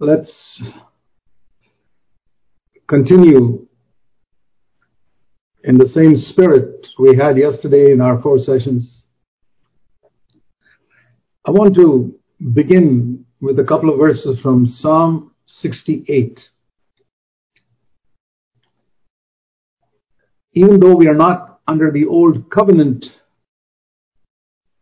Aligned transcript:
let's 0.00 0.62
continue 2.88 3.66
in 5.62 5.76
the 5.76 5.86
same 5.86 6.16
spirit 6.16 6.88
we 6.98 7.14
had 7.14 7.36
yesterday 7.36 7.92
in 7.92 8.00
our 8.00 8.20
four 8.22 8.38
sessions. 8.38 9.02
I 11.46 11.50
want 11.50 11.74
to 11.74 12.18
begin 12.54 13.26
with 13.42 13.58
a 13.58 13.64
couple 13.64 13.90
of 13.90 13.98
verses 13.98 14.40
from 14.40 14.66
Psalm 14.66 15.32
68. 15.44 16.48
Even 20.54 20.80
though 20.80 20.96
we 20.96 21.08
are 21.08 21.14
not 21.14 21.60
under 21.68 21.90
the 21.90 22.06
old 22.06 22.50
covenant, 22.50 23.20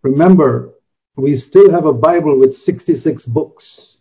remember, 0.03 0.75
we 1.17 1.35
still 1.35 1.73
have 1.73 1.87
a 1.87 1.93
Bible 1.93 2.39
with 2.39 2.57
66 2.57 3.27
books. 3.27 3.98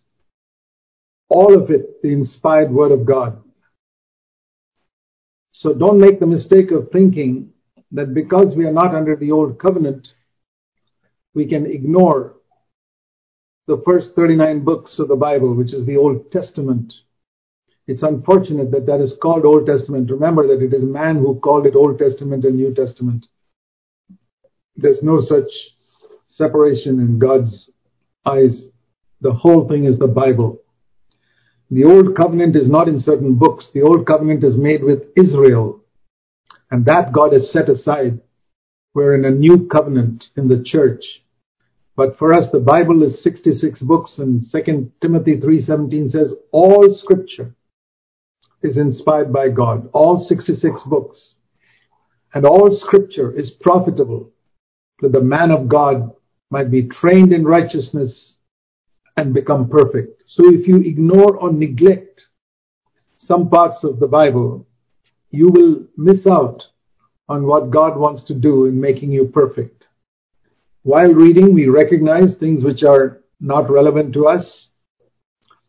All 1.29 1.53
of 1.53 1.69
it 1.71 2.01
the 2.01 2.11
inspired 2.13 2.71
Word 2.71 2.91
of 2.91 3.05
God. 3.05 3.41
So 5.51 5.73
don't 5.73 5.99
make 5.99 6.19
the 6.19 6.27
mistake 6.27 6.71
of 6.71 6.91
thinking 6.91 7.51
that 7.91 8.13
because 8.13 8.55
we 8.55 8.65
are 8.65 8.71
not 8.71 8.93
under 8.93 9.15
the 9.15 9.31
old 9.31 9.59
covenant, 9.59 10.13
we 11.33 11.47
can 11.47 11.65
ignore 11.65 12.35
the 13.67 13.81
first 13.85 14.15
39 14.15 14.63
books 14.63 14.99
of 14.99 15.07
the 15.07 15.15
Bible, 15.15 15.53
which 15.53 15.73
is 15.73 15.85
the 15.85 15.97
Old 15.97 16.31
Testament. 16.31 16.93
It's 17.87 18.03
unfortunate 18.03 18.71
that 18.71 18.85
that 18.85 19.01
is 19.01 19.17
called 19.21 19.45
Old 19.45 19.65
Testament. 19.65 20.11
Remember 20.11 20.47
that 20.47 20.63
it 20.63 20.73
is 20.73 20.83
man 20.83 21.17
who 21.17 21.39
called 21.39 21.65
it 21.65 21.75
Old 21.75 21.99
Testament 21.99 22.45
and 22.45 22.55
New 22.55 22.73
Testament. 22.73 23.25
There's 24.75 25.03
no 25.03 25.21
such 25.21 25.51
separation 26.27 26.99
in 26.99 27.17
God's 27.17 27.71
eyes. 28.25 28.69
The 29.21 29.33
whole 29.33 29.67
thing 29.67 29.85
is 29.85 29.97
the 29.97 30.07
Bible. 30.07 30.61
The 31.69 31.83
Old 31.83 32.15
Covenant 32.15 32.55
is 32.55 32.69
not 32.69 32.87
in 32.87 32.99
certain 33.01 33.35
books. 33.35 33.67
The 33.67 33.81
Old 33.81 34.07
Covenant 34.07 34.43
is 34.43 34.55
made 34.55 34.83
with 34.83 35.03
Israel. 35.17 35.81
And 36.71 36.85
that 36.85 37.11
God 37.11 37.33
has 37.33 37.51
set 37.51 37.67
aside. 37.69 38.21
We're 38.93 39.15
in 39.15 39.25
a 39.25 39.31
new 39.31 39.67
covenant 39.67 40.29
in 40.37 40.47
the 40.47 40.63
church. 40.63 41.23
But 41.95 42.17
for 42.17 42.33
us, 42.33 42.49
the 42.49 42.59
Bible 42.59 43.03
is 43.03 43.21
66 43.21 43.81
books 43.81 44.17
and 44.19 44.43
2 44.49 44.91
Timothy 45.01 45.37
3.17 45.37 46.11
says, 46.11 46.33
all 46.51 46.89
scripture 46.93 47.55
is 48.61 48.77
inspired 48.77 49.33
by 49.33 49.49
God. 49.49 49.89
All 49.93 50.19
66 50.19 50.83
books. 50.83 51.35
And 52.33 52.45
all 52.45 52.71
scripture 52.71 53.31
is 53.31 53.51
profitable 53.51 54.31
that 55.01 55.11
the 55.11 55.21
man 55.21 55.51
of 55.51 55.67
God 55.67 56.11
might 56.49 56.71
be 56.71 56.87
trained 56.87 57.33
in 57.33 57.45
righteousness 57.45 58.36
and 59.17 59.33
become 59.33 59.67
perfect. 59.67 60.23
So 60.27 60.53
if 60.53 60.67
you 60.67 60.77
ignore 60.77 61.35
or 61.35 61.51
neglect 61.51 62.23
some 63.17 63.49
parts 63.49 63.83
of 63.83 63.99
the 63.99 64.07
Bible, 64.07 64.67
you 65.31 65.49
will 65.49 65.85
miss 65.97 66.25
out 66.27 66.63
on 67.27 67.45
what 67.45 67.71
God 67.71 67.97
wants 67.97 68.23
to 68.25 68.33
do 68.33 68.65
in 68.65 68.79
making 68.79 69.11
you 69.11 69.25
perfect. 69.25 69.85
While 70.83 71.13
reading, 71.13 71.53
we 71.53 71.67
recognize 71.67 72.35
things 72.35 72.63
which 72.63 72.83
are 72.83 73.23
not 73.41 73.69
relevant 73.69 74.13
to 74.13 74.27
us, 74.27 74.69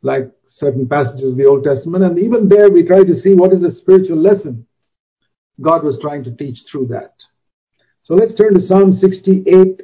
like 0.02 0.30
certain 0.46 0.88
passages 0.88 1.32
of 1.32 1.36
the 1.38 1.46
Old 1.46 1.64
Testament, 1.64 2.04
and 2.04 2.18
even 2.18 2.48
there 2.48 2.70
we 2.70 2.84
try 2.84 3.02
to 3.02 3.18
see 3.18 3.34
what 3.34 3.52
is 3.52 3.60
the 3.60 3.72
spiritual 3.72 4.18
lesson 4.18 4.66
God 5.60 5.82
was 5.82 5.98
trying 5.98 6.22
to 6.24 6.30
teach 6.30 6.62
through 6.70 6.88
that. 6.88 7.14
So 8.02 8.14
let's 8.14 8.34
turn 8.34 8.54
to 8.54 8.62
Psalm 8.62 8.92
68 8.92 9.82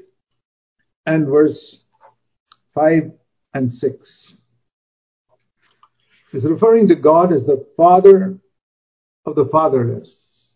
and 1.06 1.27
verse 1.27 1.84
5 2.75 3.11
and 3.55 3.72
6. 3.72 4.36
It's 6.33 6.44
referring 6.44 6.88
to 6.88 6.97
God 6.97 7.33
as 7.33 7.47
the 7.47 7.64
Father 7.77 8.38
of 9.24 9.36
the 9.36 9.47
fatherless. 9.47 10.54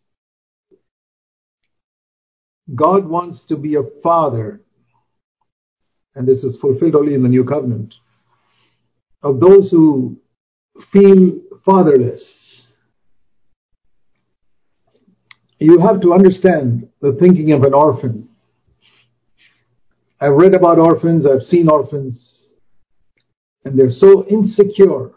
God 2.75 3.07
wants 3.07 3.45
to 3.45 3.57
be 3.57 3.77
a 3.77 3.83
father, 4.03 4.61
and 6.15 6.27
this 6.27 6.45
is 6.45 6.57
fulfilled 6.57 6.97
only 6.97 7.15
in 7.15 7.23
the 7.23 7.29
new 7.29 7.45
covenant, 7.45 7.95
of 9.23 9.41
those 9.41 9.71
who 9.71 10.21
feel 10.93 11.41
fatherless. 11.65 12.73
You 15.59 15.79
have 15.79 16.01
to 16.03 16.13
understand 16.13 16.89
the 17.01 17.13
thinking 17.15 17.53
of 17.53 17.63
an 17.63 17.75
orphan. 17.75 18.29
I've 20.21 20.35
read 20.35 20.55
about 20.55 20.79
orphans, 20.79 21.27
I've 21.27 21.43
seen 21.43 21.69
orphans, 21.69 22.38
and 23.65 23.79
they're 23.79 23.91
so 23.91 24.27
insecure. 24.27 25.13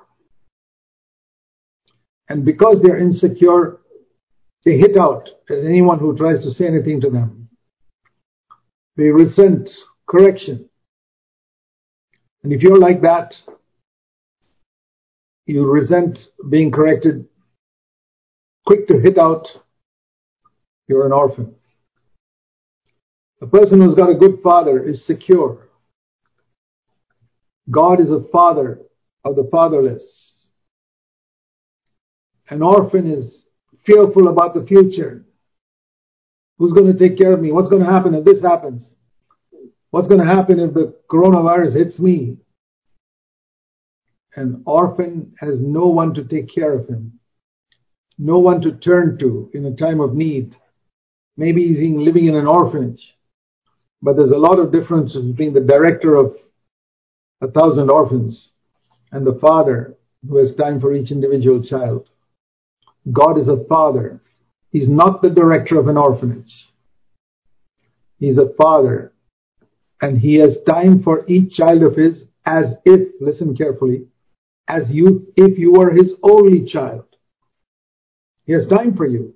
And 2.30 2.46
because 2.46 2.82
they're 2.82 2.98
insecure, 2.98 3.80
they 4.64 4.78
hit 4.78 4.98
out 4.98 5.30
at 5.50 5.60
anyone 5.60 6.00
who 6.00 6.16
tries 6.16 6.44
to 6.44 6.52
say 6.52 6.68
anything 6.68 7.02
to 7.02 7.10
them. 7.10 7.50
They 8.96 9.10
resent 9.10 9.72
correction. 10.08 10.70
And 12.44 12.54
if 12.54 12.62
you're 12.62 12.78
like 12.78 13.02
that, 13.02 13.38
you 15.46 15.70
resent 15.70 16.28
being 16.50 16.72
corrected, 16.72 17.28
quick 18.66 18.88
to 18.88 19.00
hit 19.00 19.18
out, 19.18 19.52
you're 20.88 21.06
an 21.06 21.12
orphan. 21.12 21.56
A 23.42 23.48
person 23.48 23.82
who's 23.82 23.96
got 23.96 24.10
a 24.10 24.16
good 24.16 24.42
father 24.44 24.84
is 24.84 25.04
secure. 25.04 25.68
God 27.72 28.02
is 28.02 28.12
a 28.12 28.24
father 28.32 28.82
of 29.24 29.36
the 29.36 29.48
fatherless. 29.52 30.50
An 32.50 32.62
orphan 32.62 33.10
is 33.10 33.46
fearful 33.86 34.28
about 34.28 34.54
the 34.54 34.66
future. 34.66 35.26
Who's 36.58 36.74
going 36.74 36.92
to 36.92 37.00
take 37.00 37.18
care 37.18 37.34
of 37.34 37.42
me? 37.42 37.52
What's 37.52 37.70
going 37.70 37.84
to 37.84 37.92
happen 37.92 38.14
if 38.14 38.26
this 38.26 38.42
happens? 38.42 38.96
What's 39.92 40.08
going 40.08 40.20
to 40.20 40.26
happen 40.26 40.60
if 40.60 40.74
the 40.74 40.96
coronavirus 41.10 41.76
hits 41.76 42.00
me? 42.00 42.38
An 44.36 44.64
orphan 44.66 45.34
has 45.40 45.60
no 45.60 45.88
one 45.88 46.14
to 46.14 46.24
take 46.24 46.54
care 46.54 46.74
of 46.74 46.88
him, 46.88 47.20
no 48.18 48.40
one 48.40 48.62
to 48.62 48.72
turn 48.72 49.18
to 49.18 49.50
in 49.54 49.66
a 49.66 49.76
time 49.76 50.00
of 50.00 50.14
need. 50.14 50.56
Maybe 51.36 51.68
he's 51.68 51.82
living 51.82 52.28
in 52.28 52.36
an 52.36 52.48
orphanage, 52.48 53.18
but 54.02 54.16
there's 54.16 54.32
a 54.32 54.38
lot 54.38 54.60
of 54.60 54.72
difference 54.72 55.16
between 55.16 55.54
the 55.54 55.60
director 55.60 56.16
of 56.16 56.38
a 57.42 57.48
thousand 57.48 57.90
orphans 57.90 58.50
and 59.12 59.26
the 59.26 59.40
father 59.40 59.98
who 60.28 60.38
has 60.38 60.54
time 60.54 60.80
for 60.80 60.94
each 60.94 61.12
individual 61.12 61.64
child. 61.64 62.08
God 63.12 63.38
is 63.38 63.50
a 63.50 63.64
father 63.66 64.22
He's 64.72 64.88
not 64.88 65.22
the 65.22 65.30
director 65.30 65.78
of 65.78 65.88
an 65.88 65.98
orphanage. 65.98 66.70
He's 68.20 68.38
a 68.38 68.54
father. 68.54 69.14
And 70.02 70.18
he 70.18 70.36
has 70.36 70.64
time 70.64 71.04
for 71.04 71.26
each 71.28 71.54
child 71.54 71.84
of 71.84 71.96
his 71.96 72.26
as 72.46 72.76
if, 72.86 73.10
listen 73.20 73.56
carefully, 73.56 74.08
as 74.68 74.90
you, 74.90 75.32
if 75.36 75.60
you 75.60 75.74
were 75.74 75.92
his 75.92 76.14
only 76.24 76.66
child. 76.66 77.06
He 78.46 78.54
has 78.54 78.66
time 78.66 78.96
for 78.96 79.06
you. 79.06 79.36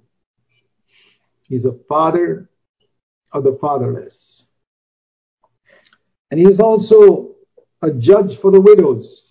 He's 1.48 1.66
a 1.66 1.78
father 1.88 2.50
of 3.32 3.44
the 3.44 3.58
fatherless. 3.62 4.46
And 6.32 6.40
he 6.40 6.48
is 6.48 6.60
also 6.60 7.35
a 7.82 7.92
judge 7.92 8.40
for 8.40 8.52
the 8.52 8.62
widows. 8.62 9.24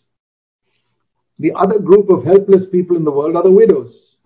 The 1.39 1.53
other 1.53 1.79
group 1.79 2.11
of 2.11 2.25
helpless 2.25 2.67
people 2.67 2.97
in 2.97 3.05
the 3.05 3.11
world 3.11 3.37
are 3.37 3.43
the 3.43 3.51
widows. 3.51 4.17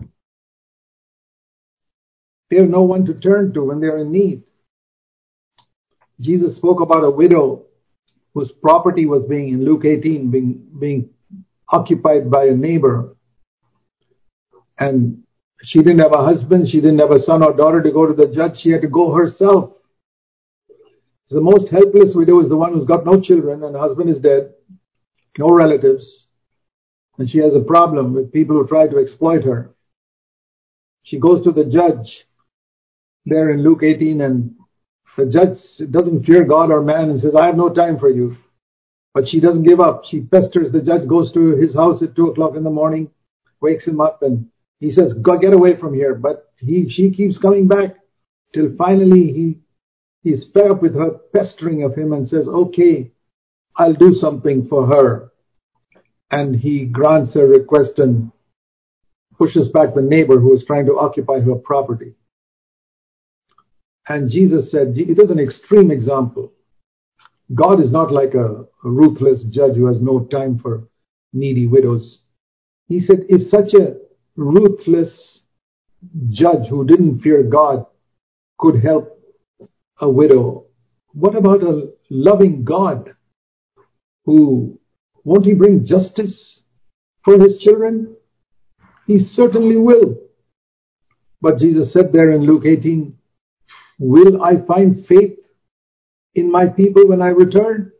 They 2.50 2.56
have 2.56 2.68
no 2.68 2.82
one 2.82 3.04
to 3.06 3.14
turn 3.14 3.52
to 3.54 3.64
when 3.64 3.80
they're 3.80 3.98
in 3.98 4.12
need. 4.12 4.42
Jesus 6.20 6.56
spoke 6.56 6.80
about 6.80 7.04
a 7.04 7.10
widow 7.10 7.64
whose 8.34 8.52
property 8.52 9.06
was 9.06 9.24
being, 9.26 9.48
in 9.48 9.64
Luke 9.64 9.84
18, 9.84 10.30
being, 10.30 10.66
being 10.78 11.10
occupied 11.68 12.30
by 12.30 12.46
a 12.46 12.54
neighbor. 12.54 13.16
And 14.78 15.22
she 15.62 15.78
didn't 15.78 15.98
have 16.00 16.12
a 16.12 16.24
husband, 16.24 16.68
she 16.68 16.80
didn't 16.80 17.00
have 17.00 17.10
a 17.10 17.18
son 17.18 17.42
or 17.42 17.52
daughter 17.52 17.82
to 17.82 17.90
go 17.90 18.06
to 18.06 18.14
the 18.14 18.32
judge, 18.32 18.60
she 18.60 18.70
had 18.70 18.82
to 18.82 18.88
go 18.88 19.12
herself. 19.12 19.72
So 21.28 21.34
the 21.34 21.42
most 21.42 21.68
helpless 21.68 22.14
widow 22.14 22.40
is 22.40 22.48
the 22.48 22.56
one 22.56 22.72
who's 22.72 22.86
got 22.86 23.04
no 23.04 23.20
children 23.20 23.62
and 23.62 23.74
her 23.74 23.80
husband 23.80 24.08
is 24.08 24.18
dead, 24.18 24.54
no 25.36 25.50
relatives, 25.50 26.28
and 27.18 27.28
she 27.28 27.36
has 27.38 27.54
a 27.54 27.60
problem 27.60 28.14
with 28.14 28.32
people 28.32 28.56
who 28.56 28.66
try 28.66 28.88
to 28.88 28.98
exploit 28.98 29.44
her. 29.44 29.74
She 31.02 31.18
goes 31.18 31.44
to 31.44 31.52
the 31.52 31.66
judge 31.66 32.26
there 33.26 33.50
in 33.50 33.62
Luke 33.62 33.82
18 33.82 34.22
and 34.22 34.54
the 35.18 35.26
judge 35.26 35.90
doesn't 35.90 36.24
fear 36.24 36.44
God 36.44 36.70
or 36.70 36.80
man 36.80 37.10
and 37.10 37.20
says, 37.20 37.34
I 37.34 37.44
have 37.44 37.56
no 37.56 37.68
time 37.68 37.98
for 37.98 38.08
you. 38.08 38.38
But 39.12 39.28
she 39.28 39.38
doesn't 39.38 39.64
give 39.64 39.80
up. 39.80 40.06
She 40.06 40.22
pesters 40.22 40.72
the 40.72 40.80
judge, 40.80 41.06
goes 41.06 41.30
to 41.32 41.56
his 41.56 41.74
house 41.74 42.00
at 42.02 42.16
two 42.16 42.28
o'clock 42.28 42.56
in 42.56 42.64
the 42.64 42.70
morning, 42.70 43.10
wakes 43.60 43.86
him 43.86 44.00
up 44.00 44.22
and 44.22 44.48
he 44.80 44.88
says, 44.88 45.12
go 45.12 45.36
get 45.36 45.52
away 45.52 45.76
from 45.76 45.92
here. 45.92 46.14
But 46.14 46.50
he, 46.56 46.88
she 46.88 47.10
keeps 47.10 47.36
coming 47.36 47.68
back 47.68 47.96
till 48.54 48.74
finally 48.76 49.32
he, 49.32 49.58
he's 50.22 50.44
fed 50.44 50.70
up 50.70 50.82
with 50.82 50.94
her 50.94 51.12
pestering 51.32 51.82
of 51.84 51.94
him 51.94 52.12
and 52.12 52.28
says, 52.28 52.48
okay, 52.48 53.12
I'll 53.76 53.94
do 53.94 54.14
something 54.14 54.68
for 54.68 54.86
her. 54.86 55.30
and 56.30 56.54
he 56.56 56.84
grants 56.84 57.34
her 57.34 57.46
request 57.46 57.98
and 57.98 58.30
pushes 59.38 59.68
back 59.68 59.94
the 59.94 60.02
neighbor 60.02 60.38
who 60.38 60.54
is 60.54 60.64
trying 60.64 60.86
to 60.86 60.98
occupy 60.98 61.40
her 61.40 61.54
property. 61.54 62.14
And 64.08 64.30
Jesus 64.30 64.70
said, 64.70 64.98
it 64.98 65.18
is 65.18 65.30
an 65.30 65.38
extreme 65.38 65.90
example. 65.90 66.52
God 67.54 67.80
is 67.80 67.90
not 67.90 68.12
like 68.12 68.34
a, 68.34 68.66
ruthless 68.84 69.42
judge 69.44 69.76
who 69.76 69.86
has 69.86 70.00
no 70.00 70.24
time 70.26 70.58
for 70.58 70.88
needy 71.32 71.66
widows. 71.66 72.22
He 72.88 73.00
said, 73.00 73.26
if 73.28 73.42
such 73.48 73.74
a 73.74 73.96
ruthless 74.36 75.44
judge 76.30 76.68
who 76.68 76.86
didn't 76.86 77.20
fear 77.20 77.42
God 77.42 77.86
could 78.58 78.82
help 78.82 79.17
a 80.00 80.08
widow, 80.08 80.66
what 81.12 81.34
about 81.34 81.62
a 81.62 81.92
loving 82.10 82.64
God 82.64 83.14
who 84.24 84.78
won't 85.24 85.46
he 85.46 85.54
bring 85.54 85.84
justice 85.84 86.62
for 87.24 87.38
his 87.38 87.58
children? 87.58 88.16
He 89.06 89.18
certainly 89.18 89.76
will. 89.76 90.16
But 91.40 91.58
Jesus 91.58 91.92
said 91.92 92.12
there 92.12 92.32
in 92.32 92.42
Luke 92.42 92.64
18, 92.66 93.16
Will 93.98 94.42
I 94.42 94.58
find 94.58 95.06
faith 95.06 95.38
in 96.34 96.50
my 96.50 96.66
people 96.66 97.08
when 97.08 97.22
I 97.22 97.28
return? 97.28 97.92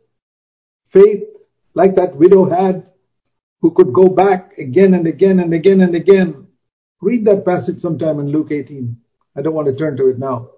Faith 0.91 1.23
like 1.73 1.95
that 1.95 2.15
widow 2.15 2.49
had 2.49 2.89
who 3.61 3.71
could 3.71 3.93
go 3.93 4.07
back 4.07 4.57
again 4.57 4.93
and 4.93 5.07
again 5.07 5.39
and 5.39 5.53
again 5.53 5.81
and 5.81 5.95
again. 5.95 6.47
Read 7.01 7.25
that 7.25 7.45
passage 7.45 7.79
sometime 7.79 8.19
in 8.19 8.29
Luke 8.29 8.51
18. 8.51 8.95
I 9.35 9.41
don't 9.41 9.53
want 9.53 9.67
to 9.67 9.75
turn 9.75 9.97
to 9.97 10.09
it 10.09 10.19
now. 10.19 10.49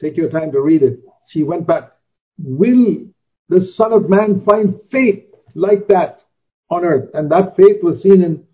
Take 0.00 0.16
your 0.16 0.30
time 0.30 0.52
to 0.52 0.60
read 0.60 0.82
it. 0.82 1.00
She 1.26 1.42
went 1.42 1.66
back. 1.66 1.92
Will 2.38 3.06
the 3.48 3.60
Son 3.60 3.92
of 3.92 4.08
Man 4.08 4.44
find 4.44 4.78
faith 4.90 5.24
like 5.54 5.88
that 5.88 6.24
on 6.70 6.84
earth? 6.84 7.10
And 7.14 7.30
that 7.30 7.56
faith 7.56 7.82
was 7.82 8.02
seen 8.02 8.22
in 8.22 8.44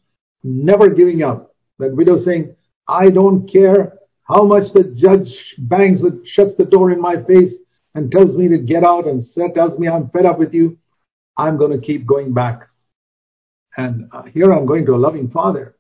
never 0.43 0.89
giving 0.89 1.23
up. 1.23 1.55
That 1.79 1.95
widow 1.95 2.19
saying, 2.19 2.57
I 2.89 3.11
don't 3.11 3.51
care 3.51 3.99
how 4.25 4.45
much 4.45 4.73
the 4.73 4.85
judge 4.85 5.55
bangs 5.59 6.01
the, 6.01 6.23
shuts 6.25 6.55
the 6.55 6.65
door 6.65 6.91
in 6.93 7.01
my 7.01 7.23
face 7.23 7.55
and 7.95 8.11
tells 8.11 8.37
me 8.37 8.49
to 8.49 8.59
get 8.59 8.85
out 8.85 9.07
and 9.07 9.23
tells 9.55 9.79
me 9.79 9.89
I'm 9.89 10.09
fed 10.11 10.27
up 10.27 10.39
with 10.39 10.55
you. 10.55 10.79
I'm 11.37 11.57
going 11.57 11.73
to 11.73 11.85
keep 11.85 12.07
going 12.07 12.33
back. 12.33 12.69
And 13.77 14.09
uh, 14.13 14.23
here 14.23 14.53
I'm 14.53 14.67
going 14.67 14.87
to 14.87 14.95
a 14.95 14.97
loving 14.97 15.31
father. 15.31 15.77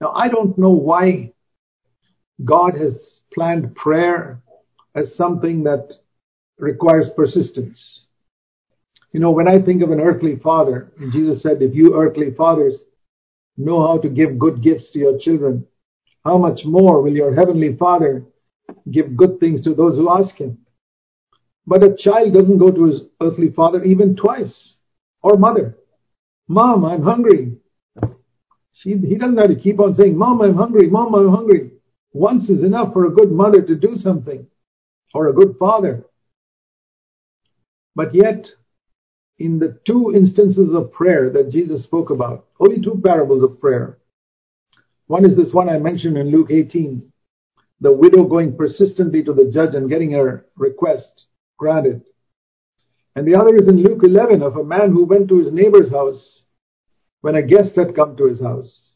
Now, 0.00 0.12
I 0.14 0.28
don't 0.28 0.56
know 0.58 0.70
why 0.70 1.32
God 2.44 2.76
has 2.76 3.20
planned 3.32 3.74
prayer 3.74 4.42
as 4.94 5.14
something 5.14 5.64
that 5.64 5.92
requires 6.58 7.08
persistence. 7.10 8.06
You 9.12 9.20
know, 9.20 9.30
when 9.30 9.48
I 9.48 9.60
think 9.60 9.82
of 9.82 9.90
an 9.90 10.00
earthly 10.00 10.36
father, 10.36 10.92
Jesus 11.12 11.42
said, 11.42 11.62
if 11.62 11.74
you 11.74 11.94
earthly 11.94 12.32
fathers 12.32 12.84
know 13.56 13.86
how 13.86 13.98
to 13.98 14.08
give 14.08 14.38
good 14.38 14.62
gifts 14.62 14.90
to 14.92 14.98
your 14.98 15.18
children, 15.18 15.66
how 16.24 16.38
much 16.38 16.64
more 16.64 17.02
will 17.02 17.12
your 17.12 17.34
heavenly 17.34 17.76
father 17.76 18.24
give 18.90 19.16
good 19.16 19.38
things 19.38 19.62
to 19.62 19.74
those 19.74 19.96
who 19.96 20.10
ask 20.10 20.36
him? 20.36 20.58
But 21.66 21.82
a 21.82 21.94
child 21.94 22.34
doesn't 22.34 22.58
go 22.58 22.70
to 22.70 22.84
his 22.84 23.02
earthly 23.22 23.50
father 23.50 23.84
even 23.84 24.16
twice, 24.16 24.80
or 25.22 25.36
mother. 25.36 25.78
Mom, 26.48 26.84
I'm 26.84 27.02
hungry. 27.02 27.56
She, 28.72 28.96
he 28.98 29.16
doesn't 29.16 29.38
have 29.38 29.48
to 29.48 29.56
keep 29.56 29.80
on 29.80 29.94
saying, 29.94 30.16
Mom, 30.16 30.42
I'm 30.42 30.56
hungry. 30.56 30.88
Mom, 30.90 31.14
I'm 31.14 31.30
hungry. 31.30 31.70
Once 32.12 32.50
is 32.50 32.62
enough 32.62 32.92
for 32.92 33.06
a 33.06 33.10
good 33.10 33.32
mother 33.32 33.62
to 33.62 33.74
do 33.74 33.96
something, 33.96 34.46
or 35.12 35.28
a 35.28 35.32
good 35.32 35.56
father. 35.58 36.04
But 37.94 38.14
yet, 38.14 38.50
in 39.38 39.58
the 39.58 39.78
two 39.84 40.14
instances 40.14 40.72
of 40.74 40.92
prayer 40.92 41.30
that 41.30 41.50
Jesus 41.50 41.82
spoke 41.82 42.10
about, 42.10 42.46
only 42.60 42.80
two 42.80 43.00
parables 43.04 43.42
of 43.42 43.60
prayer. 43.60 43.98
One 45.06 45.24
is 45.24 45.36
this 45.36 45.52
one 45.52 45.68
I 45.68 45.78
mentioned 45.78 46.16
in 46.16 46.30
Luke 46.30 46.50
18, 46.50 47.12
the 47.80 47.92
widow 47.92 48.24
going 48.24 48.56
persistently 48.56 49.22
to 49.24 49.32
the 49.32 49.50
judge 49.50 49.74
and 49.74 49.90
getting 49.90 50.12
her 50.12 50.46
request 50.56 51.26
granted. 51.58 52.02
And 53.16 53.26
the 53.26 53.34
other 53.34 53.56
is 53.56 53.68
in 53.68 53.82
Luke 53.82 54.02
11 54.02 54.42
of 54.42 54.56
a 54.56 54.64
man 54.64 54.90
who 54.90 55.04
went 55.04 55.28
to 55.28 55.38
his 55.38 55.52
neighbor's 55.52 55.90
house 55.90 56.42
when 57.20 57.36
a 57.36 57.42
guest 57.42 57.76
had 57.76 57.94
come 57.94 58.16
to 58.16 58.26
his 58.26 58.40
house. 58.40 58.90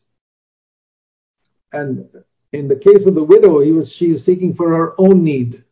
And 1.72 2.08
in 2.52 2.68
the 2.68 2.76
case 2.76 3.06
of 3.06 3.14
the 3.14 3.22
widow, 3.22 3.60
he 3.60 3.72
was, 3.72 3.92
she 3.92 4.10
is 4.12 4.24
seeking 4.24 4.54
for 4.54 4.70
her 4.70 4.94
own 4.98 5.22
need. 5.22 5.64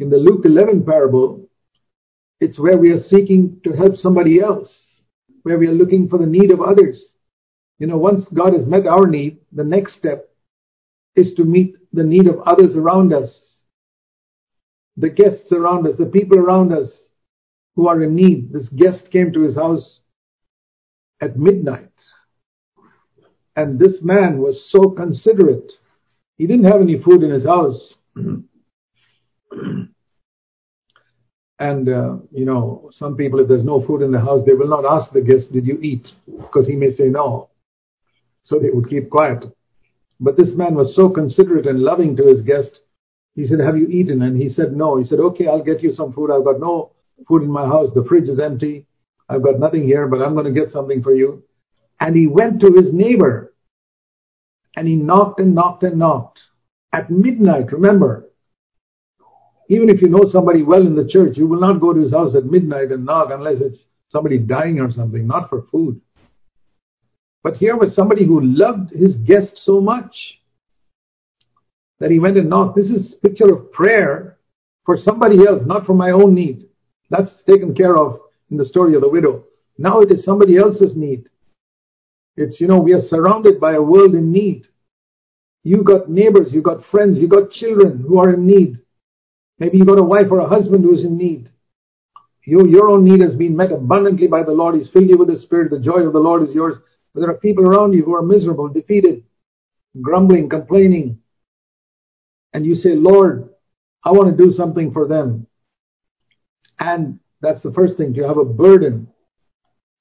In 0.00 0.08
the 0.08 0.16
Luke 0.16 0.46
11 0.46 0.84
parable, 0.86 1.46
it's 2.40 2.58
where 2.58 2.78
we 2.78 2.90
are 2.90 2.98
seeking 2.98 3.60
to 3.64 3.72
help 3.72 3.98
somebody 3.98 4.40
else, 4.40 5.02
where 5.42 5.58
we 5.58 5.66
are 5.66 5.74
looking 5.74 6.08
for 6.08 6.18
the 6.18 6.26
need 6.26 6.50
of 6.50 6.62
others. 6.62 7.16
You 7.78 7.86
know, 7.86 7.98
once 7.98 8.26
God 8.28 8.54
has 8.54 8.66
met 8.66 8.86
our 8.86 9.06
need, 9.06 9.40
the 9.52 9.62
next 9.62 9.92
step 9.92 10.30
is 11.16 11.34
to 11.34 11.44
meet 11.44 11.76
the 11.92 12.02
need 12.02 12.28
of 12.28 12.40
others 12.46 12.76
around 12.76 13.12
us, 13.12 13.62
the 14.96 15.10
guests 15.10 15.52
around 15.52 15.86
us, 15.86 15.96
the 15.96 16.06
people 16.06 16.38
around 16.38 16.72
us 16.72 17.10
who 17.76 17.86
are 17.86 18.02
in 18.02 18.14
need. 18.14 18.54
This 18.54 18.70
guest 18.70 19.10
came 19.10 19.34
to 19.34 19.42
his 19.42 19.56
house 19.56 20.00
at 21.20 21.38
midnight. 21.38 21.92
And 23.54 23.78
this 23.78 24.00
man 24.00 24.38
was 24.38 24.64
so 24.64 24.88
considerate. 24.88 25.72
He 26.38 26.46
didn't 26.46 26.64
have 26.72 26.80
any 26.80 26.98
food 26.98 27.22
in 27.22 27.30
his 27.30 27.44
house. 27.44 27.96
and, 31.58 31.88
uh, 31.88 32.16
you 32.32 32.44
know, 32.44 32.88
some 32.92 33.16
people, 33.16 33.40
if 33.40 33.48
there's 33.48 33.64
no 33.64 33.80
food 33.80 34.02
in 34.02 34.12
the 34.12 34.20
house, 34.20 34.44
they 34.44 34.54
will 34.54 34.68
not 34.68 34.84
ask 34.84 35.12
the 35.12 35.20
guest, 35.20 35.52
Did 35.52 35.66
you 35.66 35.78
eat? 35.82 36.12
Because 36.26 36.66
he 36.66 36.76
may 36.76 36.90
say 36.90 37.08
no. 37.08 37.50
So 38.42 38.58
they 38.58 38.70
would 38.70 38.88
keep 38.88 39.10
quiet. 39.10 39.44
But 40.20 40.36
this 40.36 40.54
man 40.54 40.74
was 40.74 40.94
so 40.94 41.08
considerate 41.08 41.66
and 41.66 41.80
loving 41.80 42.16
to 42.16 42.26
his 42.26 42.42
guest. 42.42 42.80
He 43.34 43.46
said, 43.46 43.60
Have 43.60 43.76
you 43.76 43.86
eaten? 43.88 44.22
And 44.22 44.36
he 44.36 44.48
said, 44.48 44.76
No. 44.76 44.96
He 44.96 45.04
said, 45.04 45.20
Okay, 45.20 45.46
I'll 45.46 45.62
get 45.62 45.82
you 45.82 45.92
some 45.92 46.12
food. 46.12 46.30
I've 46.30 46.44
got 46.44 46.60
no 46.60 46.92
food 47.26 47.42
in 47.42 47.50
my 47.50 47.66
house. 47.66 47.90
The 47.92 48.04
fridge 48.04 48.28
is 48.28 48.40
empty. 48.40 48.86
I've 49.28 49.42
got 49.42 49.58
nothing 49.60 49.82
here, 49.82 50.08
but 50.08 50.20
I'm 50.20 50.34
going 50.34 50.52
to 50.52 50.60
get 50.60 50.70
something 50.70 51.02
for 51.02 51.14
you. 51.14 51.42
And 52.00 52.16
he 52.16 52.26
went 52.26 52.60
to 52.60 52.72
his 52.72 52.92
neighbor 52.92 53.54
and 54.76 54.88
he 54.88 54.96
knocked 54.96 55.40
and 55.40 55.54
knocked 55.54 55.84
and 55.84 55.98
knocked 55.98 56.40
at 56.92 57.10
midnight. 57.10 57.72
Remember, 57.72 58.29
even 59.70 59.88
if 59.88 60.02
you 60.02 60.08
know 60.08 60.24
somebody 60.24 60.64
well 60.64 60.84
in 60.84 60.96
the 60.96 61.06
church, 61.06 61.38
you 61.38 61.46
will 61.46 61.60
not 61.60 61.80
go 61.80 61.92
to 61.92 62.00
his 62.00 62.12
house 62.12 62.34
at 62.34 62.44
midnight 62.44 62.90
and 62.90 63.06
knock 63.06 63.28
unless 63.30 63.60
it's 63.60 63.86
somebody 64.08 64.36
dying 64.36 64.80
or 64.80 64.90
something, 64.90 65.24
not 65.24 65.48
for 65.48 65.62
food. 65.70 66.00
But 67.44 67.56
here 67.56 67.76
was 67.76 67.94
somebody 67.94 68.24
who 68.24 68.40
loved 68.40 68.90
his 68.90 69.14
guest 69.14 69.58
so 69.58 69.80
much 69.80 70.40
that 72.00 72.10
he 72.10 72.18
went 72.18 72.36
and 72.36 72.50
knocked. 72.50 72.74
This 72.74 72.90
is 72.90 73.14
picture 73.14 73.54
of 73.54 73.70
prayer 73.70 74.38
for 74.84 74.96
somebody 74.96 75.46
else, 75.46 75.62
not 75.64 75.86
for 75.86 75.94
my 75.94 76.10
own 76.10 76.34
need. 76.34 76.66
That's 77.08 77.40
taken 77.42 77.72
care 77.72 77.96
of 77.96 78.18
in 78.50 78.56
the 78.56 78.64
story 78.64 78.96
of 78.96 79.02
the 79.02 79.08
widow. 79.08 79.44
Now 79.78 80.00
it 80.00 80.10
is 80.10 80.24
somebody 80.24 80.56
else's 80.56 80.96
need. 80.96 81.28
It's, 82.36 82.60
you 82.60 82.66
know, 82.66 82.80
we 82.80 82.92
are 82.92 83.00
surrounded 83.00 83.60
by 83.60 83.74
a 83.74 83.82
world 83.82 84.16
in 84.16 84.32
need. 84.32 84.66
You 85.62 85.84
got 85.84 86.10
neighbors, 86.10 86.52
you 86.52 86.60
got 86.60 86.84
friends, 86.86 87.18
you 87.18 87.28
got 87.28 87.52
children 87.52 88.00
who 88.00 88.18
are 88.18 88.34
in 88.34 88.44
need. 88.44 88.79
Maybe 89.60 89.78
you 89.78 89.84
got 89.84 89.98
a 89.98 90.02
wife 90.02 90.26
or 90.30 90.40
a 90.40 90.48
husband 90.48 90.82
who 90.82 90.92
is 90.94 91.04
in 91.04 91.16
need. 91.16 91.50
You, 92.44 92.66
your 92.66 92.88
own 92.88 93.04
need 93.04 93.20
has 93.20 93.34
been 93.34 93.54
met 93.54 93.70
abundantly 93.70 94.26
by 94.26 94.42
the 94.42 94.52
Lord. 94.52 94.74
He's 94.74 94.88
filled 94.88 95.10
you 95.10 95.18
with 95.18 95.28
the 95.28 95.36
Spirit. 95.36 95.70
The 95.70 95.78
joy 95.78 96.00
of 96.00 96.14
the 96.14 96.18
Lord 96.18 96.48
is 96.48 96.54
yours. 96.54 96.78
But 97.14 97.20
there 97.20 97.30
are 97.30 97.38
people 97.38 97.66
around 97.66 97.92
you 97.92 98.02
who 98.02 98.14
are 98.14 98.22
miserable, 98.22 98.68
defeated, 98.68 99.22
grumbling, 100.00 100.48
complaining. 100.48 101.18
And 102.54 102.64
you 102.64 102.74
say, 102.74 102.94
Lord, 102.94 103.50
I 104.02 104.12
want 104.12 104.34
to 104.34 104.44
do 104.44 104.50
something 104.52 104.92
for 104.92 105.06
them. 105.06 105.46
And 106.78 107.20
that's 107.42 107.62
the 107.62 107.72
first 107.72 107.98
thing, 107.98 108.14
to 108.14 108.26
have 108.26 108.38
a 108.38 108.44
burden 108.44 109.08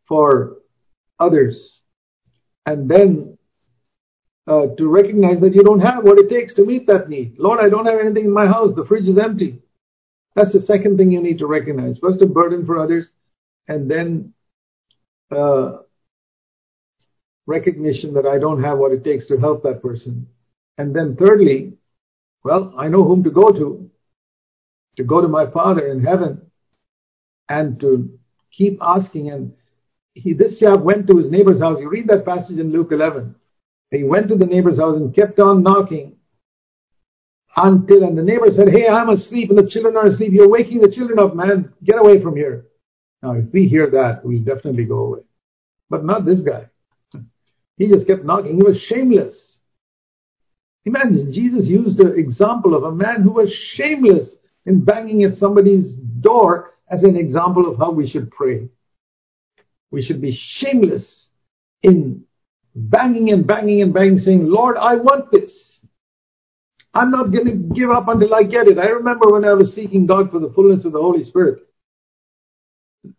for 0.07 0.59
others. 1.19 1.81
And 2.65 2.89
then 2.89 3.37
uh, 4.49 4.67
to 4.77 4.87
recognize 4.87 5.39
that 5.39 5.53
you 5.53 5.63
don't 5.63 5.79
have 5.79 6.03
what 6.03 6.17
it 6.17 6.27
takes 6.27 6.55
to 6.55 6.65
meet 6.65 6.87
that 6.87 7.07
need. 7.07 7.37
Lord, 7.37 7.59
I 7.59 7.69
don't 7.69 7.85
have 7.85 7.99
anything 7.99 8.25
in 8.25 8.33
my 8.33 8.47
house. 8.47 8.73
The 8.75 8.83
fridge 8.83 9.07
is 9.07 9.19
empty. 9.19 9.61
That's 10.35 10.53
the 10.53 10.59
second 10.59 10.97
thing 10.97 11.11
you 11.11 11.21
need 11.21 11.37
to 11.37 11.45
recognize. 11.45 11.99
First, 11.99 12.23
a 12.23 12.25
burden 12.25 12.65
for 12.65 12.79
others, 12.79 13.11
and 13.67 13.89
then 13.89 14.33
uh, 15.29 15.79
recognition 17.45 18.13
that 18.15 18.25
I 18.25 18.39
don't 18.39 18.63
have 18.63 18.79
what 18.79 18.91
it 18.91 19.03
takes 19.03 19.27
to 19.27 19.37
help 19.37 19.61
that 19.63 19.83
person. 19.83 20.27
And 20.79 20.95
then 20.95 21.15
thirdly, 21.15 21.73
well, 22.43 22.73
I 22.75 22.87
know 22.87 23.03
whom 23.03 23.23
to 23.25 23.29
go 23.29 23.51
to, 23.51 23.91
to 24.97 25.03
go 25.03 25.21
to 25.21 25.27
my 25.27 25.45
Father 25.45 25.87
in 25.87 26.03
heaven 26.03 26.49
and 27.49 27.79
to 27.81 28.17
keep 28.51 28.79
asking. 28.81 29.29
And 29.29 29.53
he, 30.13 30.33
this 30.33 30.59
chap 30.59 30.79
went 30.79 31.05
to 31.07 31.17
his 31.17 31.29
neighbor's 31.29 31.59
house. 31.59 31.79
You 31.79 31.89
read 31.89 32.07
that 32.07 32.25
passage 32.25 32.57
in 32.57 32.71
Luke 32.71 32.91
11. 32.91 33.35
He 33.91 34.03
went 34.03 34.27
to 34.29 34.35
the 34.35 34.45
neighbor's 34.45 34.77
house 34.77 34.97
and 34.97 35.13
kept 35.13 35.39
on 35.39 35.63
knocking 35.63 36.15
until, 37.55 38.03
and 38.03 38.17
the 38.17 38.23
neighbor 38.23 38.51
said, 38.51 38.69
Hey, 38.69 38.87
I'm 38.87 39.09
asleep 39.09 39.49
and 39.49 39.57
the 39.57 39.67
children 39.67 39.97
are 39.97 40.07
asleep. 40.07 40.31
You're 40.31 40.49
waking 40.49 40.81
the 40.81 40.91
children 40.91 41.19
up, 41.19 41.35
man. 41.35 41.73
Get 41.83 41.97
away 41.97 42.21
from 42.21 42.35
here. 42.35 42.67
Now, 43.21 43.33
if 43.33 43.51
we 43.51 43.67
hear 43.67 43.89
that, 43.89 44.23
we'll 44.23 44.43
definitely 44.43 44.85
go 44.85 44.99
away. 44.99 45.19
But 45.89 46.05
not 46.05 46.25
this 46.25 46.41
guy. 46.41 46.67
He 47.77 47.87
just 47.87 48.07
kept 48.07 48.25
knocking. 48.25 48.57
He 48.57 48.63
was 48.63 48.81
shameless. 48.81 49.61
Imagine, 50.83 51.31
Jesus 51.31 51.69
used 51.69 51.99
an 52.01 52.17
example 52.17 52.75
of 52.75 52.83
a 52.83 52.91
man 52.91 53.21
who 53.21 53.31
was 53.31 53.53
shameless 53.53 54.35
in 54.65 54.83
banging 54.83 55.23
at 55.23 55.35
somebody's 55.35 55.93
door 55.93 56.73
as 56.89 57.03
an 57.03 57.15
example 57.15 57.71
of 57.71 57.77
how 57.77 57.91
we 57.91 58.07
should 58.09 58.31
pray. 58.31 58.67
We 59.91 60.01
should 60.01 60.19
be 60.19 60.33
shameless 60.33 61.29
in 61.81 62.25
banging 62.75 63.31
and 63.31 63.45
banging 63.45 63.81
and 63.81 63.93
banging, 63.93 64.19
saying, 64.19 64.47
Lord, 64.47 64.77
I 64.77 64.95
want 64.95 65.31
this. 65.31 65.79
I'm 66.93 67.11
not 67.11 67.31
going 67.31 67.45
to 67.45 67.75
give 67.75 67.91
up 67.91 68.07
until 68.07 68.33
I 68.33 68.43
get 68.43 68.67
it. 68.67 68.79
I 68.79 68.87
remember 68.87 69.29
when 69.29 69.45
I 69.45 69.53
was 69.53 69.73
seeking 69.73 70.05
God 70.05 70.31
for 70.31 70.39
the 70.39 70.49
fullness 70.49 70.85
of 70.85 70.93
the 70.93 71.01
Holy 71.01 71.23
Spirit. 71.23 71.67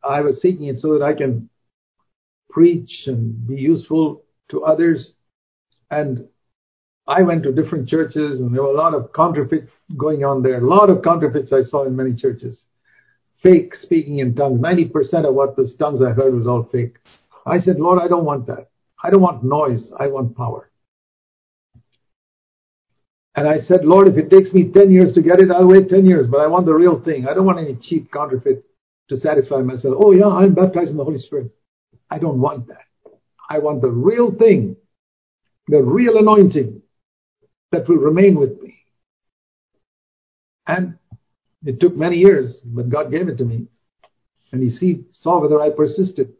I 0.02 0.20
was 0.20 0.40
seeking 0.40 0.66
it 0.66 0.80
so 0.80 0.98
that 0.98 1.04
I 1.04 1.14
can 1.14 1.48
preach 2.50 3.06
and 3.06 3.46
be 3.46 3.56
useful 3.56 4.24
to 4.48 4.64
others. 4.64 5.14
And 5.90 6.26
I 7.06 7.22
went 7.22 7.44
to 7.44 7.52
different 7.52 7.88
churches 7.88 8.40
and 8.40 8.54
there 8.54 8.62
were 8.62 8.70
a 8.70 8.76
lot 8.76 8.94
of 8.94 9.12
counterfeit 9.12 9.68
going 9.96 10.24
on 10.24 10.42
there. 10.42 10.58
A 10.58 10.66
lot 10.66 10.90
of 10.90 11.02
counterfeits 11.02 11.52
I 11.52 11.62
saw 11.62 11.84
in 11.84 11.96
many 11.96 12.14
churches. 12.14 12.66
Fake 13.42 13.74
speaking 13.74 14.18
in 14.18 14.34
tongues. 14.34 14.60
90% 14.60 15.26
of 15.26 15.34
what 15.34 15.56
the 15.56 15.72
tongues 15.78 16.02
I 16.02 16.10
heard 16.10 16.34
was 16.34 16.46
all 16.46 16.64
fake. 16.64 16.96
I 17.46 17.58
said, 17.58 17.80
Lord, 17.80 18.02
I 18.02 18.08
don't 18.08 18.24
want 18.24 18.46
that. 18.46 18.69
I 19.02 19.10
don't 19.10 19.22
want 19.22 19.44
noise. 19.44 19.92
I 19.98 20.08
want 20.08 20.36
power. 20.36 20.70
And 23.36 23.48
I 23.48 23.58
said, 23.58 23.84
Lord, 23.84 24.08
if 24.08 24.16
it 24.16 24.28
takes 24.28 24.52
me 24.52 24.64
10 24.64 24.90
years 24.90 25.12
to 25.14 25.22
get 25.22 25.40
it, 25.40 25.50
I'll 25.50 25.66
wait 25.66 25.88
10 25.88 26.04
years, 26.04 26.26
but 26.26 26.40
I 26.40 26.46
want 26.46 26.66
the 26.66 26.74
real 26.74 27.00
thing. 27.00 27.28
I 27.28 27.34
don't 27.34 27.46
want 27.46 27.58
any 27.58 27.76
cheap 27.76 28.10
counterfeit 28.12 28.64
to 29.08 29.16
satisfy 29.16 29.62
myself. 29.62 29.96
Oh, 29.98 30.12
yeah, 30.12 30.26
I'm 30.26 30.54
baptized 30.54 30.90
in 30.90 30.96
the 30.96 31.04
Holy 31.04 31.18
Spirit. 31.18 31.50
I 32.10 32.18
don't 32.18 32.40
want 32.40 32.66
that. 32.68 32.84
I 33.48 33.58
want 33.58 33.82
the 33.82 33.90
real 33.90 34.32
thing, 34.32 34.76
the 35.68 35.82
real 35.82 36.18
anointing 36.18 36.82
that 37.70 37.88
will 37.88 37.96
remain 37.96 38.34
with 38.34 38.60
me. 38.60 38.76
And 40.66 40.98
it 41.64 41.80
took 41.80 41.96
many 41.96 42.16
years, 42.16 42.58
but 42.58 42.88
God 42.88 43.10
gave 43.10 43.28
it 43.28 43.38
to 43.38 43.44
me. 43.44 43.68
And 44.52 44.62
He 44.62 45.04
saw 45.10 45.40
whether 45.40 45.60
I 45.60 45.70
persisted. 45.70 46.34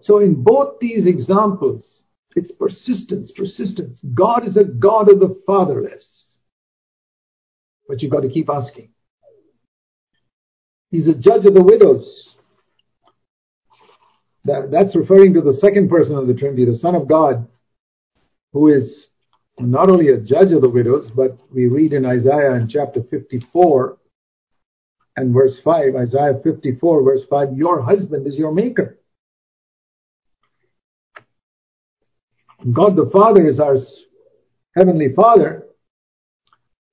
So 0.00 0.18
in 0.18 0.42
both 0.42 0.78
these 0.80 1.06
examples, 1.06 2.02
it's 2.36 2.52
persistence, 2.52 3.30
persistence. 3.32 4.00
God 4.14 4.46
is 4.46 4.56
a 4.56 4.64
God 4.64 5.10
of 5.10 5.20
the 5.20 5.40
fatherless. 5.46 6.38
But 7.88 8.02
you've 8.02 8.12
got 8.12 8.20
to 8.20 8.28
keep 8.28 8.48
asking. 8.48 8.90
He's 10.90 11.08
a 11.08 11.14
judge 11.14 11.44
of 11.44 11.54
the 11.54 11.62
widows. 11.62 12.36
That, 14.44 14.70
that's 14.70 14.96
referring 14.96 15.34
to 15.34 15.42
the 15.42 15.52
second 15.52 15.90
person 15.90 16.14
of 16.14 16.26
the 16.26 16.34
Trinity, 16.34 16.64
the 16.64 16.78
Son 16.78 16.94
of 16.94 17.06
God, 17.06 17.46
who 18.52 18.68
is 18.68 19.10
not 19.58 19.90
only 19.90 20.08
a 20.08 20.16
judge 20.16 20.52
of 20.52 20.62
the 20.62 20.68
widows, 20.68 21.10
but 21.14 21.36
we 21.52 21.66
read 21.66 21.92
in 21.92 22.06
Isaiah 22.06 22.54
in 22.54 22.68
chapter 22.68 23.02
54 23.02 23.98
and 25.16 25.34
verse 25.34 25.58
5, 25.60 25.96
Isaiah 25.96 26.40
54, 26.42 27.02
verse 27.02 27.22
5, 27.28 27.56
your 27.56 27.82
husband 27.82 28.26
is 28.26 28.36
your 28.36 28.52
maker. 28.52 28.99
God 32.72 32.96
the 32.96 33.08
Father 33.10 33.46
is 33.46 33.58
our 33.58 33.76
Heavenly 34.76 35.12
Father, 35.14 35.66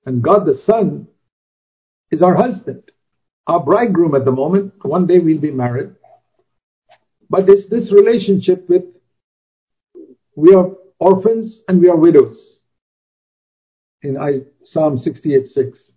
and 0.06 0.22
God 0.22 0.46
the 0.46 0.56
Son 0.56 1.08
is 2.10 2.22
our 2.22 2.36
husband, 2.36 2.84
our 3.48 3.60
bridegroom 3.60 4.16
at 4.16 4.26
the 4.26 4.32
moment. 4.32 4.74
One 4.84 5.06
day 5.06 5.20
we'll 5.20 5.40
be 5.40 5.52
married. 5.52 5.92
But 7.30 7.50
it's 7.50 7.68
this 7.68 7.92
relationship 7.92 8.70
with 8.70 8.84
we 10.36 10.54
are 10.54 10.72
orphans 11.00 11.64
and 11.68 11.82
we 11.82 11.90
are 11.90 11.96
widows 11.98 12.60
in 14.04 14.46
Psalm 14.64 14.98
68 14.98 15.48
6. 15.48 15.94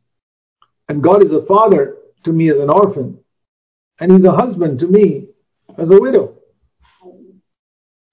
And 0.89 1.03
God 1.03 1.23
is 1.23 1.31
a 1.31 1.47
father 1.47 1.99
to 2.25 2.33
me 2.33 2.51
as 2.51 2.59
an 2.59 2.71
orphan, 2.71 3.19
and 4.01 4.11
He's 4.11 4.25
a 4.25 4.33
husband 4.33 4.81
to 4.81 4.89
me 4.89 5.29
as 5.79 5.91
a 5.91 6.01
widow. 6.01 6.40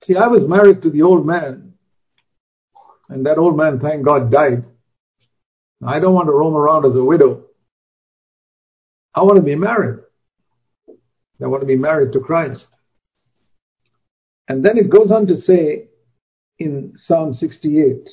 See, 0.08 0.16
I 0.16 0.28
was 0.28 0.46
married 0.46 0.82
to 0.84 0.90
the 0.90 1.02
old 1.02 1.26
man, 1.26 1.74
and 3.10 3.26
that 3.26 3.38
old 3.38 3.58
man, 3.58 3.78
thank 3.78 4.06
God, 4.06 4.32
died. 4.32 4.64
I 5.86 6.00
don't 6.00 6.14
want 6.14 6.28
to 6.30 6.32
roam 6.32 6.56
around 6.56 6.86
as 6.86 6.96
a 6.96 7.04
widow. 7.04 7.48
I 9.14 9.24
want 9.24 9.36
to 9.36 9.42
be 9.42 9.56
married. 9.56 10.00
I 11.44 11.48
want 11.48 11.62
to 11.62 11.68
be 11.68 11.76
married 11.76 12.14
to 12.14 12.22
Christ. 12.22 12.70
And 14.48 14.64
then 14.64 14.78
it 14.78 14.90
goes 14.90 15.12
on 15.12 15.28
to 15.28 15.42
say 15.42 15.90
in 16.58 16.94
Psalm 16.96 17.34
68, 17.34 18.10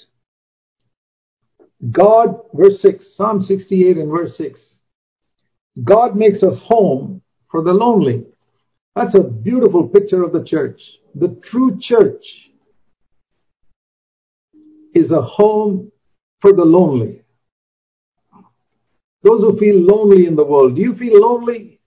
God, 1.93 2.41
verse 2.55 2.83
6, 2.83 3.15
Psalm 3.15 3.41
68 3.41 3.99
and 3.99 4.11
verse 4.11 4.37
6, 4.37 4.79
God 5.85 6.17
makes 6.17 6.43
a 6.43 6.57
home 6.57 7.23
for 7.53 7.63
the 7.63 7.73
lonely. 7.73 8.25
That's 8.95 9.15
a 9.15 9.23
beautiful 9.23 9.89
picture 9.89 10.23
of 10.23 10.33
the 10.33 10.45
church. 10.45 10.81
The 11.15 11.37
true 11.43 11.79
church 11.81 12.51
is 14.95 15.11
a 15.11 15.21
home 15.21 15.91
for 16.41 16.53
the 16.53 16.65
lonely. 16.65 17.23
Those 19.23 19.41
who 19.41 19.59
feel 19.59 19.81
lonely 19.81 20.27
in 20.27 20.37
the 20.37 20.45
world. 20.45 20.77
Do 20.77 20.83
you 20.83 20.95
feel 20.95 21.21
lonely? 21.21 21.81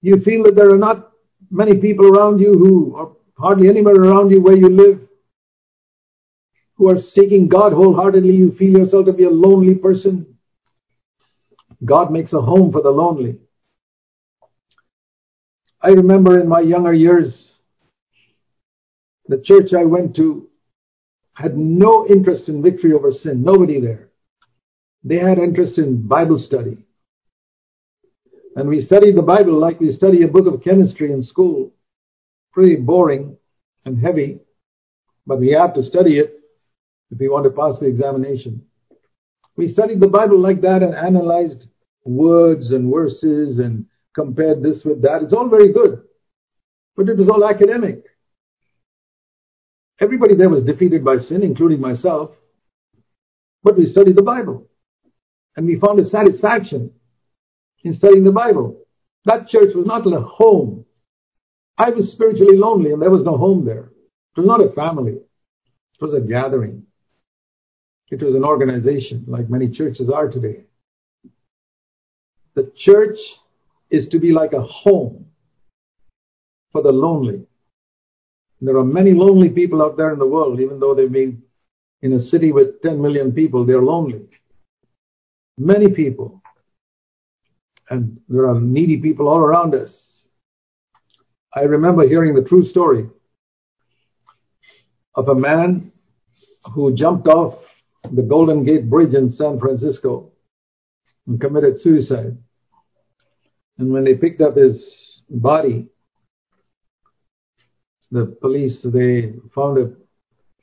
You 0.00 0.20
feel 0.20 0.44
that 0.44 0.54
there 0.54 0.70
are 0.70 0.78
not 0.78 1.10
many 1.50 1.76
people 1.76 2.06
around 2.06 2.38
you 2.38 2.52
who 2.54 2.96
are 2.96 3.10
hardly 3.36 3.68
anywhere 3.68 3.94
around 3.94 4.30
you 4.30 4.40
where 4.40 4.56
you 4.56 4.68
live 4.68 5.06
who 6.76 6.90
are 6.90 7.00
seeking 7.00 7.48
God 7.48 7.72
wholeheartedly? 7.72 8.34
You 8.34 8.52
feel 8.52 8.78
yourself 8.78 9.06
to 9.06 9.12
be 9.12 9.24
a 9.24 9.30
lonely 9.30 9.74
person? 9.74 10.36
God 11.84 12.10
makes 12.10 12.32
a 12.32 12.40
home 12.40 12.72
for 12.72 12.82
the 12.82 12.90
lonely. 12.90 13.38
I 15.80 15.90
remember 15.90 16.40
in 16.40 16.48
my 16.48 16.60
younger 16.60 16.94
years, 16.94 17.52
the 19.28 19.38
church 19.38 19.74
I 19.74 19.84
went 19.84 20.16
to 20.16 20.48
had 21.34 21.56
no 21.56 22.06
interest 22.06 22.48
in 22.48 22.62
victory 22.62 22.92
over 22.92 23.12
sin. 23.12 23.42
Nobody 23.42 23.78
there. 23.80 24.08
They 25.04 25.18
had 25.18 25.38
interest 25.38 25.78
in 25.78 26.06
Bible 26.06 26.38
study. 26.38 26.78
And 28.56 28.68
we 28.68 28.80
studied 28.80 29.16
the 29.16 29.22
Bible 29.22 29.52
like 29.52 29.78
we 29.78 29.90
study 29.92 30.22
a 30.22 30.28
book 30.28 30.46
of 30.46 30.64
chemistry 30.64 31.12
in 31.12 31.22
school. 31.22 31.72
Pretty 32.52 32.76
boring 32.76 33.36
and 33.84 34.00
heavy, 34.00 34.40
but 35.26 35.38
we 35.38 35.50
have 35.50 35.74
to 35.74 35.82
study 35.82 36.18
it 36.18 36.40
if 37.10 37.18
we 37.18 37.28
want 37.28 37.44
to 37.44 37.50
pass 37.50 37.78
the 37.78 37.86
examination. 37.86 38.62
We 39.56 39.68
studied 39.68 40.00
the 40.00 40.08
Bible 40.08 40.38
like 40.38 40.62
that 40.62 40.82
and 40.82 40.94
analyzed 40.94 41.66
words 42.04 42.72
and 42.72 42.90
verses 42.90 43.58
and 43.58 43.84
compared 44.16 44.62
this 44.62 44.82
with 44.84 45.02
that. 45.02 45.22
It's 45.22 45.34
all 45.34 45.48
very 45.48 45.72
good, 45.72 46.02
but 46.96 47.08
it 47.08 47.18
was 47.18 47.28
all 47.28 47.48
academic. 47.48 48.02
Everybody 50.00 50.34
there 50.34 50.48
was 50.48 50.64
defeated 50.64 51.04
by 51.04 51.18
sin, 51.18 51.42
including 51.42 51.80
myself, 51.80 52.34
but 53.62 53.76
we 53.76 53.84
studied 53.84 54.16
the 54.16 54.22
Bible 54.22 54.68
and 55.56 55.66
we 55.66 55.78
found 55.78 56.00
a 56.00 56.04
satisfaction 56.04 56.92
in 57.84 57.94
studying 57.94 58.24
the 58.24 58.32
Bible. 58.32 58.80
That 59.26 59.48
church 59.48 59.74
was 59.74 59.86
not 59.86 60.06
a 60.06 60.20
home. 60.20 60.86
I 61.76 61.90
was 61.90 62.10
spiritually 62.10 62.56
lonely 62.56 62.92
and 62.92 63.02
there 63.02 63.10
was 63.10 63.22
no 63.22 63.36
home 63.36 63.64
there. 63.66 63.90
It 64.34 64.40
was 64.40 64.46
not 64.46 64.62
a 64.62 64.72
family. 64.72 65.12
It 65.12 66.00
was 66.00 66.14
a 66.14 66.20
gathering. 66.20 66.84
It 68.10 68.22
was 68.22 68.34
an 68.34 68.44
organization 68.44 69.24
like 69.26 69.50
many 69.50 69.68
churches 69.68 70.08
are 70.08 70.28
today. 70.28 70.64
The 72.54 72.70
church 72.74 73.18
is 73.90 74.08
to 74.08 74.18
be 74.18 74.32
like 74.32 74.52
a 74.52 74.62
home 74.62 75.26
for 76.72 76.82
the 76.82 76.92
lonely. 76.92 77.46
There 78.60 78.76
are 78.76 78.84
many 78.84 79.12
lonely 79.12 79.50
people 79.50 79.82
out 79.82 79.96
there 79.96 80.12
in 80.12 80.18
the 80.18 80.26
world, 80.26 80.60
even 80.60 80.80
though 80.80 80.94
they 80.94 81.08
may 81.08 81.36
in 82.02 82.12
a 82.12 82.20
city 82.20 82.52
with 82.52 82.82
10 82.82 83.00
million 83.00 83.32
people, 83.32 83.64
they're 83.64 83.82
lonely. 83.82 84.26
Many 85.58 85.88
people. 85.88 86.42
And 87.88 88.20
there 88.28 88.48
are 88.48 88.60
needy 88.60 88.98
people 88.98 89.28
all 89.28 89.38
around 89.38 89.74
us. 89.74 90.28
I 91.54 91.62
remember 91.62 92.06
hearing 92.06 92.34
the 92.34 92.42
true 92.42 92.64
story 92.64 93.08
of 95.14 95.28
a 95.28 95.34
man 95.34 95.92
who 96.74 96.94
jumped 96.94 97.28
off 97.28 97.58
the 98.12 98.22
Golden 98.22 98.64
Gate 98.64 98.90
Bridge 98.90 99.14
in 99.14 99.30
San 99.30 99.58
Francisco 99.58 100.32
and 101.26 101.40
committed 101.40 101.80
suicide. 101.80 102.36
And 103.78 103.92
when 103.92 104.04
they 104.04 104.14
picked 104.14 104.40
up 104.40 104.56
his 104.56 105.22
body, 105.28 105.88
the 108.10 108.26
police, 108.40 108.82
they 108.82 109.34
found 109.54 109.78
a 109.78 109.92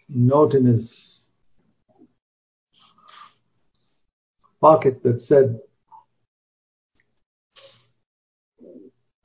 note 0.10 0.54
in 0.54 0.66
his 0.66 1.30
pocket 4.62 5.04
that 5.04 5.22
said, 5.22 5.60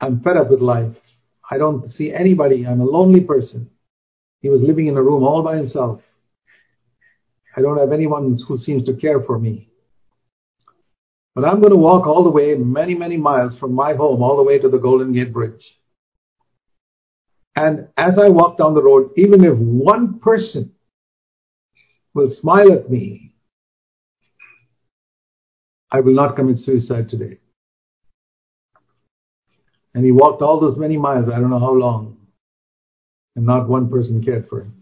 I'm 0.01 0.21
fed 0.21 0.37
up 0.37 0.49
with 0.49 0.61
life. 0.61 0.95
I 1.49 1.57
don't 1.57 1.91
see 1.91 2.13
anybody. 2.13 2.65
I'm 2.67 2.81
a 2.81 2.85
lonely 2.85 3.21
person. 3.21 3.69
He 4.41 4.49
was 4.49 4.61
living 4.61 4.87
in 4.87 4.97
a 4.97 5.01
room 5.01 5.23
all 5.23 5.41
by 5.41 5.57
himself. 5.57 6.01
I 7.57 7.61
don't 7.61 7.77
have 7.77 7.91
anyone 7.91 8.37
who 8.47 8.57
seems 8.57 8.83
to 8.85 8.93
care 8.93 9.21
for 9.21 9.39
me. 9.39 9.68
But 11.39 11.47
I'm 11.47 11.61
going 11.61 11.71
to 11.71 11.77
walk 11.77 12.05
all 12.05 12.25
the 12.25 12.29
way, 12.29 12.53
many, 12.55 12.95
many 12.95 13.15
miles 13.15 13.57
from 13.57 13.73
my 13.73 13.93
home, 13.93 14.21
all 14.21 14.35
the 14.35 14.43
way 14.43 14.59
to 14.59 14.67
the 14.67 14.77
Golden 14.77 15.13
Gate 15.13 15.31
Bridge. 15.31 15.79
And 17.55 17.87
as 17.95 18.19
I 18.19 18.27
walk 18.27 18.57
down 18.57 18.73
the 18.73 18.83
road, 18.83 19.11
even 19.15 19.45
if 19.45 19.57
one 19.57 20.19
person 20.19 20.73
will 22.13 22.29
smile 22.29 22.73
at 22.73 22.91
me, 22.91 23.33
I 25.89 26.01
will 26.01 26.13
not 26.13 26.35
commit 26.35 26.59
suicide 26.59 27.07
today. 27.07 27.37
And 29.93 30.03
he 30.03 30.11
walked 30.11 30.41
all 30.41 30.59
those 30.59 30.75
many 30.75 30.97
miles, 30.97 31.29
I 31.29 31.39
don't 31.39 31.51
know 31.51 31.59
how 31.59 31.71
long, 31.71 32.17
and 33.37 33.45
not 33.45 33.69
one 33.69 33.89
person 33.89 34.21
cared 34.21 34.49
for 34.49 34.63
him. 34.63 34.73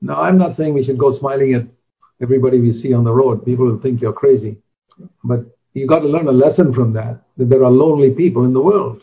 Now, 0.00 0.22
I'm 0.22 0.38
not 0.38 0.54
saying 0.54 0.72
we 0.72 0.84
should 0.84 0.98
go 0.98 1.10
smiling 1.10 1.54
at 1.54 1.66
everybody 2.22 2.60
we 2.60 2.70
see 2.70 2.94
on 2.94 3.02
the 3.02 3.12
road. 3.12 3.44
People 3.44 3.66
will 3.66 3.80
think 3.80 4.00
you're 4.00 4.12
crazy. 4.12 4.58
But 5.24 5.46
you 5.74 5.86
got 5.86 6.00
to 6.00 6.08
learn 6.08 6.28
a 6.28 6.32
lesson 6.32 6.72
from 6.72 6.92
that, 6.94 7.22
that 7.36 7.48
there 7.48 7.64
are 7.64 7.70
lonely 7.70 8.10
people 8.10 8.44
in 8.44 8.52
the 8.52 8.60
world. 8.60 9.02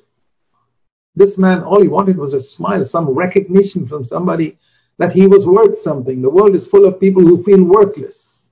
This 1.15 1.37
man, 1.37 1.63
all 1.63 1.81
he 1.81 1.87
wanted 1.87 2.17
was 2.17 2.33
a 2.33 2.41
smile, 2.41 2.85
some 2.85 3.09
recognition 3.09 3.87
from 3.87 4.05
somebody 4.05 4.57
that 4.99 5.13
he 5.13 5.27
was 5.27 5.45
worth 5.45 5.79
something. 5.81 6.21
The 6.21 6.29
world 6.29 6.55
is 6.55 6.67
full 6.67 6.85
of 6.85 6.99
people 6.99 7.21
who 7.21 7.43
feel 7.43 7.63
worthless. 7.63 8.49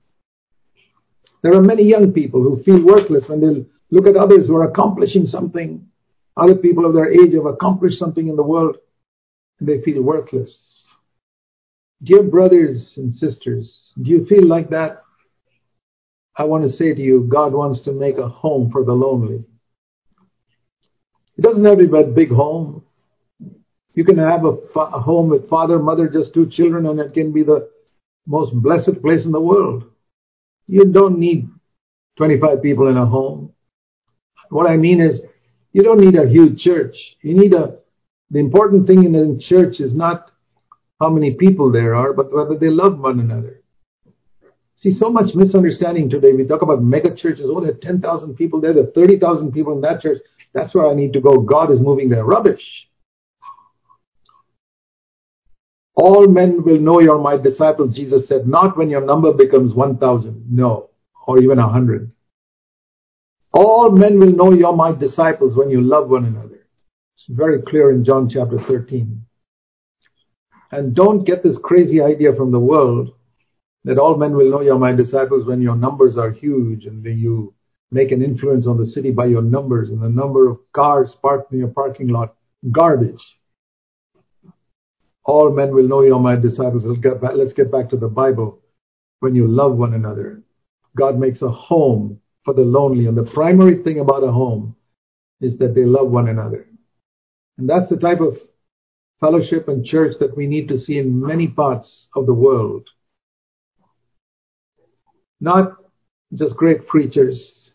There 1.42 1.54
are 1.54 1.62
many 1.62 1.84
young 1.84 2.12
people 2.12 2.42
who 2.42 2.62
feel 2.62 2.84
worthless 2.84 3.28
when 3.28 3.40
they 3.40 3.66
look 3.90 4.06
at 4.06 4.16
others 4.16 4.46
who 4.46 4.56
are 4.56 4.68
accomplishing 4.68 5.26
something. 5.26 5.86
Other 6.36 6.56
people 6.56 6.84
of 6.84 6.94
their 6.94 7.10
age 7.10 7.34
have 7.34 7.46
accomplished 7.46 7.98
something 7.98 8.28
in 8.28 8.36
the 8.36 8.42
world 8.42 8.76
and 9.60 9.68
they 9.68 9.80
feel 9.82 10.02
worthless. 10.02 10.86
Dear 12.02 12.24
brothers 12.24 12.94
and 12.96 13.14
sisters, 13.14 13.92
do 14.02 14.10
you 14.10 14.26
feel 14.26 14.44
like 14.44 14.68
that? 14.70 15.02
I 16.36 16.44
want 16.44 16.64
to 16.64 16.70
say 16.70 16.92
to 16.92 17.00
you, 17.00 17.22
God 17.22 17.52
wants 17.52 17.80
to 17.82 17.92
make 17.92 18.18
a 18.18 18.28
home 18.28 18.70
for 18.70 18.84
the 18.84 18.92
lonely. 18.92 19.44
It 21.38 21.42
doesn't 21.42 21.64
have 21.64 21.78
to 21.78 21.88
be 21.88 21.98
a 21.98 22.04
big 22.04 22.30
home. 22.30 22.84
You 23.94 24.04
can 24.04 24.18
have 24.18 24.44
a, 24.44 24.56
fa- 24.74 24.90
a 24.92 25.00
home 25.00 25.28
with 25.30 25.48
father, 25.48 25.78
mother, 25.78 26.08
just 26.08 26.34
two 26.34 26.48
children, 26.50 26.86
and 26.86 27.00
it 27.00 27.14
can 27.14 27.32
be 27.32 27.42
the 27.42 27.70
most 28.26 28.52
blessed 28.54 29.00
place 29.00 29.24
in 29.24 29.32
the 29.32 29.40
world. 29.40 29.84
You 30.66 30.84
don't 30.84 31.18
need 31.18 31.48
25 32.18 32.62
people 32.62 32.88
in 32.88 32.96
a 32.96 33.06
home. 33.06 33.52
What 34.50 34.68
I 34.68 34.76
mean 34.76 35.00
is, 35.00 35.22
you 35.72 35.82
don't 35.82 36.00
need 36.00 36.16
a 36.16 36.28
huge 36.28 36.60
church. 36.60 37.16
You 37.22 37.34
need 37.34 37.54
a, 37.54 37.78
the 38.30 38.38
important 38.38 38.86
thing 38.86 39.04
in 39.04 39.14
a 39.14 39.38
church 39.38 39.80
is 39.80 39.94
not 39.94 40.30
how 41.00 41.10
many 41.10 41.34
people 41.34 41.70
there 41.70 41.94
are, 41.94 42.12
but 42.12 42.32
whether 42.32 42.56
they 42.56 42.70
love 42.70 42.98
one 42.98 43.20
another. 43.20 43.62
See, 44.76 44.92
so 44.92 45.08
much 45.08 45.34
misunderstanding 45.34 46.10
today. 46.10 46.32
We 46.32 46.44
talk 46.44 46.60
about 46.60 46.82
mega 46.82 47.14
churches. 47.14 47.46
Oh, 47.48 47.60
there 47.60 47.72
are 47.72 47.78
10,000 47.78 48.34
people 48.34 48.60
there. 48.60 48.74
There 48.74 48.84
are 48.84 48.92
30,000 48.92 49.50
people 49.50 49.72
in 49.72 49.80
that 49.80 50.02
church. 50.02 50.20
That's 50.52 50.74
where 50.74 50.86
I 50.86 50.94
need 50.94 51.14
to 51.14 51.20
go. 51.20 51.38
God 51.38 51.70
is 51.70 51.80
moving 51.80 52.10
there. 52.10 52.24
Rubbish. 52.24 52.88
All 55.94 56.26
men 56.28 56.62
will 56.62 56.78
know 56.78 57.00
you're 57.00 57.18
my 57.18 57.38
disciples, 57.38 57.96
Jesus 57.96 58.28
said, 58.28 58.46
not 58.46 58.76
when 58.76 58.90
your 58.90 59.00
number 59.00 59.32
becomes 59.32 59.72
1,000. 59.72 60.44
No. 60.50 60.90
Or 61.26 61.38
even 61.38 61.56
100. 61.56 62.12
All 63.52 63.90
men 63.90 64.20
will 64.20 64.32
know 64.32 64.52
you're 64.52 64.76
my 64.76 64.92
disciples 64.92 65.56
when 65.56 65.70
you 65.70 65.80
love 65.80 66.10
one 66.10 66.26
another. 66.26 66.66
It's 67.16 67.24
very 67.30 67.62
clear 67.62 67.92
in 67.92 68.04
John 68.04 68.28
chapter 68.28 68.60
13. 68.60 69.24
And 70.70 70.94
don't 70.94 71.24
get 71.24 71.42
this 71.42 71.56
crazy 71.56 72.02
idea 72.02 72.34
from 72.34 72.52
the 72.52 72.60
world 72.60 73.15
that 73.86 73.98
all 73.98 74.16
men 74.16 74.36
will 74.36 74.50
know 74.50 74.60
you're 74.60 74.78
my 74.78 74.92
disciples 74.92 75.46
when 75.46 75.62
your 75.62 75.76
numbers 75.76 76.18
are 76.18 76.32
huge 76.32 76.86
and 76.86 77.04
then 77.04 77.18
you 77.18 77.54
make 77.92 78.10
an 78.10 78.20
influence 78.20 78.66
on 78.66 78.76
the 78.76 78.84
city 78.84 79.12
by 79.12 79.26
your 79.26 79.42
numbers 79.42 79.90
and 79.90 80.02
the 80.02 80.08
number 80.08 80.48
of 80.48 80.58
cars 80.72 81.14
parked 81.22 81.52
in 81.52 81.60
your 81.60 81.68
parking 81.68 82.08
lot. 82.08 82.34
Garbage. 82.72 83.22
All 85.24 85.52
men 85.52 85.72
will 85.72 85.86
know 85.86 86.02
you're 86.02 86.18
my 86.18 86.34
disciples. 86.34 86.84
Let's 86.84 87.00
get 87.00 87.20
back, 87.20 87.32
let's 87.36 87.52
get 87.52 87.70
back 87.70 87.88
to 87.90 87.96
the 87.96 88.08
Bible. 88.08 88.60
When 89.20 89.36
you 89.36 89.46
love 89.46 89.76
one 89.76 89.94
another, 89.94 90.42
God 90.96 91.16
makes 91.16 91.42
a 91.42 91.48
home 91.48 92.20
for 92.44 92.54
the 92.54 92.62
lonely. 92.62 93.06
And 93.06 93.16
the 93.16 93.30
primary 93.30 93.84
thing 93.84 94.00
about 94.00 94.24
a 94.24 94.32
home 94.32 94.74
is 95.40 95.58
that 95.58 95.76
they 95.76 95.84
love 95.84 96.10
one 96.10 96.28
another. 96.28 96.66
And 97.56 97.70
that's 97.70 97.88
the 97.88 97.96
type 97.96 98.20
of 98.20 98.36
fellowship 99.20 99.68
and 99.68 99.86
church 99.86 100.16
that 100.18 100.36
we 100.36 100.48
need 100.48 100.68
to 100.68 100.78
see 100.78 100.98
in 100.98 101.24
many 101.24 101.46
parts 101.46 102.08
of 102.16 102.26
the 102.26 102.34
world. 102.34 102.88
Not 105.40 105.76
just 106.34 106.56
great 106.56 106.86
preachers. 106.86 107.70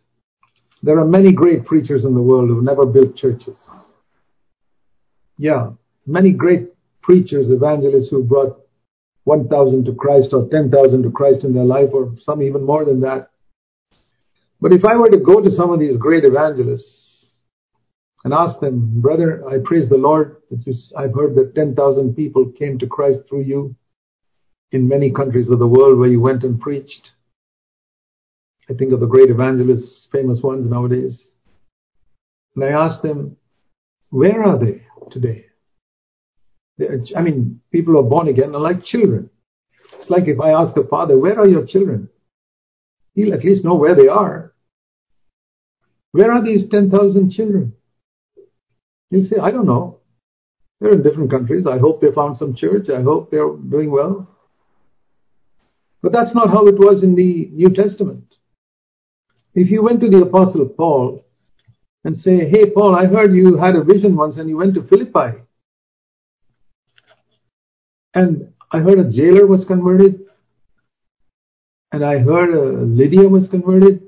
There 0.84 1.00
are 1.00 1.06
many 1.06 1.32
great 1.32 1.66
preachers 1.66 2.06
in 2.06 2.14
the 2.16 2.22
world 2.22 2.50
who 2.50 2.62
never 2.62 2.86
built 2.86 3.16
churches. 3.16 3.58
Yeah, 5.38 5.72
many 6.06 6.32
great 6.32 6.70
preachers, 7.02 7.50
evangelists 7.50 8.10
who 8.10 8.24
brought 8.24 8.60
1,000 9.26 9.86
to 9.86 9.94
Christ 9.94 10.34
or 10.34 10.48
10,000 10.50 11.04
to 11.04 11.12
Christ 11.12 11.44
in 11.44 11.54
their 11.54 11.64
life 11.64 11.90
or 11.94 12.14
some 12.20 12.42
even 12.42 12.64
more 12.64 12.86
than 12.86 13.02
that. 13.02 13.30
But 14.60 14.74
if 14.74 14.86
I 14.86 14.96
were 14.96 15.10
to 15.10 15.18
go 15.18 15.42
to 15.42 15.52
some 15.52 15.72
of 15.72 15.80
these 15.80 15.98
great 15.98 16.24
evangelists 16.24 17.28
and 18.24 18.34
ask 18.34 18.60
them, 18.60 19.02
brother, 19.02 19.48
I 19.48 19.58
praise 19.64 19.90
the 19.90 19.98
Lord 19.98 20.38
that 20.50 20.66
you, 20.66 20.74
I've 20.96 21.16
heard 21.16 21.36
that 21.36 21.56
10,000 21.56 22.16
people 22.16 22.52
came 22.52 22.78
to 22.80 22.88
Christ 22.88 23.22
through 23.28 23.42
you 23.42 23.76
in 24.72 24.88
many 24.88 25.12
countries 25.12 25.50
of 25.50 25.60
the 25.60 25.68
world 25.68 25.98
where 25.98 26.10
you 26.10 26.22
went 26.22 26.44
and 26.44 26.60
preached. 26.60 27.12
I 28.70 28.74
think 28.74 28.94
of 28.94 29.00
the 29.00 29.08
great 29.08 29.30
evangelists, 29.30 30.08
famous 30.12 30.42
ones 30.42 30.68
nowadays. 30.68 31.32
And 32.56 32.64
I 32.64 32.70
asked 32.70 33.02
them, 33.02 33.38
where 34.10 34.44
are 34.44 34.58
they 34.58 34.86
today? 35.10 35.46
I 37.16 37.22
mean, 37.22 37.62
people 37.72 37.98
are 37.98 38.04
born 38.04 38.28
again 38.28 38.56
are 38.56 38.62
like 38.62 38.84
children. 38.84 39.30
It's 39.94 40.10
like 40.10 40.28
if 40.28 40.40
I 40.40 40.52
ask 40.52 40.76
a 40.78 40.84
father, 40.84 41.18
where 41.18 41.40
are 41.40 41.48
your 41.48 41.66
children? 41.66 42.10
He'll 43.14 43.34
at 43.34 43.44
least 43.44 43.64
know 43.64 43.76
where 43.76 43.94
they 43.94 44.08
are. 44.08 44.54
Where 46.12 46.32
are 46.32 46.44
these 46.44 46.68
10,000 46.70 47.30
children? 47.32 47.74
He'll 49.10 49.24
say, 49.24 49.38
I 49.38 49.52
don't 49.52 49.66
know. 49.66 50.00
They're 50.80 50.94
in 50.94 51.04
different 51.04 51.30
countries. 51.30 51.68
I 51.68 51.78
hope 51.78 52.02
they 52.02 52.12
found 52.12 52.38
some 52.38 52.56
church. 52.56 52.90
I 52.90 53.02
hope 53.02 53.30
they're 53.30 53.56
doing 53.70 53.92
well. 53.92 54.28
But 56.02 56.12
that's 56.12 56.34
not 56.34 56.50
how 56.50 56.66
it 56.68 56.80
was 56.80 57.04
in 57.04 57.16
the 57.16 57.50
New 57.54 57.70
Testament. 57.70 58.38
If 59.54 59.70
you 59.70 59.84
went 59.84 60.00
to 60.02 60.10
the 60.10 60.22
Apostle 60.22 60.68
Paul 60.68 61.26
and 62.04 62.18
say, 62.18 62.50
Hey, 62.50 62.70
Paul, 62.70 62.96
I 62.96 63.06
heard 63.06 63.34
you 63.34 63.58
had 63.58 63.76
a 63.76 63.84
vision 63.84 64.16
once 64.16 64.38
and 64.38 64.50
you 64.50 64.58
went 64.58 64.74
to 64.76 64.84
Philippi. 64.84 65.44
And 68.14 68.54
I 68.72 68.80
heard 68.80 69.00
a 69.00 69.10
jailer 69.10 69.46
was 69.46 69.66
converted. 69.66 70.22
And 71.92 72.06
I 72.06 72.20
heard 72.20 72.54
Lydia 72.88 73.28
was 73.28 73.48
converted. 73.48 74.02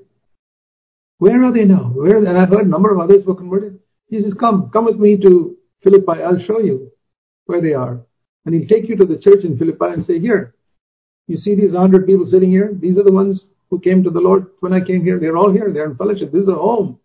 Where 1.17 1.43
are 1.43 1.51
they 1.51 1.65
now? 1.65 1.91
Where? 1.93 2.17
And 2.17 2.38
I 2.38 2.45
heard 2.45 2.65
a 2.65 2.69
number 2.69 2.93
of 2.93 2.99
others 2.99 3.25
were 3.25 3.36
converted. 3.36 3.79
He 4.08 4.21
says, 4.21 4.34
Come, 4.34 4.69
come 4.71 4.86
with 4.86 4.97
me 4.97 5.17
to 5.17 5.58
Philippi. 5.84 6.21
I'll 6.23 6.39
show 6.39 6.60
you 6.60 6.91
where 7.45 7.62
they 7.62 7.73
are. 7.73 8.01
And 8.45 8.56
he'll 8.56 8.67
take 8.67 8.89
you 8.89 8.95
to 8.95 9.06
the 9.06 9.17
church 9.17 9.43
in 9.43 9.58
Philippi 9.58 9.86
and 9.86 10.03
say, 10.03 10.19
Here, 10.19 10.56
you 11.27 11.38
see 11.38 11.56
these 11.56 11.73
hundred 11.73 12.06
people 12.06 12.25
sitting 12.25 12.49
here? 12.49 12.73
These 12.73 12.97
are 12.97 13.03
the 13.03 13.12
ones 13.12 13.49
who 13.73 13.79
came 13.79 14.03
to 14.03 14.12
the 14.12 14.21
Lord 14.21 14.45
when 14.59 14.71
I 14.71 14.81
came 14.81 15.03
here. 15.03 15.19
They're 15.19 15.36
all 15.36 15.51
here. 15.51 15.71
They're 15.73 15.89
in 15.89 15.97
fellowship. 15.97 16.31
This 16.31 16.43
is 16.43 16.47
a 16.47 16.53
home. 16.53 16.99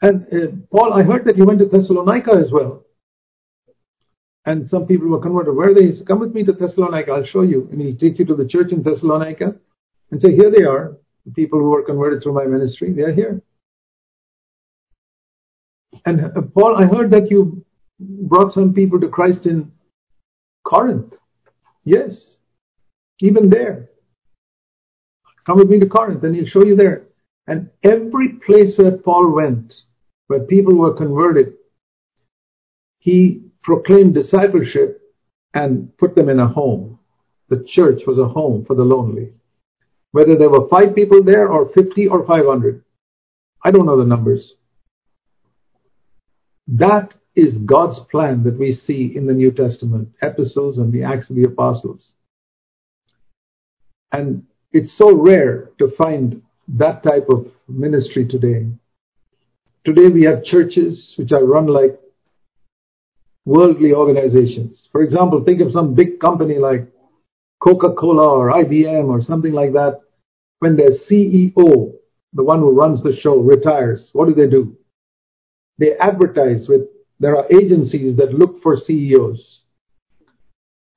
And 0.00 0.16
uh, 0.32 0.52
Paul, 0.70 0.92
I 0.92 1.02
heard 1.02 1.24
that 1.24 1.36
you 1.36 1.44
went 1.44 1.58
to 1.58 1.66
Thessalonica 1.66 2.34
as 2.34 2.52
well. 2.52 2.84
And 4.46 4.70
some 4.70 4.86
people 4.86 5.08
were 5.08 5.20
converted. 5.20 5.56
Where 5.56 5.74
they 5.74 5.90
come 6.06 6.20
with 6.20 6.34
me 6.36 6.44
to 6.44 6.52
Thessalonica, 6.52 7.10
I'll 7.10 7.24
show 7.24 7.42
you. 7.42 7.68
And 7.72 7.80
he'll 7.80 7.96
take 7.96 8.20
you 8.20 8.26
to 8.26 8.36
the 8.36 8.46
church 8.46 8.70
in 8.70 8.84
Thessalonica 8.84 9.56
and 10.12 10.22
say, 10.22 10.36
here 10.36 10.52
they 10.52 10.62
are, 10.62 10.96
the 11.26 11.32
people 11.32 11.58
who 11.58 11.70
were 11.70 11.82
converted 11.82 12.22
through 12.22 12.34
my 12.34 12.44
ministry. 12.44 12.92
They 12.92 13.02
are 13.02 13.12
here. 13.12 13.42
And 16.06 16.26
uh, 16.26 16.42
Paul, 16.54 16.76
I 16.76 16.84
heard 16.84 17.10
that 17.10 17.28
you 17.28 17.64
brought 17.98 18.52
some 18.52 18.72
people 18.72 19.00
to 19.00 19.08
Christ 19.08 19.46
in 19.46 19.72
Corinth. 20.64 21.14
Yes, 21.84 22.38
even 23.18 23.50
there. 23.50 23.87
Come 25.48 25.56
with 25.56 25.70
me 25.70 25.80
to 25.80 25.86
Corinth 25.86 26.22
and 26.24 26.36
he'll 26.36 26.44
show 26.44 26.62
you 26.62 26.76
there. 26.76 27.06
And 27.46 27.70
every 27.82 28.34
place 28.34 28.76
where 28.76 28.98
Paul 28.98 29.30
went, 29.30 29.72
where 30.26 30.40
people 30.40 30.74
were 30.74 30.92
converted, 30.92 31.54
he 32.98 33.44
proclaimed 33.62 34.12
discipleship 34.12 35.00
and 35.54 35.96
put 35.96 36.14
them 36.14 36.28
in 36.28 36.38
a 36.38 36.46
home. 36.46 36.98
The 37.48 37.64
church 37.64 38.02
was 38.06 38.18
a 38.18 38.28
home 38.28 38.66
for 38.66 38.74
the 38.74 38.84
lonely. 38.84 39.32
Whether 40.12 40.36
there 40.36 40.50
were 40.50 40.68
five 40.68 40.94
people 40.94 41.22
there 41.22 41.48
or 41.48 41.70
50 41.70 42.08
or 42.08 42.26
500. 42.26 42.84
I 43.64 43.70
don't 43.70 43.86
know 43.86 43.96
the 43.96 44.04
numbers. 44.04 44.52
That 46.66 47.14
is 47.34 47.56
God's 47.56 48.00
plan 48.00 48.42
that 48.42 48.58
we 48.58 48.72
see 48.72 49.16
in 49.16 49.24
the 49.24 49.32
New 49.32 49.52
Testament, 49.52 50.10
epistles 50.20 50.76
and 50.76 50.92
the 50.92 51.04
Acts 51.04 51.30
of 51.30 51.36
the 51.36 51.44
Apostles. 51.44 52.16
And 54.12 54.44
it's 54.72 54.92
so 54.92 55.12
rare 55.12 55.70
to 55.78 55.90
find 55.90 56.42
that 56.68 57.02
type 57.02 57.28
of 57.30 57.50
ministry 57.68 58.26
today. 58.26 58.66
Today 59.84 60.08
we 60.08 60.24
have 60.24 60.44
churches 60.44 61.14
which 61.16 61.32
are 61.32 61.44
run 61.44 61.66
like 61.66 61.98
worldly 63.46 63.94
organizations. 63.94 64.88
For 64.92 65.02
example, 65.02 65.42
think 65.42 65.60
of 65.62 65.72
some 65.72 65.94
big 65.94 66.20
company 66.20 66.58
like 66.58 66.86
Coca-Cola 67.60 68.28
or 68.28 68.52
IBM 68.52 69.08
or 69.08 69.22
something 69.22 69.52
like 69.52 69.72
that. 69.72 70.00
When 70.58 70.76
their 70.76 70.90
CEO, 70.90 71.94
the 72.34 72.44
one 72.44 72.58
who 72.58 72.70
runs 72.70 73.02
the 73.02 73.16
show, 73.16 73.38
retires, 73.38 74.10
what 74.12 74.28
do 74.28 74.34
they 74.34 74.48
do? 74.48 74.76
They 75.78 75.96
advertise 75.96 76.68
with, 76.68 76.82
there 77.20 77.36
are 77.36 77.46
agencies 77.50 78.14
that 78.16 78.34
look 78.34 78.62
for 78.62 78.76
CEOs 78.76 79.60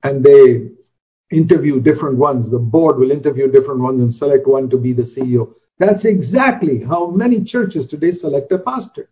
and 0.02 0.22
they 0.22 0.72
interview 1.32 1.80
different 1.80 2.18
ones. 2.18 2.50
The 2.50 2.58
board 2.58 2.98
will 2.98 3.10
interview 3.10 3.50
different 3.50 3.80
ones 3.80 4.00
and 4.00 4.12
select 4.12 4.46
one 4.46 4.68
to 4.70 4.76
be 4.76 4.92
the 4.92 5.02
CEO. 5.02 5.54
That's 5.78 6.04
exactly 6.04 6.84
how 6.84 7.10
many 7.10 7.42
churches 7.44 7.86
today 7.86 8.12
select 8.12 8.52
a 8.52 8.58
pastor. 8.58 9.08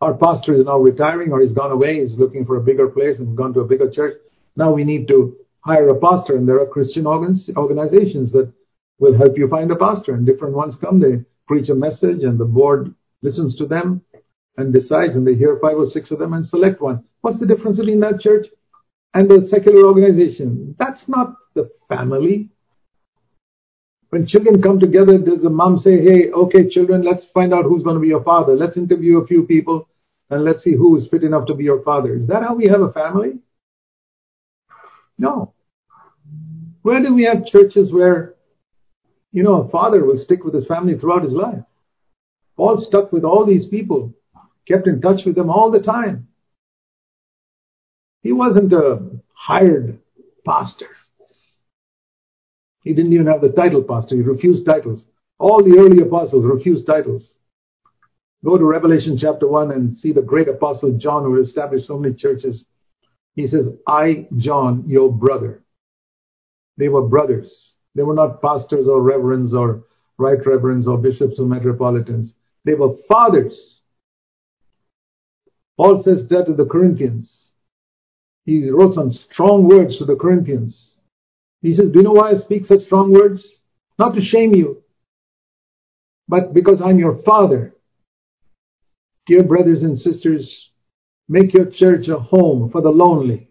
Our 0.00 0.14
pastor 0.14 0.54
is 0.54 0.64
now 0.64 0.78
retiring 0.78 1.32
or 1.32 1.40
he's 1.40 1.52
gone 1.52 1.72
away, 1.72 2.00
he's 2.00 2.14
looking 2.14 2.46
for 2.46 2.56
a 2.56 2.62
bigger 2.62 2.88
place 2.88 3.18
and 3.18 3.36
gone 3.36 3.52
to 3.54 3.60
a 3.60 3.66
bigger 3.66 3.90
church. 3.90 4.18
Now 4.56 4.72
we 4.72 4.84
need 4.84 5.08
to 5.08 5.36
hire 5.60 5.88
a 5.88 5.98
pastor 5.98 6.36
and 6.36 6.48
there 6.48 6.60
are 6.60 6.66
Christian 6.66 7.06
organizations 7.06 8.32
that 8.32 8.52
will 8.98 9.16
help 9.16 9.36
you 9.36 9.48
find 9.48 9.70
a 9.70 9.76
pastor 9.76 10.14
and 10.14 10.24
different 10.24 10.54
ones 10.54 10.76
come, 10.76 11.00
they 11.00 11.24
preach 11.46 11.68
a 11.68 11.74
message 11.74 12.22
and 12.22 12.38
the 12.38 12.44
board 12.44 12.94
listens 13.22 13.56
to 13.56 13.66
them 13.66 14.02
and 14.56 14.72
decides 14.72 15.16
and 15.16 15.26
they 15.26 15.34
hear 15.34 15.58
five 15.60 15.76
or 15.76 15.86
six 15.86 16.10
of 16.10 16.18
them 16.18 16.34
and 16.34 16.46
select 16.46 16.80
one. 16.80 17.02
What's 17.22 17.38
the 17.38 17.46
difference 17.46 17.78
between 17.78 18.00
that 18.00 18.20
church 18.20 18.46
and 19.14 19.30
a 19.30 19.46
secular 19.46 19.86
organization? 19.86 20.74
That's 20.78 21.08
not 21.08 21.34
the 21.54 21.70
family. 21.88 22.48
When 24.10 24.26
children 24.26 24.60
come 24.60 24.80
together, 24.80 25.18
does 25.18 25.42
the 25.42 25.50
mom 25.50 25.78
say, 25.78 26.02
hey, 26.02 26.30
okay, 26.30 26.68
children, 26.68 27.02
let's 27.02 27.24
find 27.26 27.54
out 27.54 27.64
who's 27.64 27.82
going 27.82 27.94
to 27.94 28.00
be 28.00 28.08
your 28.08 28.24
father. 28.24 28.54
Let's 28.56 28.76
interview 28.76 29.18
a 29.18 29.26
few 29.26 29.44
people 29.44 29.88
and 30.30 30.44
let's 30.44 30.62
see 30.62 30.74
who 30.74 30.96
is 30.96 31.08
fit 31.08 31.24
enough 31.24 31.46
to 31.46 31.54
be 31.54 31.64
your 31.64 31.82
father. 31.82 32.14
Is 32.14 32.26
that 32.26 32.42
how 32.42 32.54
we 32.54 32.66
have 32.66 32.80
a 32.80 32.92
family? 32.92 33.38
No. 35.18 35.54
Where 36.82 37.00
do 37.02 37.14
we 37.14 37.24
have 37.24 37.46
churches 37.46 37.92
where, 37.92 38.34
you 39.32 39.42
know, 39.42 39.62
a 39.62 39.68
father 39.68 40.04
will 40.04 40.16
stick 40.16 40.44
with 40.44 40.54
his 40.54 40.66
family 40.66 40.98
throughout 40.98 41.24
his 41.24 41.32
life? 41.32 41.62
Paul 42.56 42.78
stuck 42.78 43.12
with 43.12 43.24
all 43.24 43.44
these 43.44 43.66
people, 43.66 44.14
kept 44.66 44.86
in 44.86 45.00
touch 45.00 45.24
with 45.24 45.34
them 45.34 45.50
all 45.50 45.70
the 45.70 45.80
time. 45.80 46.26
He 48.22 48.32
wasn't 48.32 48.72
a 48.72 49.00
hired 49.32 49.98
pastor. 50.44 50.88
He 52.82 52.92
didn't 52.92 53.12
even 53.12 53.26
have 53.26 53.40
the 53.40 53.50
title 53.50 53.82
pastor. 53.82 54.16
He 54.16 54.22
refused 54.22 54.64
titles. 54.66 55.06
All 55.38 55.62
the 55.62 55.78
early 55.78 56.02
apostles 56.02 56.44
refused 56.44 56.86
titles. 56.86 57.36
Go 58.44 58.56
to 58.56 58.64
Revelation 58.64 59.16
chapter 59.16 59.46
1 59.46 59.70
and 59.70 59.94
see 59.94 60.12
the 60.12 60.22
great 60.22 60.48
apostle 60.48 60.92
John 60.92 61.24
who 61.24 61.40
established 61.40 61.86
so 61.86 61.98
many 61.98 62.14
churches. 62.14 62.66
He 63.34 63.46
says, 63.46 63.68
I, 63.86 64.26
John, 64.36 64.84
your 64.86 65.12
brother. 65.12 65.62
They 66.76 66.88
were 66.88 67.06
brothers. 67.06 67.74
They 67.94 68.02
were 68.02 68.14
not 68.14 68.40
pastors 68.40 68.88
or 68.88 69.02
reverends 69.02 69.52
or 69.52 69.84
right 70.16 70.44
reverends 70.44 70.88
or 70.88 70.96
bishops 70.96 71.38
or 71.38 71.46
metropolitans. 71.46 72.34
They 72.64 72.74
were 72.74 72.96
fathers. 73.08 73.82
Paul 75.76 76.02
says 76.02 76.26
that 76.28 76.46
to 76.46 76.54
the 76.54 76.66
Corinthians. 76.66 77.49
He 78.50 78.68
wrote 78.68 78.94
some 78.94 79.12
strong 79.12 79.68
words 79.68 79.98
to 79.98 80.04
the 80.04 80.16
Corinthians. 80.16 80.94
He 81.62 81.72
says, 81.72 81.92
Do 81.92 82.00
you 82.00 82.02
know 82.02 82.14
why 82.14 82.30
I 82.30 82.34
speak 82.34 82.66
such 82.66 82.82
strong 82.82 83.12
words? 83.12 83.48
Not 83.96 84.14
to 84.14 84.20
shame 84.20 84.56
you, 84.56 84.82
but 86.26 86.52
because 86.52 86.80
I'm 86.80 86.98
your 86.98 87.22
father. 87.22 87.76
Dear 89.26 89.44
brothers 89.44 89.82
and 89.82 89.96
sisters, 89.96 90.68
make 91.28 91.54
your 91.54 91.66
church 91.66 92.08
a 92.08 92.18
home 92.18 92.72
for 92.72 92.80
the 92.80 92.90
lonely. 92.90 93.50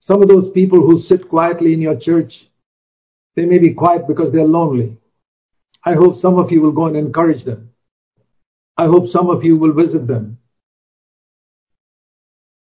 Some 0.00 0.20
of 0.20 0.26
those 0.26 0.50
people 0.50 0.80
who 0.80 0.98
sit 0.98 1.28
quietly 1.28 1.72
in 1.72 1.80
your 1.80 1.96
church, 1.96 2.48
they 3.36 3.46
may 3.46 3.58
be 3.58 3.74
quiet 3.74 4.08
because 4.08 4.32
they're 4.32 4.56
lonely. 4.58 4.98
I 5.84 5.94
hope 5.94 6.16
some 6.16 6.40
of 6.40 6.50
you 6.50 6.60
will 6.60 6.72
go 6.72 6.86
and 6.86 6.96
encourage 6.96 7.44
them. 7.44 7.70
I 8.76 8.86
hope 8.86 9.06
some 9.06 9.30
of 9.30 9.44
you 9.44 9.56
will 9.56 9.74
visit 9.74 10.08
them. 10.08 10.39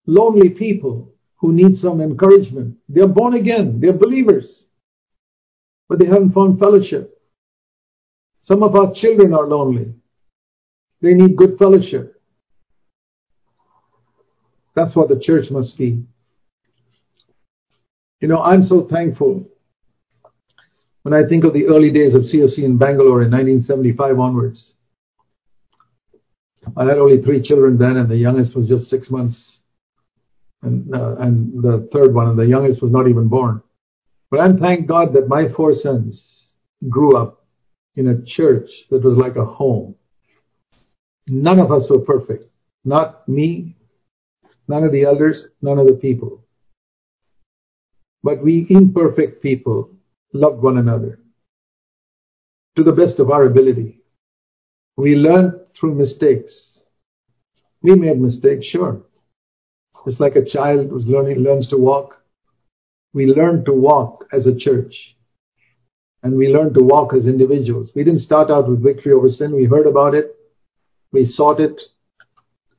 Lonely 0.06 0.50
people 0.50 1.12
who 1.36 1.52
need 1.52 1.76
some 1.76 2.00
encouragement. 2.00 2.76
They're 2.88 3.08
born 3.08 3.34
again. 3.34 3.80
They're 3.80 3.92
believers. 3.92 4.64
But 5.88 5.98
they 5.98 6.06
haven't 6.06 6.32
found 6.32 6.58
fellowship. 6.58 7.20
Some 8.42 8.62
of 8.62 8.76
our 8.76 8.92
children 8.92 9.34
are 9.34 9.46
lonely. 9.46 9.92
They 11.00 11.14
need 11.14 11.36
good 11.36 11.58
fellowship. 11.58 12.20
That's 14.74 14.94
what 14.94 15.08
the 15.08 15.18
church 15.18 15.50
must 15.50 15.76
be. 15.76 16.04
You 18.20 18.28
know, 18.28 18.42
I'm 18.42 18.64
so 18.64 18.82
thankful 18.82 19.48
when 21.02 21.14
I 21.14 21.24
think 21.26 21.44
of 21.44 21.52
the 21.52 21.66
early 21.66 21.90
days 21.90 22.14
of 22.14 22.22
CFC 22.22 22.58
in 22.58 22.78
Bangalore 22.78 23.22
in 23.22 23.30
1975 23.30 24.18
onwards. 24.18 24.72
I 26.76 26.84
had 26.84 26.98
only 26.98 27.22
three 27.22 27.42
children 27.42 27.78
then, 27.78 27.96
and 27.96 28.08
the 28.08 28.16
youngest 28.16 28.56
was 28.56 28.66
just 28.66 28.88
six 28.88 29.10
months 29.10 29.55
and, 30.62 30.94
uh, 30.94 31.16
and 31.16 31.62
the 31.62 31.88
third 31.92 32.14
one, 32.14 32.28
and 32.28 32.38
the 32.38 32.46
youngest 32.46 32.82
was 32.82 32.92
not 32.92 33.08
even 33.08 33.28
born. 33.28 33.62
But 34.30 34.40
I'm 34.40 34.58
thank 34.58 34.86
God 34.86 35.12
that 35.14 35.28
my 35.28 35.48
four 35.48 35.74
sons 35.74 36.48
grew 36.88 37.16
up 37.16 37.44
in 37.94 38.08
a 38.08 38.22
church 38.22 38.70
that 38.90 39.04
was 39.04 39.16
like 39.16 39.36
a 39.36 39.44
home. 39.44 39.94
None 41.28 41.58
of 41.58 41.72
us 41.72 41.88
were 41.88 42.00
perfect. 42.00 42.44
Not 42.84 43.28
me, 43.28 43.76
none 44.68 44.84
of 44.84 44.92
the 44.92 45.04
elders, 45.04 45.48
none 45.62 45.78
of 45.78 45.86
the 45.86 45.94
people. 45.94 46.44
But 48.22 48.42
we 48.42 48.66
imperfect 48.70 49.42
people 49.42 49.90
loved 50.32 50.62
one 50.62 50.78
another 50.78 51.20
to 52.76 52.82
the 52.82 52.92
best 52.92 53.18
of 53.18 53.30
our 53.30 53.44
ability. 53.44 54.00
We 54.96 55.16
learned 55.16 55.60
through 55.74 55.94
mistakes. 55.94 56.80
We 57.82 57.94
made 57.94 58.20
mistakes, 58.20 58.66
sure. 58.66 59.05
Just 60.06 60.20
like 60.20 60.36
a 60.36 60.44
child 60.44 60.90
who's 60.90 61.08
learning, 61.08 61.38
learns 61.38 61.66
to 61.68 61.76
walk. 61.76 62.22
We 63.12 63.26
learn 63.26 63.64
to 63.64 63.72
walk 63.72 64.26
as 64.32 64.46
a 64.46 64.54
church. 64.54 65.16
And 66.22 66.36
we 66.36 66.48
learn 66.48 66.74
to 66.74 66.82
walk 66.82 67.12
as 67.12 67.26
individuals. 67.26 67.90
We 67.94 68.04
didn't 68.04 68.20
start 68.20 68.50
out 68.50 68.68
with 68.68 68.82
victory 68.82 69.12
over 69.12 69.28
sin. 69.28 69.54
We 69.54 69.64
heard 69.64 69.86
about 69.86 70.14
it. 70.14 70.36
We 71.12 71.24
sought 71.24 71.60
it. 71.60 71.80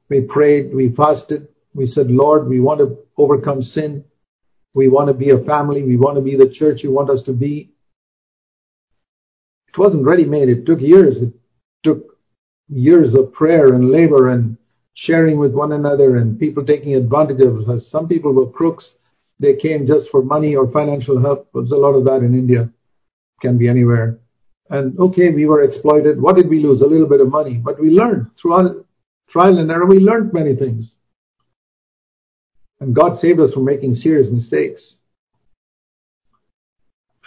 We 0.10 0.22
prayed. 0.22 0.74
We 0.74 0.90
fasted. 0.90 1.50
We 1.74 1.86
said, 1.86 2.10
Lord, 2.10 2.48
we 2.48 2.60
want 2.60 2.80
to 2.80 2.98
overcome 3.18 3.62
sin. 3.62 4.06
We 4.74 4.88
want 4.88 5.08
to 5.08 5.14
be 5.14 5.32
a 5.32 5.40
family. 5.40 5.84
We 5.84 5.98
want 5.98 6.16
to 6.16 6.22
be 6.22 6.38
the 6.38 6.50
church 6.50 6.84
you 6.84 6.92
want 6.92 7.10
us 7.10 7.24
to 7.24 7.34
be. 7.34 7.74
It 9.68 9.78
wasn't 9.78 10.06
ready 10.06 10.26
made. 10.26 10.50
It 10.50 10.66
took 10.66 10.80
years. 10.80 11.18
It 11.18 11.34
took 11.84 12.18
years 12.70 13.16
of 13.16 13.34
prayer 13.34 13.74
and 13.74 13.92
labor 13.92 14.30
and 14.30 14.58
sharing 14.98 15.38
with 15.38 15.54
one 15.54 15.74
another 15.74 16.18
and 16.18 16.40
people 16.40 16.66
taking 16.66 16.96
advantage 16.96 17.40
of 17.40 17.70
us. 17.70 17.88
Some 17.88 18.08
people 18.08 18.34
were 18.34 18.50
crooks. 18.50 18.96
They 19.40 19.56
came 19.56 19.86
just 19.86 20.10
for 20.10 20.24
money 20.24 20.56
or 20.56 20.72
financial 20.72 21.22
help. 21.22 21.48
There's 21.54 21.72
a 21.72 21.78
lot 21.78 21.94
of 21.94 22.04
that 22.06 22.24
in 22.24 22.34
India. 22.34 22.72
Can 23.40 23.60
be 23.60 23.70
anywhere. 23.70 24.18
And 24.72 24.98
okay, 25.00 25.30
we 25.30 25.46
were 25.46 25.62
exploited. 25.62 26.20
What 26.20 26.36
did 26.36 26.50
we 26.50 26.64
lose? 26.64 26.82
A 26.82 26.88
little 26.88 27.08
bit 27.08 27.22
of 27.22 27.30
money. 27.30 27.54
But 27.54 27.80
we 27.80 27.92
learned 27.92 28.32
throughout 28.42 28.88
trial 29.30 29.60
and 29.60 29.70
error, 29.70 29.86
we 29.86 30.00
learned 30.00 30.34
many 30.34 30.56
things. 30.56 30.96
And 32.80 32.96
God 32.96 33.20
saved 33.20 33.40
us 33.40 33.54
from 33.54 33.66
making 33.66 33.94
serious 33.94 34.32
mistakes. 34.32 34.98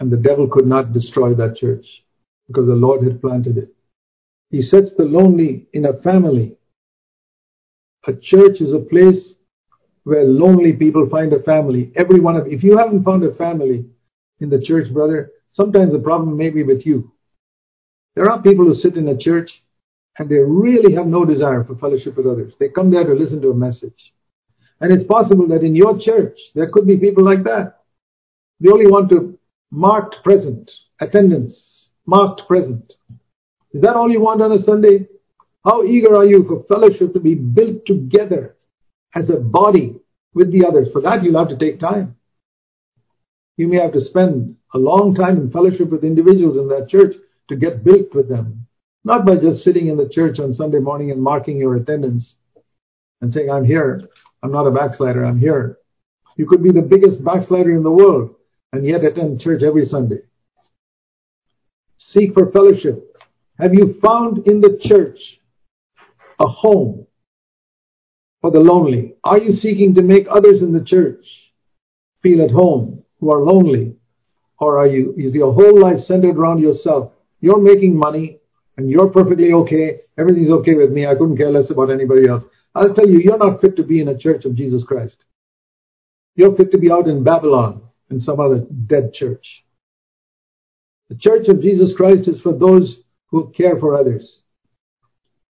And 0.01 0.11
the 0.11 0.17
devil 0.17 0.49
could 0.49 0.67
not 0.67 0.93
destroy 0.93 1.35
that 1.35 1.57
church 1.57 1.87
because 2.49 2.67
the 2.67 2.75
Lord 2.75 3.05
had 3.05 3.21
planted 3.21 3.59
it. 3.59 3.73
He 4.51 4.61
sets 4.61 4.93
the 4.95 5.05
lonely 5.05 5.69
in 5.73 5.87
a 5.87 5.93
family 6.03 6.57
a 8.07 8.15
church 8.15 8.61
is 8.61 8.73
a 8.73 8.79
place 8.79 9.35
where 10.05 10.25
lonely 10.25 10.73
people 10.73 11.09
find 11.09 11.33
a 11.33 11.43
family. 11.43 11.93
Every 11.97 12.21
one 12.21 12.37
of 12.37 12.47
if 12.47 12.63
you 12.63 12.77
haven't 12.77 13.05
found 13.05 13.25
a 13.25 13.35
family 13.35 13.85
in 14.41 14.49
the 14.49 14.61
church, 14.61 14.93
brother, 14.93 15.31
sometimes 15.51 15.93
the 15.93 15.99
problem 15.99 16.37
may 16.37 16.51
be 16.51 16.63
with 16.63 16.87
you. 16.87 17.13
There 18.15 18.31
are 18.31 18.43
people 18.43 18.65
who 18.65 18.75
sit 18.75 18.97
in 18.97 19.09
a 19.09 19.17
church 19.17 19.63
and 20.19 20.29
they 20.29 20.39
really 20.39 20.95
have 20.95 21.07
no 21.07 21.25
desire 21.25 21.65
for 21.65 21.77
fellowship 21.77 22.17
with 22.17 22.27
others. 22.27 22.57
They 22.59 22.69
come 22.69 22.91
there 22.91 23.05
to 23.05 23.15
listen 23.15 23.41
to 23.43 23.51
a 23.51 23.55
message. 23.55 24.13
And 24.81 24.93
it's 24.93 25.05
possible 25.05 25.47
that 25.49 25.63
in 25.63 25.77
your 25.77 25.99
church 25.99 26.39
there 26.55 26.71
could 26.71 26.87
be 26.87 26.97
people 26.97 27.25
like 27.25 27.45
that. 27.45 27.81
They 28.61 28.71
only 28.71 28.87
want 28.87 29.11
to 29.11 29.39
marked 29.71 30.17
present, 30.25 30.71
attendance, 31.01 31.91
marked 32.07 32.47
present. 32.49 32.93
Is 33.73 33.83
that 33.83 33.95
all 33.95 34.11
you 34.11 34.21
want 34.21 34.43
on 34.43 34.53
a 34.53 34.59
Sunday? 34.59 35.07
How 35.65 35.85
eager 35.85 36.17
are 36.17 36.25
you 36.25 36.45
for 36.45 36.65
fellowship 36.65 37.13
to 37.13 37.21
be 37.21 37.35
built 37.35 37.85
together 37.87 38.57
as 39.15 39.29
a 39.29 39.37
body 39.37 39.97
with 40.35 40.51
the 40.53 40.65
others? 40.65 40.89
For 40.91 41.03
that, 41.03 41.23
you'll 41.23 41.39
have 41.39 41.49
to 41.49 41.59
take 41.59 41.79
time. 41.79 42.17
You 43.57 43.69
may 43.69 43.77
have 43.77 43.93
to 43.93 44.01
spend 44.01 44.57
a 44.73 44.79
long 44.79 45.15
time 45.15 45.37
in 45.37 45.51
fellowship 45.51 45.91
with 45.91 46.05
individuals 46.05 46.57
in 46.57 46.69
that 46.69 46.89
church 46.89 47.17
to 47.49 47.57
get 47.57 47.85
built 47.85 48.15
with 48.15 48.29
them. 48.29 48.67
Not 49.05 49.27
by 49.27 49.37
just 49.37 49.63
sitting 49.63 49.89
in 49.89 49.97
the 49.97 50.09
church 50.09 50.41
on 50.41 50.55
Sunday 50.55 50.79
morning 50.79 51.11
and 51.11 51.23
marking 51.23 51.59
your 51.59 51.77
attendance 51.77 52.37
and 53.21 53.33
saying, 53.33 53.51
I'm 53.51 53.65
here. 53.65 54.09
I'm 54.43 54.53
not 54.53 54.67
a 54.67 54.71
backslider. 54.71 55.25
I'm 55.25 55.39
here. 55.39 55.79
You 56.37 56.47
could 56.47 56.63
be 56.63 56.71
the 56.71 56.81
biggest 56.81 57.23
backslider 57.23 57.77
in 57.77 57.83
the 57.83 57.91
world 57.91 58.35
and 58.73 58.87
yet 58.87 59.05
attend 59.05 59.41
church 59.41 59.63
every 59.63 59.85
Sunday. 59.85 60.23
Seek 61.99 62.33
for 62.33 62.51
fellowship. 62.51 63.15
Have 63.59 63.75
you 63.75 63.99
found 64.01 64.47
in 64.47 64.63
the 64.63 64.79
church 64.79 65.40
a 66.41 66.47
home 66.47 67.07
for 68.41 68.51
the 68.51 68.59
lonely? 68.59 69.15
Are 69.23 69.39
you 69.39 69.53
seeking 69.53 69.95
to 69.95 70.03
make 70.03 70.27
others 70.29 70.63
in 70.63 70.73
the 70.73 70.83
church 70.83 71.25
feel 72.23 72.43
at 72.43 72.51
home 72.51 73.05
who 73.21 73.31
are 73.31 73.41
lonely? 73.41 73.95
Or 74.59 74.79
are 74.79 74.87
you, 74.87 75.15
is 75.17 75.35
your 75.35 75.53
whole 75.53 75.79
life 75.79 76.01
centered 76.01 76.37
around 76.37 76.59
yourself? 76.59 77.13
You're 77.41 77.61
making 77.61 77.97
money 77.97 78.41
and 78.77 78.91
you're 78.91 79.09
perfectly 79.09 79.53
okay. 79.53 80.01
Everything's 80.19 80.51
okay 80.51 80.75
with 80.75 80.91
me. 80.91 81.07
I 81.07 81.15
couldn't 81.15 81.37
care 81.37 81.51
less 81.51 81.71
about 81.71 81.91
anybody 81.91 82.27
else. 82.29 82.45
I'll 82.75 82.93
tell 82.95 83.09
you, 83.09 83.19
you're 83.19 83.39
not 83.39 83.61
fit 83.61 83.77
to 83.77 83.83
be 83.83 84.01
in 84.01 84.09
a 84.09 84.17
church 84.17 84.45
of 84.45 84.55
Jesus 84.55 84.85
Christ. 84.85 85.25
You're 86.37 86.57
fit 86.57 86.71
to 86.73 86.79
be 86.79 86.91
out 86.91 87.09
in 87.09 87.25
Babylon 87.25 87.83
in 88.11 88.21
some 88.21 88.41
other 88.41 88.67
dead 88.87 89.13
church. 89.13 89.65
The 91.09 91.17
church 91.17 91.49
of 91.49 91.61
Jesus 91.61 91.93
Christ 91.93 92.29
is 92.29 92.41
for 92.41 92.53
those 92.53 93.01
who 93.31 93.51
care 93.51 93.79
for 93.79 93.97
others, 93.97 94.43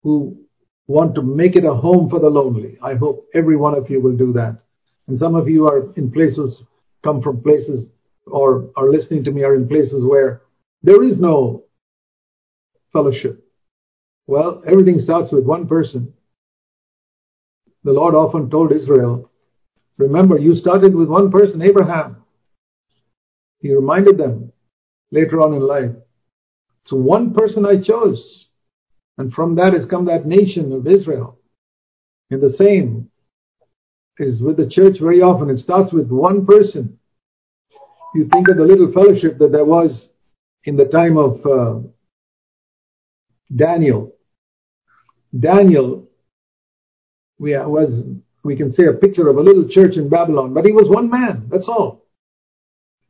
who 0.02 0.38
want 0.86 1.14
to 1.14 1.22
make 1.22 1.56
it 1.56 1.64
a 1.64 1.74
home 1.74 2.10
for 2.10 2.18
the 2.18 2.28
lonely. 2.28 2.78
I 2.82 2.94
hope 2.94 3.26
every 3.34 3.56
one 3.56 3.74
of 3.74 3.88
you 3.90 4.00
will 4.00 4.16
do 4.16 4.32
that. 4.34 4.58
And 5.06 5.18
some 5.18 5.34
of 5.34 5.48
you 5.48 5.66
are 5.66 5.92
in 5.94 6.10
places, 6.10 6.62
come 7.02 7.22
from 7.22 7.42
places, 7.42 7.92
or 8.26 8.70
are 8.76 8.88
listening 8.88 9.24
to 9.24 9.30
me, 9.30 9.42
are 9.42 9.54
in 9.54 9.68
places 9.68 10.04
where 10.04 10.42
there 10.82 11.02
is 11.02 11.18
no 11.18 11.64
fellowship. 12.92 13.44
Well, 14.26 14.62
everything 14.66 15.00
starts 15.00 15.32
with 15.32 15.44
one 15.44 15.66
person. 15.66 16.12
The 17.84 17.92
Lord 17.92 18.14
often 18.14 18.48
told 18.50 18.72
Israel, 18.72 19.30
remember, 19.98 20.38
you 20.38 20.54
started 20.54 20.94
with 20.94 21.08
one 21.08 21.30
person, 21.30 21.62
Abraham. 21.62 22.16
He 23.58 23.74
reminded 23.74 24.18
them 24.18 24.52
later 25.10 25.40
on 25.40 25.54
in 25.54 25.60
life. 25.60 25.90
It's 26.82 26.92
one 26.92 27.34
person 27.34 27.66
I 27.66 27.80
chose. 27.80 28.48
And 29.18 29.32
from 29.32 29.54
that 29.56 29.74
has 29.74 29.86
come 29.86 30.06
that 30.06 30.26
nation 30.26 30.72
of 30.72 30.86
Israel. 30.86 31.38
And 32.30 32.42
the 32.42 32.50
same 32.50 33.10
is 34.18 34.40
with 34.40 34.56
the 34.56 34.66
church 34.66 34.98
very 34.98 35.20
often. 35.20 35.50
It 35.50 35.58
starts 35.58 35.92
with 35.92 36.10
one 36.10 36.46
person. 36.46 36.98
You 38.14 38.28
think 38.32 38.48
of 38.48 38.56
the 38.56 38.64
little 38.64 38.92
fellowship 38.92 39.38
that 39.38 39.52
there 39.52 39.64
was 39.64 40.08
in 40.64 40.76
the 40.76 40.86
time 40.86 41.16
of 41.16 41.44
uh, 41.46 41.80
Daniel. 43.54 44.14
Daniel 45.38 46.08
we, 47.38 47.56
was, 47.56 48.04
we 48.44 48.56
can 48.56 48.72
say, 48.72 48.86
a 48.86 48.92
picture 48.92 49.28
of 49.28 49.36
a 49.36 49.42
little 49.42 49.68
church 49.68 49.96
in 49.96 50.08
Babylon, 50.08 50.54
but 50.54 50.64
he 50.64 50.72
was 50.72 50.88
one 50.88 51.10
man, 51.10 51.48
that's 51.50 51.68
all. 51.68 52.06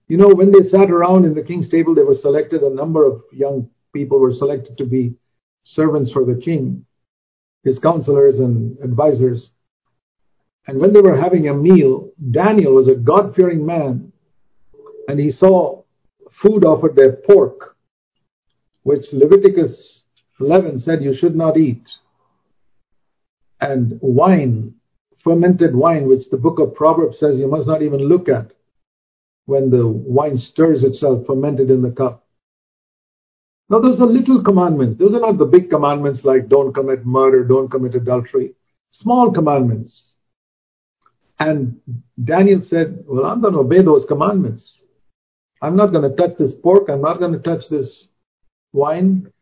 You 0.09 0.17
know, 0.17 0.29
when 0.29 0.51
they 0.51 0.67
sat 0.69 0.91
around 0.91 1.25
in 1.25 1.35
the 1.35 1.43
king's 1.43 1.69
table, 1.69 1.95
they 1.95 2.03
were 2.03 2.15
selected, 2.15 2.63
a 2.63 2.75
number 2.75 3.05
of 3.05 3.23
young 3.33 3.69
people 3.93 4.19
were 4.19 4.33
selected 4.33 4.79
to 4.79 4.87
be 4.87 5.15
servants 5.63 6.11
for 6.11 6.25
the 6.25 6.41
king, 6.41 6.85
his 7.65 7.79
counselors 7.79 8.39
and 8.39 8.79
advisors. 8.83 9.53
And 10.67 10.79
when 10.79 10.93
they 10.93 11.01
were 11.01 11.17
having 11.17 11.49
a 11.49 11.55
meal, 11.55 12.13
Daniel 12.31 12.75
was 12.75 12.89
a 12.89 12.95
God 12.95 13.35
fearing 13.35 13.65
man, 13.67 14.13
and 15.09 15.19
he 15.19 15.31
saw 15.31 15.83
food 16.31 16.65
offered 16.65 16.97
there 16.97 17.13
pork, 17.13 17.77
which 18.83 19.13
Leviticus 19.13 20.05
11 20.41 20.81
said 20.81 21.03
you 21.03 21.15
should 21.15 21.37
not 21.37 21.57
eat. 21.57 21.89
And 23.61 23.99
wine, 24.01 24.75
fermented 25.23 25.75
wine, 25.75 26.09
which 26.09 26.31
the 26.31 26.37
book 26.37 26.59
of 26.59 26.75
Proverbs 26.75 27.19
says 27.19 27.39
you 27.39 27.49
must 27.49 27.67
not 27.67 27.83
even 27.83 28.01
look 28.01 28.29
at 28.29 28.53
when 29.47 29.71
the 29.71 29.87
wine 29.87 30.39
stirs 30.39 30.83
itself 30.83 31.27
fermented 31.27 31.71
in 31.71 31.83
the 31.83 31.91
cup. 31.91 32.22
Now, 33.73 33.81
those 33.81 34.03
are 34.03 34.07
little 34.07 34.45
commandments. 34.45 34.99
Those 34.99 35.15
are 35.15 35.21
not 35.21 35.39
the 35.39 35.47
big 35.47 35.71
commandments 35.71 36.27
like 36.27 36.51
don't 36.51 36.75
commit 36.75 37.07
murder, 37.07 37.43
don't 37.43 37.71
commit 37.71 37.95
adultery. 37.95 38.53
Small 38.91 39.33
commandments. 39.33 40.17
And 41.41 41.81
Daniel 42.23 42.61
said, 42.61 43.03
Well, 43.07 43.25
I'm 43.25 43.41
going 43.41 43.55
to 43.55 43.61
obey 43.61 43.81
those 43.81 44.05
commandments. 44.05 44.83
I'm 45.63 45.75
not 45.75 45.87
going 45.87 46.03
to 46.03 46.15
touch 46.15 46.37
this 46.37 46.53
pork. 46.53 46.91
I'm 46.91 47.01
not 47.01 47.19
going 47.19 47.33
to 47.33 47.39
touch 47.39 47.71
this 47.71 48.11
wine. 48.75 49.33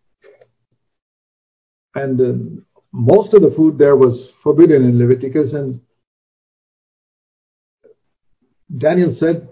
And 1.97 2.21
uh, 2.21 2.61
most 2.93 3.35
of 3.35 3.43
the 3.43 3.51
food 3.51 3.79
there 3.79 3.97
was 3.97 4.31
forbidden 4.45 4.85
in 4.85 4.97
Leviticus. 4.97 5.55
And 5.55 5.81
Daniel 8.79 9.11
said 9.11 9.49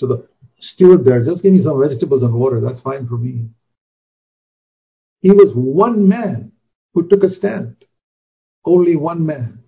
to 0.00 0.08
the 0.08 0.28
steward 0.58 1.04
there, 1.04 1.24
just 1.24 1.44
give 1.44 1.52
me 1.52 1.62
some 1.62 1.80
vegetables 1.80 2.24
and 2.24 2.34
water. 2.34 2.60
That's 2.60 2.80
fine 2.80 3.06
for 3.06 3.16
me. 3.16 3.48
He 5.20 5.30
was 5.30 5.52
one 5.54 6.08
man 6.08 6.52
who 6.94 7.08
took 7.08 7.22
a 7.22 7.28
stand. 7.28 7.76
Only 8.64 8.96
one 8.96 9.24
man. 9.24 9.60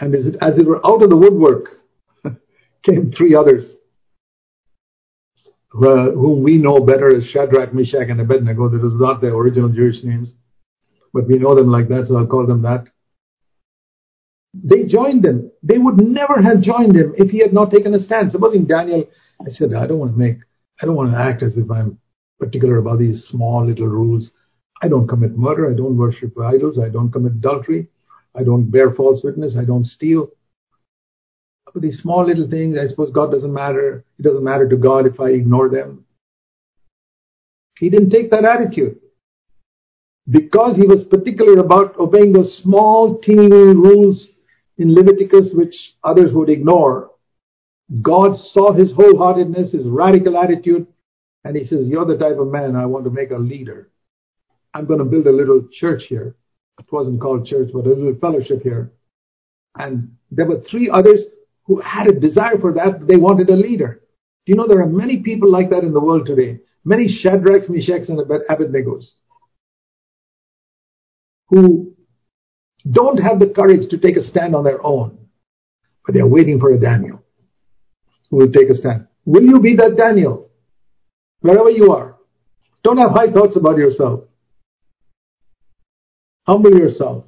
And 0.00 0.14
as 0.14 0.26
it, 0.26 0.36
as 0.40 0.58
it 0.58 0.66
were 0.66 0.84
out 0.86 1.02
of 1.02 1.10
the 1.10 1.16
woodwork 1.16 1.80
came 2.82 3.12
three 3.12 3.34
others 3.34 3.76
uh, 5.74 6.10
whom 6.10 6.42
we 6.42 6.58
know 6.58 6.80
better 6.80 7.16
as 7.16 7.26
Shadrach, 7.26 7.72
Meshach, 7.72 8.08
and 8.08 8.20
Abednego. 8.20 8.68
That 8.68 8.82
was 8.82 8.96
not 8.96 9.20
their 9.20 9.34
original 9.34 9.68
Jewish 9.68 10.02
names, 10.04 10.34
but 11.12 11.26
we 11.26 11.38
know 11.38 11.54
them 11.54 11.68
like 11.70 11.88
that, 11.88 12.08
so 12.08 12.16
I'll 12.16 12.26
call 12.26 12.46
them 12.46 12.62
that. 12.62 12.86
They 14.54 14.84
joined 14.84 15.24
him. 15.24 15.50
They 15.62 15.78
would 15.78 15.96
never 15.98 16.42
have 16.42 16.60
joined 16.60 16.94
him 16.94 17.14
if 17.16 17.30
he 17.30 17.38
had 17.38 17.54
not 17.54 17.70
taken 17.70 17.94
a 17.94 18.00
stand. 18.00 18.30
Supposing 18.30 18.66
Daniel, 18.66 19.08
I 19.44 19.48
said, 19.48 19.72
I 19.72 19.86
don't 19.86 19.98
want 19.98 20.12
to 20.12 20.18
make, 20.18 20.38
I 20.80 20.84
don't 20.84 20.94
want 20.94 21.12
to 21.12 21.18
act 21.18 21.42
as 21.42 21.56
if 21.56 21.70
I'm 21.70 21.98
particular 22.42 22.78
about 22.78 22.98
these 22.98 23.24
small 23.24 23.64
little 23.64 23.86
rules. 23.86 24.30
I 24.82 24.88
don't 24.88 25.06
commit 25.06 25.38
murder. 25.38 25.70
I 25.70 25.74
don't 25.74 25.96
worship 25.96 26.36
idols. 26.38 26.78
I 26.80 26.88
don't 26.88 27.12
commit 27.12 27.34
adultery. 27.34 27.86
I 28.34 28.42
don't 28.42 28.68
bear 28.68 28.90
false 28.90 29.22
witness. 29.22 29.56
I 29.56 29.64
don't 29.64 29.84
steal. 29.84 30.28
But 31.72 31.82
these 31.82 32.00
small 32.00 32.26
little 32.26 32.50
things, 32.50 32.76
I 32.76 32.86
suppose 32.86 33.12
God 33.12 33.30
doesn't 33.30 33.52
matter. 33.52 34.04
It 34.18 34.22
doesn't 34.22 34.42
matter 34.42 34.68
to 34.68 34.76
God 34.76 35.06
if 35.06 35.20
I 35.20 35.28
ignore 35.30 35.68
them. 35.68 36.04
He 37.78 37.88
didn't 37.88 38.10
take 38.10 38.30
that 38.32 38.44
attitude. 38.44 38.98
Because 40.28 40.76
he 40.76 40.86
was 40.86 41.04
particular 41.04 41.60
about 41.60 41.96
obeying 41.98 42.32
those 42.32 42.56
small, 42.56 43.18
teeny 43.18 43.48
rules 43.48 44.30
in 44.78 44.94
Leviticus 44.94 45.54
which 45.54 45.94
others 46.02 46.32
would 46.32 46.50
ignore, 46.50 47.12
God 48.00 48.36
saw 48.36 48.72
his 48.72 48.92
wholeheartedness, 48.92 49.72
his 49.72 49.86
radical 49.86 50.36
attitude, 50.36 50.86
and 51.44 51.56
he 51.56 51.64
says, 51.64 51.88
You're 51.88 52.06
the 52.06 52.16
type 52.16 52.38
of 52.38 52.48
man 52.48 52.76
I 52.76 52.86
want 52.86 53.04
to 53.04 53.10
make 53.10 53.30
a 53.30 53.36
leader. 53.36 53.90
I'm 54.74 54.86
going 54.86 54.98
to 54.98 55.04
build 55.04 55.26
a 55.26 55.32
little 55.32 55.68
church 55.70 56.04
here. 56.04 56.36
It 56.78 56.90
wasn't 56.90 57.20
called 57.20 57.46
church, 57.46 57.70
but 57.72 57.86
a 57.86 57.90
little 57.90 58.14
fellowship 58.20 58.62
here. 58.62 58.92
And 59.76 60.16
there 60.30 60.46
were 60.46 60.60
three 60.60 60.88
others 60.90 61.22
who 61.64 61.80
had 61.80 62.08
a 62.08 62.18
desire 62.18 62.58
for 62.58 62.72
that. 62.74 63.06
They 63.06 63.16
wanted 63.16 63.50
a 63.50 63.56
leader. 63.56 64.02
Do 64.44 64.52
you 64.52 64.56
know 64.56 64.66
there 64.66 64.82
are 64.82 64.88
many 64.88 65.18
people 65.18 65.50
like 65.50 65.70
that 65.70 65.84
in 65.84 65.92
the 65.92 66.00
world 66.00 66.26
today? 66.26 66.60
Many 66.84 67.06
Shadrachs, 67.06 67.68
Meshachs, 67.68 68.08
and 68.08 68.20
Abednego 68.48 69.00
who 71.52 71.94
don't 72.90 73.18
have 73.18 73.38
the 73.38 73.46
courage 73.46 73.90
to 73.90 73.98
take 73.98 74.16
a 74.16 74.22
stand 74.22 74.56
on 74.56 74.64
their 74.64 74.84
own, 74.84 75.28
but 76.04 76.14
they're 76.14 76.26
waiting 76.26 76.58
for 76.58 76.72
a 76.72 76.80
Daniel 76.80 77.22
who 78.30 78.38
will 78.38 78.50
take 78.50 78.70
a 78.70 78.74
stand. 78.74 79.06
Will 79.26 79.42
you 79.42 79.60
be 79.60 79.76
that 79.76 79.96
Daniel? 79.96 80.50
Wherever 81.42 81.70
you 81.70 81.92
are. 81.92 82.16
Don't 82.82 82.98
have 82.98 83.10
high 83.10 83.30
thoughts 83.30 83.56
about 83.56 83.76
yourself. 83.76 84.24
Humble 86.46 86.76
yourself. 86.76 87.26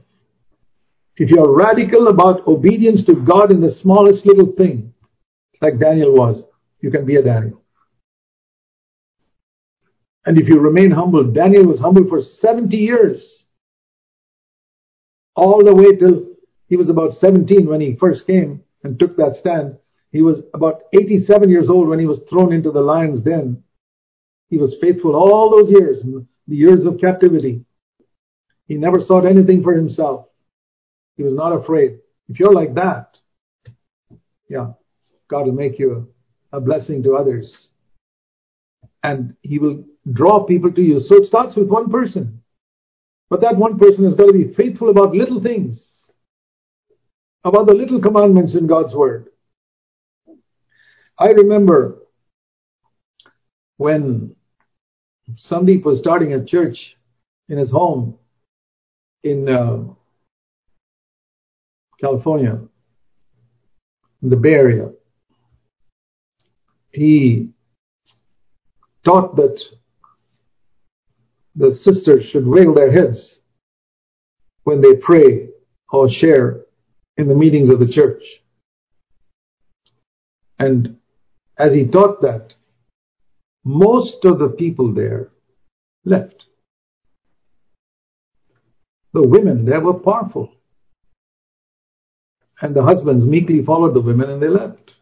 If 1.16 1.30
you're 1.30 1.54
radical 1.54 2.08
about 2.08 2.46
obedience 2.48 3.04
to 3.04 3.14
God 3.14 3.52
in 3.52 3.60
the 3.60 3.70
smallest 3.70 4.26
little 4.26 4.52
thing, 4.56 4.94
like 5.60 5.78
Daniel 5.78 6.12
was, 6.12 6.46
you 6.80 6.90
can 6.90 7.04
be 7.04 7.16
a 7.16 7.22
Daniel. 7.22 7.62
And 10.26 10.38
if 10.38 10.48
you 10.48 10.58
remain 10.58 10.90
humble, 10.90 11.24
Daniel 11.24 11.66
was 11.66 11.80
humble 11.80 12.08
for 12.08 12.22
70 12.22 12.76
years. 12.76 13.44
All 15.36 15.64
the 15.64 15.74
way 15.74 15.96
till 15.96 16.26
he 16.68 16.76
was 16.76 16.88
about 16.88 17.14
17 17.14 17.66
when 17.66 17.80
he 17.80 17.96
first 17.96 18.26
came 18.26 18.62
and 18.84 18.98
took 18.98 19.16
that 19.16 19.36
stand. 19.36 19.76
He 20.12 20.22
was 20.22 20.40
about 20.54 20.82
87 20.92 21.50
years 21.50 21.68
old 21.68 21.88
when 21.88 21.98
he 21.98 22.06
was 22.06 22.20
thrown 22.30 22.52
into 22.52 22.70
the 22.70 22.80
lion's 22.80 23.20
den. 23.20 23.63
He 24.48 24.58
was 24.58 24.76
faithful 24.80 25.14
all 25.14 25.50
those 25.50 25.70
years, 25.70 26.02
the 26.02 26.56
years 26.56 26.84
of 26.84 27.00
captivity. 27.00 27.64
He 28.66 28.74
never 28.74 29.00
sought 29.00 29.26
anything 29.26 29.62
for 29.62 29.74
himself. 29.74 30.26
He 31.16 31.22
was 31.22 31.34
not 31.34 31.52
afraid. 31.52 31.98
If 32.28 32.40
you're 32.40 32.52
like 32.52 32.74
that, 32.74 33.18
yeah, 34.48 34.72
God 35.28 35.46
will 35.46 35.52
make 35.52 35.78
you 35.78 36.12
a 36.52 36.60
blessing 36.60 37.02
to 37.02 37.16
others. 37.16 37.68
And 39.02 39.36
He 39.42 39.58
will 39.58 39.84
draw 40.12 40.44
people 40.44 40.72
to 40.72 40.82
you. 40.82 41.00
So 41.00 41.16
it 41.16 41.26
starts 41.26 41.56
with 41.56 41.68
one 41.68 41.90
person. 41.90 42.42
But 43.30 43.40
that 43.40 43.56
one 43.56 43.78
person 43.78 44.04
has 44.04 44.14
got 44.14 44.26
to 44.26 44.32
be 44.32 44.54
faithful 44.54 44.90
about 44.90 45.14
little 45.14 45.42
things, 45.42 45.98
about 47.44 47.66
the 47.66 47.74
little 47.74 48.00
commandments 48.00 48.54
in 48.54 48.66
God's 48.66 48.94
Word. 48.94 49.28
I 51.18 51.28
remember 51.28 51.98
when 53.84 54.34
Sandeep 55.34 55.84
was 55.84 55.98
starting 55.98 56.32
a 56.32 56.42
church 56.42 56.96
in 57.50 57.58
his 57.58 57.70
home 57.70 58.16
in 59.22 59.46
uh, 59.46 59.82
California, 62.00 62.60
in 64.22 64.30
the 64.30 64.36
Bay 64.36 64.54
Area. 64.54 64.88
He 66.92 67.50
taught 69.04 69.36
that 69.36 69.60
the 71.54 71.74
sisters 71.74 72.24
should 72.24 72.46
wave 72.46 72.74
their 72.74 72.90
heads 72.90 73.38
when 74.62 74.80
they 74.80 74.94
pray 74.94 75.50
or 75.90 76.08
share 76.08 76.64
in 77.18 77.28
the 77.28 77.34
meetings 77.34 77.68
of 77.68 77.80
the 77.80 77.92
church. 77.98 78.22
And 80.58 80.96
as 81.58 81.74
he 81.74 81.84
taught 81.84 82.22
that, 82.22 82.54
most 83.64 84.24
of 84.24 84.38
the 84.38 84.48
people 84.48 84.92
there 84.92 85.30
left. 86.04 86.44
The 89.12 89.26
women 89.26 89.64
there 89.64 89.80
were 89.80 89.94
powerful. 89.94 90.52
And 92.60 92.74
the 92.74 92.82
husbands 92.82 93.26
meekly 93.26 93.64
followed 93.64 93.94
the 93.94 94.00
women 94.00 94.30
and 94.30 94.42
they 94.42 94.48
left. 94.48 94.94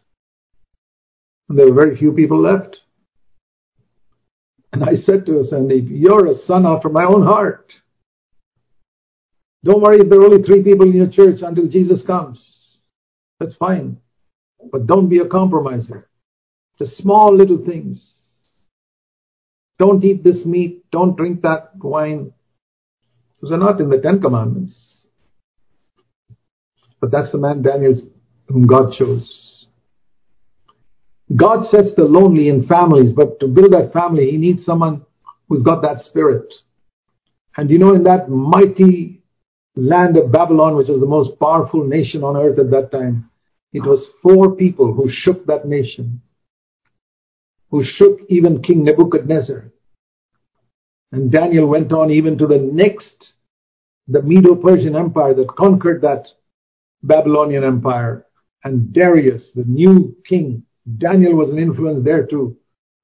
And 1.49 1.57
there 1.57 1.67
were 1.67 1.81
very 1.81 1.95
few 1.95 2.11
people 2.11 2.39
left. 2.39 2.79
And 4.71 4.83
I 4.83 4.95
said 4.95 5.25
to 5.25 5.33
Sandeep, 5.33 5.87
You're 5.89 6.27
a 6.27 6.35
son 6.35 6.65
after 6.65 6.89
my 6.89 7.03
own 7.03 7.23
heart. 7.23 7.73
Don't 9.63 9.81
worry 9.81 9.99
if 9.99 10.09
there 10.09 10.19
are 10.19 10.25
only 10.25 10.43
three 10.43 10.63
people 10.63 10.87
in 10.87 10.93
your 10.93 11.07
church 11.07 11.41
until 11.41 11.67
Jesus 11.67 12.01
comes. 12.01 12.79
That's 13.39 13.55
fine. 13.55 13.97
But 14.71 14.87
don't 14.87 15.09
be 15.09 15.19
a 15.19 15.27
compromiser. 15.27 16.09
The 16.79 16.85
small 16.85 17.35
little 17.35 17.63
things. 17.63 18.15
Don't 19.79 20.03
eat 20.03 20.23
this 20.23 20.45
meat. 20.45 20.83
Don't 20.91 21.15
drink 21.15 21.41
that 21.41 21.71
wine. 21.75 22.33
Those 23.41 23.51
are 23.51 23.57
not 23.57 23.81
in 23.81 23.89
the 23.89 23.99
Ten 23.99 24.21
Commandments. 24.21 25.05
But 27.01 27.11
that's 27.11 27.31
the 27.31 27.37
man 27.37 27.61
Daniel 27.61 28.01
whom 28.47 28.67
God 28.67 28.93
chose. 28.93 29.67
God 31.35 31.65
sets 31.65 31.93
the 31.93 32.03
lonely 32.03 32.49
in 32.49 32.67
families, 32.67 33.13
but 33.13 33.39
to 33.39 33.47
build 33.47 33.73
that 33.73 33.93
family, 33.93 34.29
he 34.29 34.37
needs 34.37 34.63
someone 34.63 35.05
who's 35.49 35.63
got 35.63 35.81
that 35.81 36.01
spirit. 36.01 36.53
And 37.57 37.69
you 37.69 37.79
know, 37.79 37.93
in 37.95 38.03
that 38.03 38.29
mighty 38.29 39.23
land 39.75 40.17
of 40.17 40.31
Babylon, 40.31 40.75
which 40.75 40.87
was 40.87 40.99
the 40.99 41.05
most 41.05 41.39
powerful 41.39 41.85
nation 41.85 42.23
on 42.23 42.37
earth 42.37 42.59
at 42.59 42.71
that 42.71 42.91
time, 42.91 43.29
it 43.71 43.83
was 43.83 44.07
four 44.21 44.55
people 44.55 44.93
who 44.93 45.09
shook 45.09 45.45
that 45.47 45.67
nation, 45.67 46.21
who 47.73 47.83
shook 47.83 48.19
even 48.29 48.61
King 48.61 48.83
Nebuchadnezzar. 48.83 49.73
And 51.11 51.31
Daniel 51.31 51.65
went 51.65 51.91
on 51.91 52.11
even 52.11 52.37
to 52.37 52.45
the 52.45 52.59
next, 52.59 53.33
the 54.07 54.21
Medo-Persian 54.21 54.95
Empire 54.95 55.33
that 55.33 55.47
conquered 55.47 56.03
that 56.03 56.27
Babylonian 57.01 57.63
Empire. 57.63 58.27
And 58.63 58.93
Darius, 58.93 59.53
the 59.53 59.63
new 59.63 60.15
king, 60.23 60.61
Daniel 60.99 61.33
was 61.33 61.49
an 61.49 61.57
influence 61.57 62.05
there 62.05 62.27
too. 62.27 62.55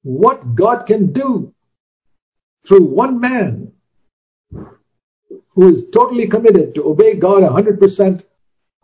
What 0.04 0.54
God 0.54 0.86
can 0.86 1.12
do 1.12 1.52
through 2.64 2.84
one 2.84 3.18
man 3.18 3.72
who 4.52 5.68
is 5.68 5.90
totally 5.92 6.28
committed 6.28 6.76
to 6.76 6.84
obey 6.84 7.16
God 7.16 7.42
100%, 7.42 8.22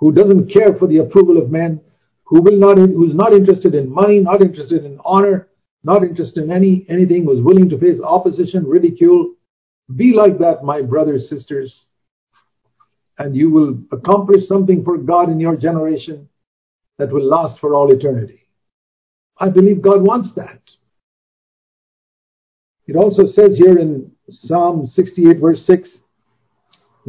who 0.00 0.10
doesn't 0.10 0.52
care 0.52 0.74
for 0.74 0.88
the 0.88 0.98
approval 0.98 1.38
of 1.38 1.52
men, 1.52 1.80
who 2.24 2.42
will 2.42 2.56
not, 2.56 2.76
who's 2.76 3.14
not 3.14 3.32
interested 3.32 3.76
in 3.76 3.88
money, 3.88 4.18
not 4.18 4.42
interested 4.42 4.84
in 4.84 4.98
honor, 5.04 5.46
not 5.86 6.02
interested 6.02 6.42
in 6.42 6.50
any 6.50 6.84
anything, 6.88 7.24
was 7.24 7.40
willing 7.40 7.68
to 7.68 7.78
face 7.78 8.00
opposition, 8.02 8.66
ridicule. 8.66 9.34
Be 9.94 10.12
like 10.12 10.36
that, 10.38 10.64
my 10.64 10.82
brothers, 10.82 11.28
sisters, 11.28 11.86
and 13.18 13.36
you 13.36 13.50
will 13.50 13.78
accomplish 13.92 14.48
something 14.48 14.84
for 14.84 14.98
God 14.98 15.30
in 15.30 15.38
your 15.38 15.56
generation 15.56 16.28
that 16.98 17.12
will 17.12 17.24
last 17.24 17.60
for 17.60 17.74
all 17.74 17.92
eternity. 17.92 18.40
I 19.38 19.48
believe 19.48 19.80
God 19.80 20.02
wants 20.02 20.32
that. 20.32 20.60
It 22.88 22.96
also 22.96 23.26
says 23.26 23.56
here 23.56 23.78
in 23.78 24.10
Psalm 24.28 24.88
68 24.88 25.38
verse 25.38 25.64
6, 25.66 25.98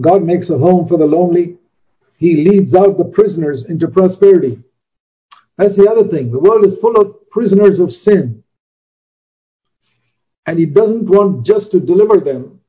God 0.02 0.22
makes 0.24 0.52
a 0.52 0.58
home 0.58 0.88
for 0.88 1.00
the 1.00 1.06
lonely. 1.06 1.58
He 2.20 2.48
leads 2.48 2.76
out 2.76 2.98
the 3.00 3.06
prisoners 3.06 3.66
into 3.66 3.88
prosperity. 3.88 4.60
That's 5.58 5.76
the 5.76 5.90
other 5.90 6.08
thing. 6.08 6.32
The 6.32 6.40
world 6.40 6.64
is 6.64 6.78
full 6.80 7.00
of 7.02 7.28
prisoners 7.32 7.80
of 7.80 7.92
sin. 7.92 8.44
And 10.48 10.58
he 10.58 10.66
doesn't 10.66 11.06
want 11.06 11.46
just 11.46 11.72
to 11.72 11.80
deliver 11.80 12.20
them, 12.20 12.62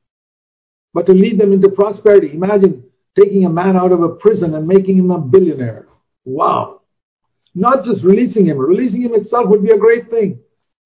but 0.93 1.05
to 1.05 1.13
lead 1.13 1.39
them 1.39 1.53
into 1.53 1.69
prosperity. 1.69 2.33
Imagine 2.33 2.83
taking 3.17 3.45
a 3.45 3.49
man 3.49 3.77
out 3.77 3.93
of 3.93 4.03
a 4.03 4.15
prison 4.15 4.53
and 4.53 4.67
making 4.67 4.97
him 4.97 5.11
a 5.11 5.17
billionaire. 5.17 5.87
Wow. 6.25 6.81
Not 7.55 7.85
just 7.85 8.03
releasing 8.03 8.45
him. 8.45 8.57
Releasing 8.57 9.01
him 9.01 9.15
itself 9.15 9.47
would 9.47 9.63
be 9.63 9.71
a 9.71 9.77
great 9.77 10.09
thing. 10.09 10.39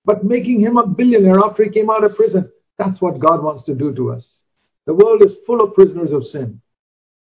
But 0.06 0.24
making 0.24 0.60
him 0.62 0.78
a 0.78 0.86
billionaire 0.86 1.40
after 1.40 1.64
he 1.64 1.70
came 1.70 1.90
out 1.90 2.04
of 2.04 2.16
prison, 2.16 2.50
that's 2.78 3.02
what 3.02 3.20
God 3.20 3.44
wants 3.44 3.64
to 3.64 3.74
do 3.74 3.94
to 3.96 4.12
us. 4.12 4.42
The 4.86 4.94
world 4.94 5.24
is 5.24 5.32
full 5.46 5.62
of 5.62 5.74
prisoners 5.74 6.12
of 6.12 6.26
sin. 6.26 6.62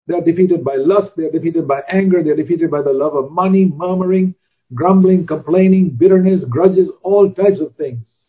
They 0.08 0.16
are 0.16 0.22
defeated 0.22 0.64
by 0.64 0.76
lust, 0.76 1.14
they 1.18 1.26
are 1.26 1.32
defeated 1.32 1.68
by 1.68 1.84
anger, 1.90 2.24
they 2.24 2.30
are 2.30 2.36
defeated 2.36 2.72
by 2.72 2.82
the 2.82 2.94
love 2.94 3.16
of 3.16 3.32
money, 3.32 3.66
murmuring, 3.66 4.36
grumbling, 4.74 5.26
complaining, 5.26 5.90
bitterness, 5.90 6.46
grudges, 6.46 6.90
all 7.04 7.30
types 7.32 7.60
of 7.60 7.76
things. 7.76 8.27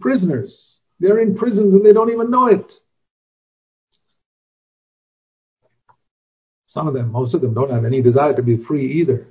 Prisoners. 0.00 0.76
They're 1.00 1.20
in 1.20 1.36
prisons 1.36 1.74
and 1.74 1.84
they 1.84 1.92
don't 1.92 2.10
even 2.10 2.30
know 2.30 2.46
it. 2.46 2.72
Some 6.68 6.88
of 6.88 6.94
them, 6.94 7.12
most 7.12 7.34
of 7.34 7.40
them, 7.40 7.54
don't 7.54 7.70
have 7.70 7.84
any 7.84 8.02
desire 8.02 8.34
to 8.34 8.42
be 8.42 8.56
free 8.56 9.00
either. 9.00 9.28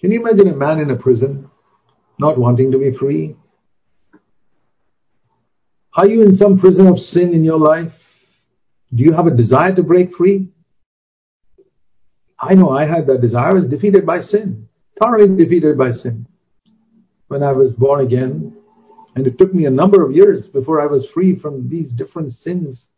Can 0.00 0.10
you 0.10 0.20
imagine 0.20 0.48
a 0.48 0.56
man 0.56 0.80
in 0.80 0.90
a 0.90 0.96
prison 0.96 1.50
not 2.18 2.38
wanting 2.38 2.70
to 2.72 2.78
be 2.78 2.96
free? 2.96 3.36
Are 5.94 6.06
you 6.06 6.22
in 6.22 6.36
some 6.36 6.58
prison 6.58 6.86
of 6.86 6.98
sin 6.98 7.34
in 7.34 7.44
your 7.44 7.58
life? 7.58 7.92
Do 8.94 9.02
you 9.02 9.12
have 9.12 9.26
a 9.26 9.30
desire 9.30 9.74
to 9.74 9.82
break 9.82 10.14
free? 10.14 10.48
I 12.38 12.54
know 12.54 12.70
I 12.70 12.86
had 12.86 13.06
that 13.06 13.20
desire. 13.20 13.50
I 13.50 13.54
was 13.54 13.68
defeated 13.68 14.04
by 14.06 14.20
sin, 14.20 14.68
thoroughly 14.98 15.36
defeated 15.36 15.78
by 15.78 15.92
sin. 15.92 16.26
When 17.28 17.42
I 17.42 17.52
was 17.52 17.72
born 17.72 18.04
again, 18.04 18.56
and 19.14 19.26
it 19.26 19.38
took 19.38 19.52
me 19.52 19.66
a 19.66 19.70
number 19.70 20.04
of 20.04 20.14
years 20.14 20.48
before 20.48 20.80
I 20.80 20.86
was 20.86 21.06
free 21.06 21.36
from 21.38 21.68
these 21.68 21.92
different 21.92 22.32
sins 22.32 22.88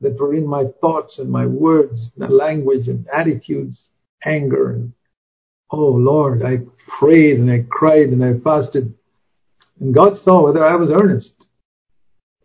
that 0.00 0.18
were 0.18 0.34
in 0.34 0.46
my 0.46 0.64
thoughts 0.80 1.18
and 1.18 1.30
my 1.30 1.46
words, 1.46 2.12
and 2.18 2.32
language 2.32 2.88
and 2.88 3.06
attitudes, 3.12 3.90
anger. 4.24 4.72
And, 4.72 4.92
oh 5.70 5.90
Lord, 5.90 6.42
I 6.42 6.60
prayed 6.88 7.38
and 7.38 7.50
I 7.50 7.64
cried 7.68 8.08
and 8.08 8.24
I 8.24 8.38
fasted. 8.38 8.94
And 9.80 9.94
God 9.94 10.16
saw 10.16 10.42
whether 10.42 10.64
I 10.64 10.76
was 10.76 10.90
earnest. 10.90 11.46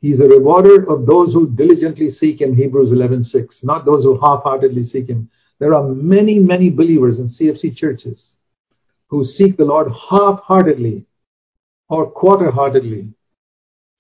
He's 0.02 0.20
a 0.20 0.28
rewarder 0.28 0.90
of 0.90 1.06
those 1.06 1.34
who 1.34 1.48
diligently 1.48 2.10
seek 2.10 2.42
Him, 2.42 2.56
Hebrews 2.56 2.92
11:6, 2.92 3.64
not 3.64 3.86
those 3.86 4.04
who 4.04 4.20
half-heartedly 4.20 4.86
seek 4.86 5.08
Him. 5.08 5.30
There 5.60 5.74
are 5.74 5.88
many, 5.88 6.40
many 6.40 6.70
believers 6.70 7.20
in 7.20 7.28
CFC 7.28 7.76
churches 7.76 8.38
who 9.08 9.24
seek 9.24 9.56
the 9.56 9.66
Lord 9.66 9.92
half-heartedly 10.10 11.06
or 11.90 12.10
quarter-heartedly 12.10 13.10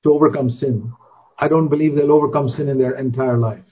to 0.03 0.13
overcome 0.13 0.49
sin. 0.49 0.91
I 1.37 1.47
don't 1.47 1.67
believe 1.67 1.95
they'll 1.95 2.11
overcome 2.11 2.49
sin 2.49 2.69
in 2.69 2.77
their 2.77 2.95
entire 2.95 3.37
life. 3.37 3.63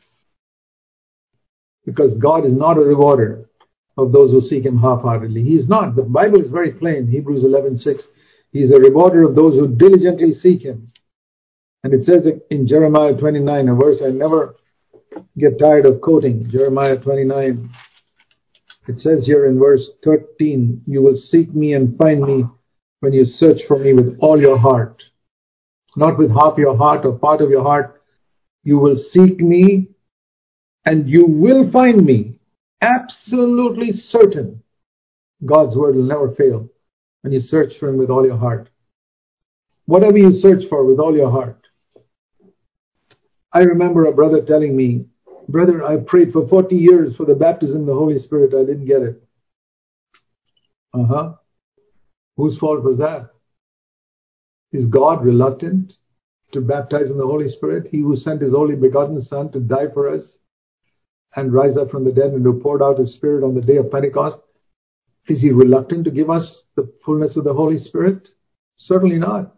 Because 1.85 2.13
God 2.15 2.45
is 2.45 2.53
not 2.53 2.77
a 2.77 2.81
rewarder 2.81 3.49
of 3.97 4.11
those 4.11 4.31
who 4.31 4.41
seek 4.41 4.65
Him 4.65 4.77
half-heartedly. 4.77 5.43
He 5.43 5.55
is 5.55 5.67
not. 5.67 5.95
The 5.95 6.03
Bible 6.03 6.41
is 6.41 6.49
very 6.49 6.71
plain. 6.71 7.07
Hebrews 7.07 7.43
11:6. 7.43 8.03
He 8.51 8.59
is 8.59 8.71
a 8.71 8.79
rewarder 8.79 9.23
of 9.23 9.35
those 9.35 9.55
who 9.55 9.67
diligently 9.67 10.31
seek 10.31 10.63
Him. 10.63 10.91
And 11.83 11.93
it 11.93 12.05
says 12.05 12.27
in 12.49 12.67
Jeremiah 12.67 13.13
29, 13.13 13.67
a 13.67 13.75
verse 13.75 14.01
I 14.01 14.09
never 14.09 14.55
get 15.37 15.59
tired 15.59 15.85
of 15.85 16.01
quoting. 16.01 16.49
Jeremiah 16.49 16.97
29. 16.97 17.69
It 18.87 18.99
says 18.99 19.25
here 19.25 19.45
in 19.45 19.59
verse 19.59 19.91
13, 20.03 20.83
You 20.87 21.01
will 21.01 21.17
seek 21.17 21.53
me 21.53 21.73
and 21.73 21.97
find 21.97 22.21
me 22.21 22.45
when 23.03 23.13
you 23.13 23.25
search 23.25 23.61
for 23.67 23.77
me 23.77 23.93
with 23.93 24.17
all 24.19 24.41
your 24.41 24.57
heart 24.57 25.03
not 25.95 26.17
with 26.17 26.31
half 26.31 26.57
your 26.57 26.77
heart 26.77 27.05
or 27.05 27.17
part 27.17 27.41
of 27.41 27.49
your 27.49 27.63
heart, 27.63 28.01
You 28.63 28.79
will 28.79 28.97
seek 28.97 29.39
me 29.41 29.89
and 30.85 31.09
you 31.09 31.25
will 31.27 31.69
find 31.71 32.05
me. 32.05 32.39
Absolutely 32.81 33.91
certain. 33.91 34.63
God's 35.45 35.75
word 35.75 35.95
will 35.95 36.03
never 36.03 36.33
fail 36.35 36.69
when 37.21 37.33
you 37.33 37.41
search 37.41 37.77
for 37.79 37.89
him 37.89 37.97
with 37.97 38.09
all 38.09 38.25
your 38.25 38.37
heart. 38.37 38.69
Whatever 39.85 40.17
you 40.17 40.31
search 40.31 40.63
for 40.69 40.85
with 40.85 40.99
all 40.99 41.15
your 41.15 41.31
heart. 41.31 41.59
I 43.51 43.59
remember 43.59 44.05
a 44.05 44.13
brother 44.13 44.41
telling 44.41 44.75
me, 44.75 45.05
Brother, 45.49 45.83
I 45.83 45.97
prayed 45.97 46.31
for 46.31 46.47
40 46.47 46.75
years 46.75 47.15
for 47.17 47.25
the 47.25 47.35
baptism 47.35 47.81
of 47.81 47.87
the 47.87 47.93
Holy 47.93 48.17
Spirit. 48.17 48.53
I 48.55 48.65
didn't 48.65 48.85
get 48.85 49.01
it. 49.01 49.23
Uh 50.93 51.05
huh. 51.05 51.33
Whose 52.37 52.57
fault 52.57 52.83
was 52.83 52.97
that? 52.97 53.29
Is 54.71 54.87
God 54.87 55.23
reluctant 55.23 55.93
to 56.51 56.61
baptize 56.61 57.11
in 57.11 57.17
the 57.17 57.27
Holy 57.27 57.47
Spirit? 57.47 57.87
He 57.91 57.99
who 57.99 58.15
sent 58.15 58.41
his 58.41 58.53
only 58.53 58.75
begotten 58.75 59.21
Son 59.21 59.51
to 59.51 59.59
die 59.59 59.87
for 59.93 60.09
us 60.09 60.39
and 61.35 61.53
rise 61.53 61.77
up 61.77 61.91
from 61.91 62.03
the 62.03 62.11
dead 62.11 62.31
and 62.31 62.43
who 62.43 62.59
poured 62.59 62.81
out 62.81 62.99
his 62.99 63.13
Spirit 63.13 63.43
on 63.43 63.53
the 63.53 63.61
day 63.61 63.77
of 63.77 63.91
Pentecost, 63.91 64.39
is 65.27 65.41
he 65.41 65.51
reluctant 65.51 66.05
to 66.05 66.11
give 66.11 66.29
us 66.29 66.65
the 66.75 66.91
fullness 67.05 67.37
of 67.37 67.43
the 67.43 67.53
Holy 67.53 67.77
Spirit? 67.77 68.29
Certainly 68.77 69.17
not. 69.17 69.55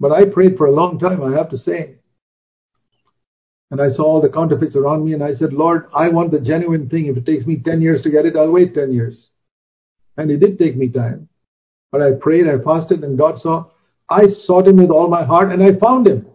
But 0.00 0.12
I 0.12 0.24
prayed 0.24 0.56
for 0.56 0.66
a 0.66 0.72
long 0.72 0.98
time, 0.98 1.22
I 1.22 1.36
have 1.36 1.50
to 1.50 1.58
say. 1.58 1.98
And 3.70 3.80
I 3.80 3.88
saw 3.88 4.04
all 4.04 4.20
the 4.20 4.28
counterfeits 4.28 4.76
around 4.76 5.04
me 5.04 5.12
and 5.12 5.22
I 5.22 5.32
said, 5.32 5.52
Lord, 5.52 5.88
I 5.94 6.08
want 6.08 6.30
the 6.30 6.40
genuine 6.40 6.88
thing. 6.88 7.06
If 7.06 7.16
it 7.16 7.24
takes 7.24 7.46
me 7.46 7.56
10 7.56 7.80
years 7.80 8.02
to 8.02 8.10
get 8.10 8.26
it, 8.26 8.36
I'll 8.36 8.50
wait 8.50 8.74
10 8.74 8.92
years. 8.92 9.30
And 10.16 10.30
it 10.30 10.38
did 10.38 10.58
take 10.58 10.76
me 10.76 10.88
time. 10.88 11.28
But 11.90 12.02
I 12.02 12.12
prayed, 12.12 12.48
I 12.48 12.58
fasted, 12.58 13.04
and 13.04 13.18
God 13.18 13.38
saw. 13.38 13.66
I 14.08 14.26
sought 14.26 14.68
him 14.68 14.76
with 14.76 14.90
all 14.90 15.08
my 15.08 15.24
heart 15.24 15.52
and 15.52 15.62
I 15.62 15.74
found 15.74 16.06
him. 16.06 16.26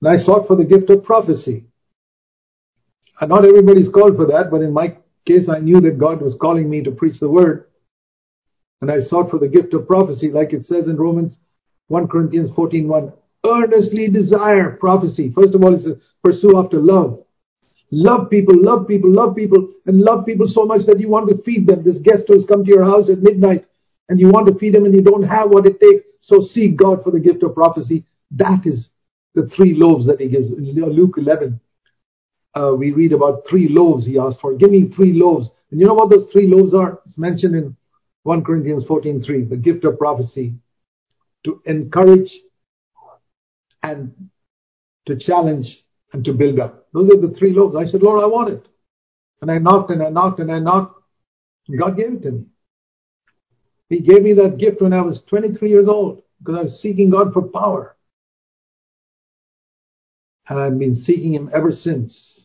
And 0.00 0.10
I 0.10 0.16
sought 0.16 0.46
for 0.46 0.56
the 0.56 0.64
gift 0.64 0.90
of 0.90 1.04
prophecy. 1.04 1.64
And 3.20 3.30
not 3.30 3.44
everybody's 3.44 3.88
called 3.88 4.16
for 4.16 4.26
that, 4.26 4.50
but 4.50 4.62
in 4.62 4.72
my 4.72 4.96
case, 5.26 5.48
I 5.48 5.58
knew 5.58 5.80
that 5.80 5.98
God 5.98 6.20
was 6.20 6.34
calling 6.34 6.70
me 6.70 6.82
to 6.82 6.90
preach 6.90 7.18
the 7.20 7.28
word. 7.28 7.68
And 8.80 8.90
I 8.90 9.00
sought 9.00 9.30
for 9.30 9.38
the 9.38 9.48
gift 9.48 9.74
of 9.74 9.88
prophecy, 9.88 10.30
like 10.30 10.52
it 10.52 10.64
says 10.64 10.86
in 10.86 10.96
Romans 10.96 11.38
1 11.88 12.06
Corinthians 12.08 12.50
14 12.52 12.86
1. 12.86 13.12
Earnestly 13.46 14.08
desire 14.08 14.76
prophecy. 14.76 15.32
First 15.34 15.54
of 15.54 15.64
all, 15.64 15.74
it's 15.74 15.86
a 15.86 15.96
pursue 16.22 16.58
after 16.58 16.80
love. 16.80 17.24
Love 17.90 18.28
people, 18.28 18.54
love 18.56 18.86
people, 18.86 19.10
love 19.10 19.34
people, 19.34 19.68
and 19.86 20.00
love 20.00 20.26
people 20.26 20.46
so 20.46 20.64
much 20.66 20.84
that 20.84 21.00
you 21.00 21.08
want 21.08 21.28
to 21.28 21.42
feed 21.42 21.66
them. 21.66 21.82
This 21.82 21.98
guest 21.98 22.24
who 22.28 22.34
has 22.34 22.44
come 22.44 22.64
to 22.64 22.70
your 22.70 22.84
house 22.84 23.08
at 23.08 23.22
midnight 23.22 23.64
and 24.08 24.20
you 24.20 24.28
want 24.28 24.46
to 24.46 24.58
feed 24.58 24.74
them 24.74 24.84
and 24.84 24.94
you 24.94 25.00
don't 25.00 25.22
have 25.22 25.50
what 25.50 25.66
it 25.66 25.80
takes. 25.80 26.02
So 26.20 26.40
seek 26.40 26.76
God 26.76 27.02
for 27.02 27.10
the 27.10 27.20
gift 27.20 27.42
of 27.42 27.54
prophecy. 27.54 28.04
That 28.32 28.66
is 28.66 28.90
the 29.34 29.46
three 29.46 29.74
loaves 29.74 30.06
that 30.06 30.20
he 30.20 30.28
gives. 30.28 30.52
In 30.52 30.64
Luke 30.74 31.14
11, 31.16 31.58
uh, 32.54 32.74
we 32.76 32.90
read 32.90 33.12
about 33.12 33.46
three 33.48 33.68
loaves 33.68 34.04
he 34.04 34.18
asked 34.18 34.40
for. 34.40 34.54
Give 34.54 34.70
me 34.70 34.88
three 34.88 35.14
loaves. 35.14 35.48
And 35.70 35.80
you 35.80 35.86
know 35.86 35.94
what 35.94 36.10
those 36.10 36.30
three 36.30 36.46
loaves 36.46 36.74
are? 36.74 37.00
It's 37.06 37.16
mentioned 37.16 37.54
in 37.54 37.76
1 38.24 38.44
Corinthians 38.44 38.84
14.3, 38.84 39.48
the 39.48 39.56
gift 39.56 39.84
of 39.84 39.98
prophecy. 39.98 40.54
To 41.44 41.62
encourage 41.64 42.32
and 43.82 44.12
to 45.06 45.16
challenge 45.16 45.84
and 46.12 46.24
to 46.24 46.32
build 46.32 46.58
up. 46.58 46.86
Those 46.92 47.10
are 47.10 47.20
the 47.20 47.34
three 47.34 47.52
loaves. 47.52 47.76
I 47.76 47.84
said, 47.84 48.02
Lord, 48.02 48.22
I 48.22 48.26
want 48.26 48.50
it. 48.50 48.66
And 49.40 49.50
I 49.50 49.58
knocked 49.58 49.90
and 49.90 50.02
I 50.02 50.10
knocked 50.10 50.40
and 50.40 50.50
I 50.50 50.58
knocked. 50.58 51.00
And 51.68 51.78
God 51.78 51.96
gave 51.96 52.12
it 52.14 52.22
to 52.22 52.32
me. 52.32 52.46
He 53.88 54.00
gave 54.00 54.22
me 54.22 54.34
that 54.34 54.58
gift 54.58 54.82
when 54.82 54.92
I 54.92 55.00
was 55.00 55.22
23 55.22 55.68
years 55.68 55.88
old 55.88 56.22
because 56.38 56.56
I 56.56 56.62
was 56.62 56.80
seeking 56.80 57.10
God 57.10 57.32
for 57.32 57.42
power. 57.42 57.96
And 60.48 60.58
I've 60.58 60.78
been 60.78 60.96
seeking 60.96 61.34
Him 61.34 61.50
ever 61.52 61.72
since 61.72 62.40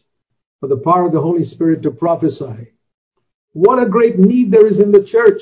for 0.59 0.67
the 0.67 0.77
power 0.77 1.05
of 1.05 1.13
the 1.13 1.21
Holy 1.21 1.43
Spirit 1.43 1.81
to 1.83 1.91
prophesy. 1.91 2.73
What 3.53 3.81
a 3.81 3.89
great 3.89 4.17
need 4.17 4.51
there 4.51 4.65
is 4.65 4.79
in 4.79 4.91
the 4.91 5.03
church 5.03 5.41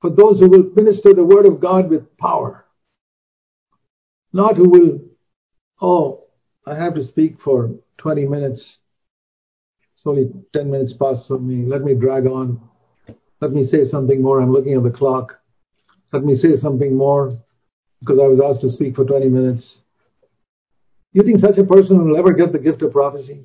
for 0.00 0.10
those 0.10 0.38
who 0.38 0.48
will 0.48 0.70
minister 0.74 1.12
the 1.12 1.24
word 1.24 1.46
of 1.46 1.60
God 1.60 1.90
with 1.90 2.16
power. 2.16 2.64
Not 4.32 4.56
who 4.56 4.68
will, 4.68 5.00
oh, 5.80 6.25
I 6.66 6.74
have 6.74 6.94
to 6.94 7.04
speak 7.04 7.40
for 7.40 7.70
20 7.98 8.26
minutes. 8.26 8.78
It's 9.94 10.06
only 10.06 10.30
10 10.52 10.70
minutes 10.70 10.92
past 10.92 11.28
for 11.28 11.38
me. 11.38 11.64
Let 11.64 11.82
me 11.82 11.94
drag 11.94 12.26
on. 12.26 12.60
Let 13.40 13.52
me 13.52 13.64
say 13.64 13.84
something 13.84 14.20
more. 14.20 14.40
I'm 14.40 14.52
looking 14.52 14.74
at 14.74 14.82
the 14.82 14.90
clock. 14.90 15.38
Let 16.12 16.24
me 16.24 16.34
say 16.34 16.56
something 16.56 16.96
more 16.96 17.38
because 18.00 18.18
I 18.18 18.26
was 18.26 18.40
asked 18.40 18.62
to 18.62 18.70
speak 18.70 18.96
for 18.96 19.04
20 19.04 19.28
minutes. 19.28 19.82
You 21.12 21.22
think 21.22 21.38
such 21.38 21.58
a 21.58 21.64
person 21.64 22.04
will 22.04 22.16
ever 22.16 22.32
get 22.32 22.52
the 22.52 22.58
gift 22.58 22.82
of 22.82 22.92
prophecy? 22.92 23.44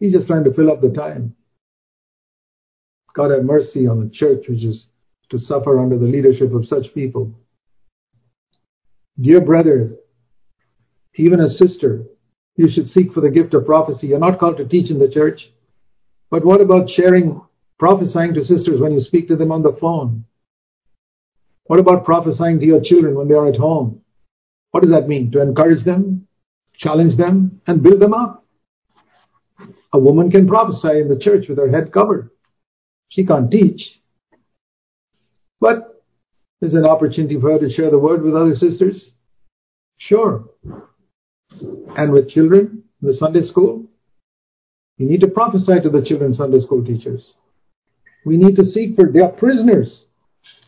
He's 0.00 0.12
just 0.12 0.26
trying 0.26 0.44
to 0.44 0.52
fill 0.52 0.70
up 0.70 0.80
the 0.80 0.90
time. 0.90 1.34
God 3.14 3.30
have 3.30 3.44
mercy 3.44 3.86
on 3.86 4.00
the 4.02 4.10
church 4.10 4.48
which 4.48 4.64
is 4.64 4.88
to 5.30 5.38
suffer 5.38 5.78
under 5.78 5.96
the 5.96 6.06
leadership 6.06 6.52
of 6.52 6.66
such 6.66 6.92
people. 6.92 7.32
Dear 9.20 9.40
brother, 9.40 9.96
even 11.16 11.40
a 11.40 11.48
sister, 11.48 12.04
you 12.56 12.68
should 12.68 12.90
seek 12.90 13.12
for 13.12 13.20
the 13.20 13.30
gift 13.30 13.54
of 13.54 13.66
prophecy. 13.66 14.08
You're 14.08 14.18
not 14.18 14.38
called 14.38 14.56
to 14.58 14.66
teach 14.66 14.90
in 14.90 14.98
the 14.98 15.08
church. 15.08 15.50
But 16.30 16.44
what 16.44 16.60
about 16.60 16.90
sharing, 16.90 17.40
prophesying 17.78 18.34
to 18.34 18.44
sisters 18.44 18.80
when 18.80 18.92
you 18.92 19.00
speak 19.00 19.28
to 19.28 19.36
them 19.36 19.52
on 19.52 19.62
the 19.62 19.76
phone? 19.80 20.24
What 21.64 21.80
about 21.80 22.04
prophesying 22.04 22.60
to 22.60 22.66
your 22.66 22.80
children 22.80 23.14
when 23.14 23.28
they 23.28 23.34
are 23.34 23.48
at 23.48 23.56
home? 23.56 24.02
What 24.70 24.82
does 24.82 24.90
that 24.90 25.08
mean? 25.08 25.30
To 25.32 25.40
encourage 25.40 25.84
them, 25.84 26.26
challenge 26.76 27.16
them, 27.16 27.60
and 27.66 27.82
build 27.82 28.00
them 28.00 28.12
up. 28.12 28.44
A 29.92 29.98
woman 29.98 30.30
can 30.30 30.48
prophesy 30.48 31.00
in 31.00 31.08
the 31.08 31.18
church 31.18 31.48
with 31.48 31.58
her 31.58 31.70
head 31.70 31.92
covered. 31.92 32.30
She 33.08 33.24
can't 33.24 33.50
teach. 33.50 34.00
But 35.60 36.02
there's 36.60 36.74
an 36.74 36.84
opportunity 36.84 37.40
for 37.40 37.52
her 37.52 37.58
to 37.60 37.70
share 37.70 37.90
the 37.90 37.98
word 37.98 38.22
with 38.22 38.34
other 38.34 38.54
sisters. 38.54 39.12
Sure 39.96 40.44
and 41.96 42.12
with 42.12 42.28
children 42.28 42.84
in 43.02 43.08
the 43.08 43.14
Sunday 43.14 43.42
school. 43.42 43.86
You 44.98 45.06
need 45.06 45.20
to 45.20 45.28
prophesy 45.28 45.80
to 45.80 45.90
the 45.90 46.02
children 46.02 46.34
Sunday 46.34 46.60
school 46.60 46.84
teachers. 46.84 47.34
We 48.24 48.36
need 48.36 48.56
to 48.56 48.64
seek 48.64 48.96
for, 48.96 49.10
they 49.10 49.20
are 49.20 49.32
prisoners. 49.32 50.06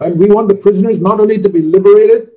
And 0.00 0.18
we 0.18 0.26
want 0.26 0.48
the 0.48 0.54
prisoners 0.54 1.00
not 1.00 1.20
only 1.20 1.40
to 1.42 1.48
be 1.48 1.62
liberated, 1.62 2.30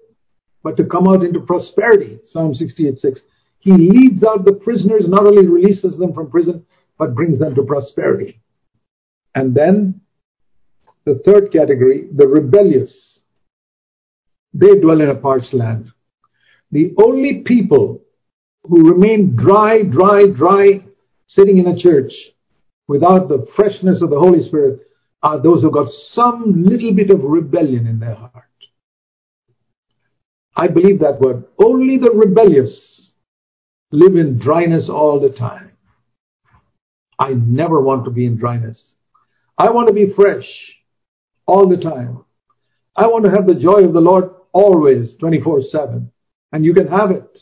but 0.64 0.78
to 0.78 0.84
come 0.84 1.08
out 1.08 1.24
into 1.24 1.40
prosperity. 1.40 2.20
Psalm 2.26 2.54
68 2.54 2.98
6. 2.98 3.22
He 3.60 3.72
leads 3.72 4.24
out 4.24 4.46
the 4.46 4.54
prisoners, 4.54 5.08
not 5.08 5.26
only 5.26 5.48
releases 5.48 5.98
them 5.98 6.14
from 6.14 6.30
prison, 6.30 6.66
but 6.98 7.16
brings 7.16 7.40
them 7.40 7.56
to 7.56 7.64
prosperity. 7.64 8.42
And 9.36 9.54
then 9.54 10.02
the 11.06 11.16
third 11.26 11.52
category, 11.52 12.08
the 12.14 12.28
rebellious. 12.28 13.20
They 14.54 14.80
dwell 14.80 15.02
in 15.02 15.10
a 15.10 15.16
parched 15.16 15.54
land. 15.54 15.92
The 16.72 16.94
only 16.98 17.40
people 17.40 18.02
who 18.64 18.92
remain 18.92 19.36
dry, 19.36 19.84
dry, 19.84 20.28
dry, 20.28 20.84
sitting 21.28 21.58
in 21.58 21.68
a 21.68 21.78
church 21.78 22.14
without 22.88 23.30
the 23.30 23.48
freshness 23.56 24.02
of 24.02 24.10
the 24.10 24.20
Holy 24.20 24.42
Spirit 24.42 24.82
are 25.22 25.40
those 25.40 25.62
who 25.62 25.72
got 25.72 25.92
some 25.92 26.64
little 26.64 26.94
bit 26.94 27.10
of 27.10 27.24
rebellion 27.24 27.88
in 27.88 28.00
their 28.00 28.16
heart. 28.16 28.46
I 30.56 30.68
believe 30.68 31.00
that 31.00 31.22
word. 31.22 31.46
Only 31.58 31.98
the 31.98 32.12
rebellious 32.12 33.12
live 33.92 34.16
in 34.16 34.40
dryness 34.40 34.90
all 34.90 35.20
the 35.20 35.30
time. 35.30 35.72
I 37.18 37.34
never 37.34 37.82
want 37.82 38.06
to 38.06 38.12
be 38.12 38.26
in 38.26 38.38
dryness. 38.38 38.96
I 39.58 39.70
want 39.70 39.88
to 39.88 39.94
be 39.94 40.12
fresh 40.14 40.76
all 41.46 41.68
the 41.68 41.78
time. 41.78 42.24
I 42.96 43.08
want 43.08 43.26
to 43.26 43.32
have 43.32 43.46
the 43.46 43.56
joy 43.56 43.84
of 43.84 43.94
the 43.94 44.02
Lord 44.02 44.32
always, 44.52 45.16
24 45.16 45.64
7. 45.64 46.12
And 46.52 46.66
you 46.66 46.74
can 46.74 46.88
have 46.88 47.12
it 47.12 47.40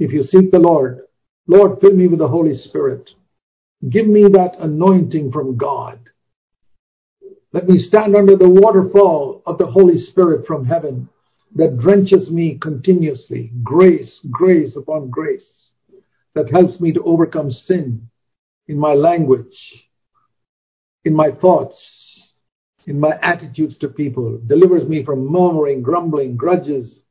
if 0.00 0.12
you 0.12 0.24
seek 0.24 0.50
the 0.50 0.58
Lord, 0.58 1.02
Lord, 1.46 1.80
fill 1.80 1.94
me 1.94 2.08
with 2.08 2.18
the 2.18 2.28
Holy 2.28 2.54
Spirit. 2.54 3.10
Give 3.88 4.06
me 4.06 4.22
that 4.22 4.56
anointing 4.58 5.30
from 5.30 5.56
God. 5.56 6.00
Let 7.52 7.68
me 7.68 7.76
stand 7.76 8.16
under 8.16 8.36
the 8.36 8.48
waterfall 8.48 9.42
of 9.46 9.58
the 9.58 9.66
Holy 9.66 9.96
Spirit 9.96 10.46
from 10.46 10.64
heaven 10.64 11.08
that 11.54 11.78
drenches 11.78 12.30
me 12.30 12.56
continuously. 12.58 13.52
Grace, 13.62 14.24
grace 14.30 14.76
upon 14.76 15.10
grace 15.10 15.72
that 16.34 16.50
helps 16.50 16.80
me 16.80 16.92
to 16.92 17.02
overcome 17.02 17.50
sin 17.50 18.08
in 18.68 18.78
my 18.78 18.94
language, 18.94 19.86
in 21.04 21.12
my 21.12 21.30
thoughts, 21.30 22.32
in 22.86 22.98
my 22.98 23.18
attitudes 23.22 23.76
to 23.78 23.88
people, 23.88 24.40
delivers 24.46 24.88
me 24.88 25.04
from 25.04 25.30
murmuring, 25.30 25.82
grumbling, 25.82 26.36
grudges, 26.36 27.02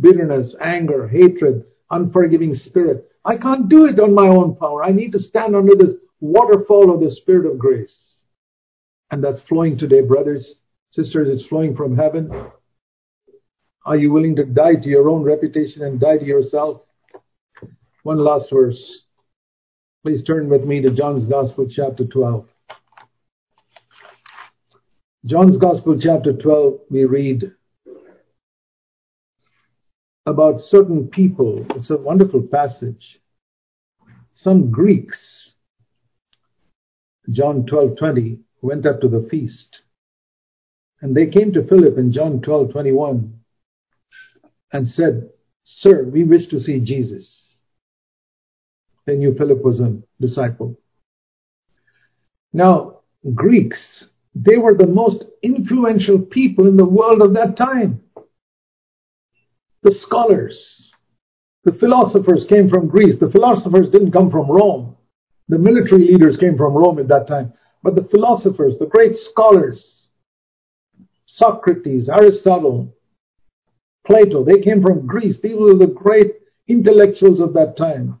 bitterness, 0.00 0.56
anger, 0.60 1.06
hatred, 1.06 1.64
unforgiving 1.94 2.54
spirit. 2.54 3.08
I 3.24 3.36
can't 3.36 3.68
do 3.68 3.86
it 3.86 3.98
on 4.00 4.14
my 4.14 4.28
own 4.28 4.56
power. 4.56 4.84
I 4.84 4.90
need 4.90 5.12
to 5.12 5.18
stand 5.18 5.56
under 5.56 5.74
this 5.74 5.94
waterfall 6.20 6.92
of 6.92 7.00
the 7.00 7.10
Spirit 7.10 7.50
of 7.50 7.58
grace. 7.58 8.14
And 9.10 9.22
that's 9.22 9.40
flowing 9.42 9.78
today, 9.78 10.00
brothers, 10.00 10.60
sisters. 10.90 11.28
It's 11.28 11.46
flowing 11.46 11.76
from 11.76 11.96
heaven. 11.96 12.50
Are 13.86 13.96
you 13.96 14.12
willing 14.12 14.36
to 14.36 14.44
die 14.44 14.76
to 14.76 14.88
your 14.88 15.08
own 15.08 15.22
reputation 15.22 15.82
and 15.84 16.00
die 16.00 16.18
to 16.18 16.24
yourself? 16.24 16.82
One 18.02 18.18
last 18.18 18.50
verse. 18.50 19.04
Please 20.02 20.22
turn 20.22 20.48
with 20.48 20.64
me 20.64 20.82
to 20.82 20.90
John's 20.90 21.26
Gospel, 21.26 21.66
chapter 21.68 22.04
12. 22.04 22.46
John's 25.26 25.56
Gospel, 25.56 25.98
chapter 25.98 26.34
12, 26.34 26.80
we 26.90 27.04
read 27.04 27.52
about 30.26 30.60
certain 30.60 31.08
people. 31.08 31.66
It's 31.70 31.90
a 31.90 31.96
wonderful 31.96 32.42
passage. 32.42 33.20
Some 34.32 34.70
Greeks, 34.70 35.54
John 37.30 37.66
12:20, 37.66 38.40
went 38.62 38.86
up 38.86 39.00
to 39.00 39.08
the 39.08 39.26
feast. 39.28 39.82
And 41.00 41.14
they 41.14 41.26
came 41.26 41.52
to 41.52 41.66
Philip 41.66 41.98
in 41.98 42.12
John 42.12 42.40
12:21 42.40 43.40
and 44.72 44.88
said, 44.88 45.30
"Sir, 45.64 46.04
we 46.04 46.24
wish 46.24 46.48
to 46.48 46.60
see 46.60 46.80
Jesus." 46.80 47.58
They 49.04 49.16
knew 49.16 49.34
Philip 49.34 49.62
was 49.62 49.80
a 49.80 50.02
disciple. 50.18 50.80
Now, 52.54 53.00
Greeks, 53.34 54.10
they 54.34 54.56
were 54.56 54.74
the 54.74 54.86
most 54.86 55.24
influential 55.42 56.18
people 56.18 56.66
in 56.66 56.76
the 56.76 56.84
world 56.86 57.20
of 57.20 57.34
that 57.34 57.56
time 57.56 58.03
the 59.84 59.92
scholars, 59.92 60.92
the 61.64 61.72
philosophers 61.72 62.44
came 62.44 62.68
from 62.68 62.88
Greece. 62.88 63.18
The 63.18 63.30
philosophers 63.30 63.90
didn't 63.90 64.12
come 64.12 64.30
from 64.30 64.50
Rome. 64.50 64.96
The 65.48 65.58
military 65.58 66.06
leaders 66.06 66.38
came 66.38 66.56
from 66.56 66.72
Rome 66.72 66.98
at 66.98 67.08
that 67.08 67.28
time. 67.28 67.52
But 67.82 67.94
the 67.94 68.04
philosophers, 68.04 68.78
the 68.78 68.86
great 68.86 69.16
scholars, 69.16 70.08
Socrates, 71.26 72.08
Aristotle, 72.08 72.94
Plato, 74.06 74.42
they 74.42 74.60
came 74.60 74.82
from 74.82 75.06
Greece. 75.06 75.40
These 75.40 75.56
were 75.56 75.74
the 75.74 75.86
great 75.86 76.32
intellectuals 76.66 77.40
of 77.40 77.52
that 77.54 77.76
time. 77.76 78.20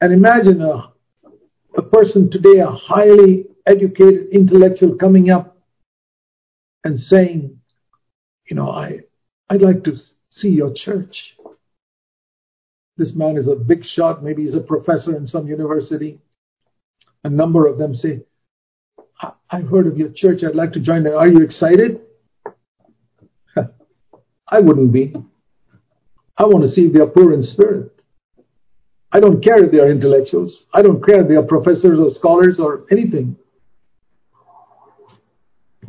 And 0.00 0.12
imagine 0.12 0.62
a, 0.62 0.92
a 1.76 1.82
person 1.82 2.30
today, 2.30 2.60
a 2.60 2.70
highly 2.70 3.46
educated 3.66 4.28
intellectual 4.32 4.94
coming 4.94 5.30
up 5.30 5.56
and 6.84 6.98
saying, 6.98 7.58
you 8.48 8.56
know, 8.56 8.70
I, 8.70 9.00
I'd 9.50 9.62
like 9.62 9.82
to 9.84 9.96
see 10.30 10.50
your 10.50 10.72
church. 10.72 11.36
This 12.96 13.14
man 13.14 13.36
is 13.36 13.48
a 13.48 13.56
big 13.56 13.84
shot. 13.84 14.22
Maybe 14.22 14.42
he's 14.42 14.54
a 14.54 14.60
professor 14.60 15.16
in 15.16 15.26
some 15.26 15.48
university. 15.48 16.20
A 17.24 17.28
number 17.28 17.66
of 17.66 17.76
them 17.76 17.94
say, 17.94 18.22
I've 19.50 19.68
heard 19.68 19.88
of 19.88 19.98
your 19.98 20.10
church. 20.10 20.44
I'd 20.44 20.54
like 20.54 20.72
to 20.74 20.80
join 20.80 21.02
there. 21.02 21.18
Are 21.18 21.26
you 21.26 21.42
excited? 21.42 22.00
I 24.48 24.60
wouldn't 24.60 24.92
be. 24.92 25.14
I 26.38 26.44
want 26.44 26.62
to 26.62 26.68
see 26.68 26.86
if 26.86 26.92
they 26.92 27.00
are 27.00 27.06
poor 27.06 27.32
in 27.34 27.42
spirit. 27.42 27.92
I 29.10 29.18
don't 29.18 29.42
care 29.42 29.64
if 29.64 29.72
they 29.72 29.80
are 29.80 29.90
intellectuals. 29.90 30.66
I 30.72 30.82
don't 30.82 31.04
care 31.04 31.22
if 31.22 31.28
they 31.28 31.34
are 31.34 31.42
professors 31.42 31.98
or 31.98 32.10
scholars 32.10 32.60
or 32.60 32.86
anything. 32.92 33.36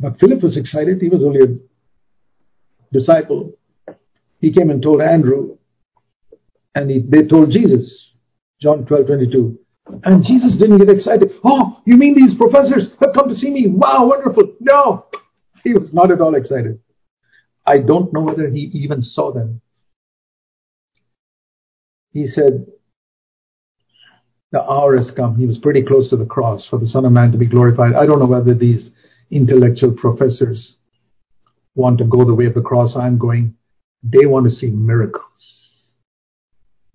But 0.00 0.18
Philip 0.18 0.42
was 0.42 0.56
excited. 0.56 1.00
He 1.00 1.08
was 1.08 1.22
only 1.22 1.40
a 1.40 1.71
disciple, 2.92 3.52
he 4.40 4.52
came 4.52 4.70
and 4.70 4.82
told 4.82 5.00
Andrew, 5.00 5.56
and 6.74 6.90
he, 6.90 7.00
they 7.00 7.24
told 7.24 7.50
Jesus, 7.50 8.12
John 8.60 8.84
12, 8.84 9.06
22. 9.06 9.58
And 10.04 10.24
Jesus 10.24 10.56
didn't 10.56 10.78
get 10.78 10.88
excited. 10.88 11.32
Oh, 11.44 11.80
you 11.84 11.96
mean 11.96 12.14
these 12.14 12.34
professors 12.34 12.94
have 13.00 13.14
come 13.14 13.28
to 13.28 13.34
see 13.34 13.50
me? 13.50 13.68
Wow, 13.68 14.06
wonderful. 14.06 14.54
No, 14.60 15.06
he 15.64 15.74
was 15.74 15.92
not 15.92 16.10
at 16.10 16.20
all 16.20 16.34
excited. 16.34 16.78
I 17.66 17.78
don't 17.78 18.12
know 18.12 18.20
whether 18.20 18.48
he 18.48 18.60
even 18.74 19.02
saw 19.02 19.32
them. 19.32 19.60
He 22.12 22.26
said, 22.26 22.66
The 24.50 24.62
hour 24.62 24.96
has 24.96 25.10
come. 25.10 25.36
He 25.36 25.46
was 25.46 25.58
pretty 25.58 25.82
close 25.82 26.08
to 26.10 26.16
the 26.16 26.26
cross 26.26 26.66
for 26.66 26.78
the 26.78 26.86
Son 26.86 27.04
of 27.04 27.12
Man 27.12 27.32
to 27.32 27.38
be 27.38 27.46
glorified. 27.46 27.94
I 27.94 28.06
don't 28.06 28.18
know 28.18 28.26
whether 28.26 28.54
these 28.54 28.90
intellectual 29.30 29.92
professors 29.92 30.78
want 31.74 31.98
to 31.98 32.04
go 32.04 32.24
the 32.24 32.34
way 32.34 32.46
of 32.46 32.54
the 32.54 32.60
cross 32.60 32.96
I'm 32.96 33.18
going. 33.18 33.54
They 34.02 34.26
want 34.26 34.44
to 34.44 34.50
see 34.50 34.70
miracles. 34.70 35.92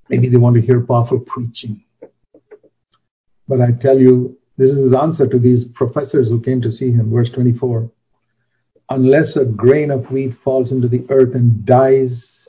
Maybe 0.10 0.30
they 0.30 0.38
want 0.38 0.56
to 0.56 0.62
hear 0.62 0.82
powerful 0.82 1.20
preaching. 1.20 1.84
But 3.48 3.62
I 3.62 3.72
tell 3.72 3.98
you, 4.00 4.38
this 4.58 4.72
is 4.72 4.86
his 4.86 4.94
answer 4.94 5.28
to 5.28 5.40
these 5.40 5.66
professors 5.66 6.28
who 6.28 6.42
came 6.42 6.62
to 6.62 6.72
see 6.72 6.92
him. 6.92 7.12
Verse 7.12 7.30
24. 7.30 7.90
Unless 8.90 9.36
a 9.36 9.46
grain 9.46 9.92
of 9.92 10.10
wheat 10.12 10.36
falls 10.44 10.72
into 10.72 10.88
the 10.88 11.06
earth 11.10 11.36
and 11.36 11.66
dies, 11.66 12.48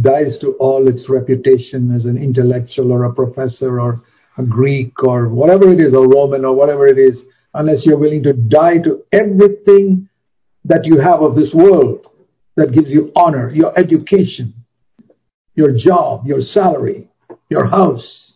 dies 0.00 0.38
to 0.38 0.52
all 0.54 0.88
its 0.88 1.08
reputation 1.08 1.94
as 1.94 2.06
an 2.06 2.16
intellectual 2.16 2.92
or 2.92 3.04
a 3.04 3.12
professor 3.12 3.80
or 3.80 4.02
a 4.38 4.42
Greek 4.42 5.02
or 5.02 5.28
whatever 5.28 5.72
it 5.72 5.80
is, 5.80 5.94
or 5.94 6.08
Roman 6.08 6.44
or 6.44 6.54
whatever 6.54 6.86
it 6.86 6.98
is, 6.98 7.24
unless 7.52 7.86
you're 7.86 7.98
willing 7.98 8.22
to 8.24 8.32
die 8.32 8.78
to 8.78 9.04
everything 9.12 10.08
that 10.64 10.84
you 10.84 10.98
have 10.98 11.20
of 11.22 11.34
this 11.34 11.52
world 11.52 12.06
that 12.56 12.72
gives 12.72 12.90
you 12.90 13.12
honor, 13.16 13.50
your 13.50 13.78
education, 13.78 14.54
your 15.54 15.72
job, 15.72 16.26
your 16.26 16.40
salary, 16.40 17.08
your 17.48 17.66
house. 17.66 18.34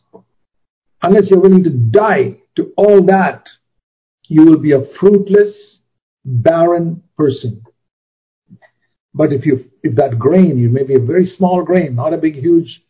Unless 1.03 1.31
you're 1.31 1.41
willing 1.41 1.64
to 1.64 1.70
die 1.70 2.39
to 2.57 2.72
all 2.76 3.03
that, 3.03 3.49
you 4.24 4.45
will 4.45 4.59
be 4.59 4.72
a 4.72 4.85
fruitless, 4.85 5.79
barren 6.24 7.03
person. 7.16 7.62
But 9.14 9.33
if 9.33 9.47
you, 9.47 9.70
if 9.83 9.95
that 9.97 10.18
grain, 10.18 10.59
you 10.59 10.68
may 10.68 10.83
be 10.83 10.95
a 10.95 11.01
very 11.01 11.26
small 11.26 11.62
grain, 11.62 11.95
not 11.95 12.12
a 12.12 12.18
big, 12.18 12.35
huge 12.35 12.83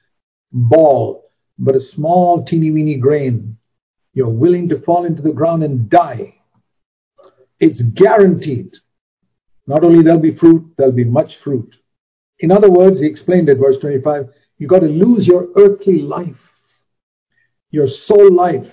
ball, 0.52 1.30
but 1.58 1.76
a 1.76 1.80
small, 1.80 2.44
teeny 2.44 2.70
weeny 2.70 2.96
grain, 2.96 3.56
you're 4.14 4.28
willing 4.28 4.68
to 4.70 4.80
fall 4.80 5.04
into 5.04 5.22
the 5.22 5.32
ground 5.32 5.62
and 5.62 5.88
die. 5.88 6.34
It's 7.60 7.82
guaranteed 7.82 8.74
not 9.68 9.84
only 9.84 10.02
there'll 10.02 10.18
be 10.18 10.34
fruit, 10.34 10.64
there'll 10.78 10.92
be 10.92 11.04
much 11.04 11.36
fruit. 11.44 11.76
In 12.40 12.50
other 12.50 12.70
words, 12.70 13.00
he 13.00 13.06
explained 13.06 13.50
it, 13.50 13.58
verse 13.58 13.76
25, 13.78 14.30
you've 14.56 14.70
got 14.70 14.80
to 14.80 14.86
lose 14.86 15.26
your 15.26 15.48
earthly 15.56 16.00
life, 16.00 16.40
your 17.70 17.86
soul 17.86 18.32
life, 18.32 18.72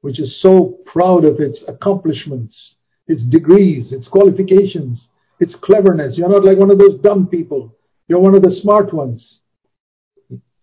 which 0.00 0.18
is 0.18 0.40
so 0.40 0.78
proud 0.86 1.26
of 1.26 1.38
its 1.40 1.64
accomplishments, 1.68 2.76
its 3.06 3.22
degrees, 3.24 3.92
its 3.92 4.08
qualifications, 4.08 5.08
its 5.38 5.54
cleverness. 5.54 6.16
You're 6.16 6.30
not 6.30 6.46
like 6.46 6.56
one 6.56 6.70
of 6.70 6.78
those 6.78 6.98
dumb 7.00 7.26
people. 7.26 7.76
You're 8.08 8.20
one 8.20 8.34
of 8.34 8.42
the 8.42 8.50
smart 8.50 8.94
ones. 8.94 9.40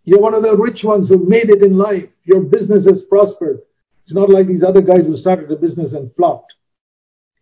You're 0.03 0.19
one 0.19 0.33
of 0.33 0.41
the 0.41 0.57
rich 0.57 0.83
ones 0.83 1.09
who 1.09 1.27
made 1.27 1.51
it 1.51 1.61
in 1.61 1.77
life. 1.77 2.09
Your 2.23 2.41
business 2.41 2.87
has 2.87 3.03
prospered. 3.03 3.59
It's 4.01 4.15
not 4.15 4.31
like 4.31 4.47
these 4.47 4.63
other 4.63 4.81
guys 4.81 5.05
who 5.05 5.15
started 5.15 5.51
a 5.51 5.55
business 5.55 5.93
and 5.93 6.11
flopped. 6.15 6.53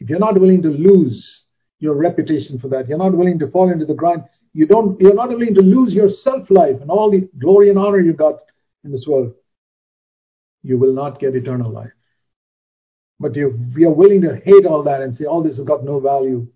If 0.02 0.10
you're 0.10 0.20
not 0.20 0.40
willing 0.40 0.62
to 0.64 0.70
lose 0.70 1.46
your 1.82 1.96
reputation 1.96 2.60
for 2.60 2.70
that. 2.70 2.88
You're 2.88 2.98
not 2.98 3.14
willing 3.14 3.40
to 3.40 3.50
fall 3.50 3.70
into 3.70 3.86
the 3.86 3.96
grind. 3.96 4.24
You 4.54 4.66
don't, 4.66 5.00
you're 5.02 5.16
not 5.16 5.30
willing 5.30 5.56
to 5.56 5.62
lose 5.62 5.94
your 5.94 6.10
self 6.10 6.50
life 6.50 6.80
and 6.80 6.90
all 6.90 7.10
the 7.10 7.28
glory 7.40 7.70
and 7.70 7.78
honor 7.78 8.00
you 8.00 8.14
got 8.14 8.40
in 8.86 8.92
this 8.92 9.06
world. 9.06 9.34
You 10.64 10.78
will 10.78 10.94
not 10.94 11.20
get 11.20 11.36
eternal 11.36 11.72
life. 11.72 11.92
But 13.20 13.36
you, 13.36 13.60
you're 13.76 13.92
willing 13.92 14.22
to 14.22 14.36
hate 14.36 14.66
all 14.66 14.84
that 14.84 15.02
and 15.02 15.16
say, 15.16 15.26
all 15.26 15.44
this 15.44 15.58
has 15.58 15.66
got 15.66 15.84
no 15.84 16.00
value. 16.00 16.48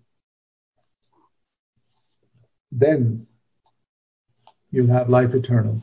Then 2.70 3.26
you'll 4.70 4.92
have 4.92 5.08
life 5.08 5.34
eternal. 5.34 5.82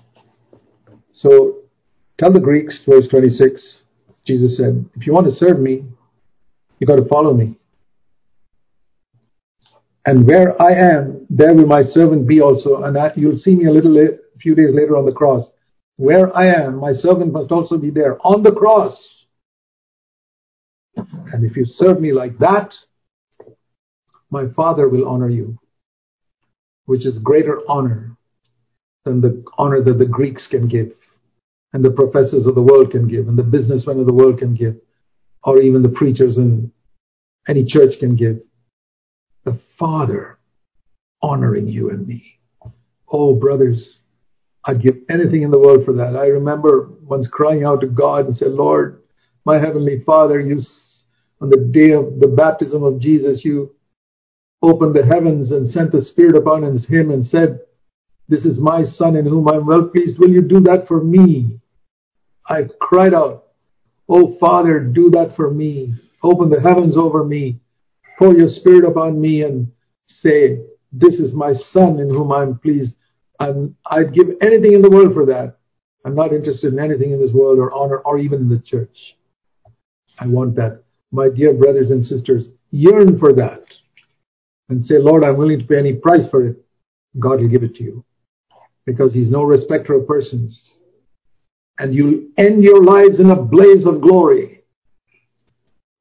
So 1.12 1.64
tell 2.18 2.32
the 2.32 2.39
Greeks, 2.39 2.82
verse 2.82 3.08
26, 3.08 3.82
Jesus 4.26 4.56
said, 4.56 4.86
if 4.96 5.06
you 5.06 5.14
want 5.14 5.28
to 5.28 5.36
serve 5.36 5.60
me, 5.60 5.86
you've 6.80 6.88
got 6.88 6.96
to 6.98 7.06
follow 7.06 7.34
me. 7.34 7.58
And 10.06 10.28
where 10.28 10.62
I 10.62 10.74
am, 10.74 11.26
there 11.30 11.54
will 11.54 11.66
my 11.66 11.82
servant 11.82 12.28
be 12.28 12.41
also. 12.41 12.84
And 12.84 12.97
I, 12.97 13.14
you'll 13.16 13.38
see 13.38 13.56
me 13.56 13.66
a 13.66 13.72
little 13.72 13.97
a 13.97 14.18
few 14.39 14.54
days 14.54 14.74
later 14.74 14.97
on 14.97 15.06
the 15.06 15.14
cross. 15.14 15.51
Where 15.95 16.36
I 16.36 16.47
am, 16.47 16.76
my 16.76 16.91
servant 16.91 17.32
must 17.32 17.51
also 17.51 17.78
be 17.78 17.89
there 17.89 18.18
on 18.26 18.43
the 18.43 18.51
cross. 18.51 19.26
And 20.95 21.45
if 21.45 21.56
you 21.56 21.66
serve 21.66 22.01
me 22.01 22.12
like 22.12 22.38
that, 22.39 22.78
my 24.30 24.47
Father 24.49 24.89
will 24.89 25.08
honor 25.08 25.30
you, 25.30 25.58
which 26.86 27.06
is 27.06 27.18
greater 27.20 27.62
honor 27.70 28.18
than 29.06 29.22
the 29.22 29.43
honor 29.58 29.82
that 29.82 29.99
the 29.99 30.06
Greeks 30.06 30.47
can 30.47 30.68
give, 30.68 30.91
and 31.72 31.84
the 31.84 31.91
professors 31.91 32.45
of 32.45 32.56
the 32.56 32.62
world 32.62 32.91
can 32.91 33.08
give, 33.08 33.28
and 33.28 33.38
the 33.38 33.43
businessmen 33.43 33.99
of 33.99 34.06
the 34.06 34.14
world 34.14 34.39
can 34.39 34.54
give, 34.54 34.76
or 35.43 35.62
even 35.62 35.82
the 35.82 35.89
preachers 35.89 36.38
in 36.38 36.72
any 37.47 37.64
church 37.64 37.99
can 37.99 38.16
give 38.16 38.39
Father 39.84 40.39
honoring 41.21 41.67
you 41.67 41.89
and 41.89 42.07
me. 42.07 42.39
Oh, 43.09 43.36
brothers, 43.36 43.97
I'd 44.63 44.81
give 44.81 44.95
anything 45.09 45.41
in 45.41 45.51
the 45.51 45.59
world 45.59 45.84
for 45.84 45.91
that. 45.95 46.15
I 46.15 46.27
remember 46.27 46.93
once 47.01 47.27
crying 47.27 47.65
out 47.65 47.81
to 47.81 47.88
God 47.88 48.27
and 48.27 48.38
said, 48.38 48.53
Lord, 48.53 49.03
my 49.43 49.59
heavenly 49.59 50.01
Father, 50.05 50.39
you, 50.39 50.57
on 51.41 51.49
the 51.49 51.57
day 51.57 51.91
of 51.91 52.21
the 52.21 52.29
baptism 52.29 52.81
of 52.81 53.01
Jesus, 53.01 53.43
you 53.43 53.75
opened 54.61 54.95
the 54.95 55.05
heavens 55.05 55.51
and 55.51 55.69
sent 55.69 55.91
the 55.91 56.01
Spirit 56.01 56.38
upon 56.38 56.63
him 56.63 57.11
and 57.11 57.27
said, 57.27 57.59
This 58.29 58.45
is 58.45 58.61
my 58.61 58.86
Son 58.86 59.17
in 59.17 59.25
whom 59.25 59.49
I 59.49 59.55
am 59.55 59.65
well 59.65 59.84
pleased. 59.84 60.17
Will 60.17 60.31
you 60.31 60.43
do 60.43 60.61
that 60.61 60.88
for 60.88 61.03
me? 61.03 61.59
I 62.47 62.69
cried 62.79 63.13
out, 63.13 63.47
Oh 64.07 64.38
Father, 64.39 64.79
do 64.79 65.09
that 65.09 65.36
for 65.36 65.51
me. 65.51 65.93
Open 66.23 66.49
the 66.49 66.61
heavens 66.61 66.95
over 66.95 67.25
me. 67.25 67.59
Pour 68.18 68.36
your 68.36 68.47
Spirit 68.47 68.86
upon 68.86 69.20
me 69.20 69.43
and 69.43 69.72
say, 70.05 70.59
This 70.91 71.20
is 71.20 71.34
my 71.34 71.53
Son 71.53 71.99
in 71.99 72.09
whom 72.09 72.32
I 72.32 72.43
am 72.43 72.59
pleased. 72.59 72.95
I'm, 73.39 73.76
I'd 73.86 74.14
give 74.14 74.28
anything 74.41 74.74
in 74.74 74.82
the 74.82 74.89
world 74.89 75.14
for 75.14 75.26
that. 75.26 75.57
I'm 76.05 76.16
not 76.16 76.34
interested 76.34 76.74
in 76.74 76.80
anything 76.80 77.11
in 77.11 77.20
this 77.20 77.32
world 77.32 77.59
or 77.59 77.74
honor 77.74 77.97
or 77.99 78.20
even 78.20 78.41
in 78.41 78.49
the 78.49 78.59
church. 78.59 79.16
I 80.20 80.28
want 80.28 80.55
that. 80.55 80.84
My 81.11 81.30
dear 81.30 81.53
brothers 81.53 81.91
and 81.91 82.05
sisters, 82.05 82.51
yearn 82.72 83.20
for 83.20 83.34
that 83.34 83.64
and 84.70 84.84
say, 84.86 84.97
Lord, 84.97 85.24
I'm 85.24 85.38
willing 85.38 85.59
to 85.59 85.66
pay 85.66 85.78
any 85.78 85.93
price 85.93 86.28
for 86.28 86.47
it, 86.47 86.57
God 87.20 87.39
will 87.41 87.47
give 87.47 87.64
it 87.64 87.76
to 87.76 87.84
you. 87.84 88.05
Because 88.86 89.14
He's 89.14 89.30
no 89.30 89.43
respecter 89.43 89.93
of 89.93 90.07
persons. 90.07 90.72
And 91.80 91.93
you'll 91.93 92.28
end 92.38 92.64
your 92.64 92.84
lives 92.84 93.20
in 93.20 93.32
a 93.32 93.36
blaze 93.36 93.86
of 93.86 94.01
glory, 94.01 94.64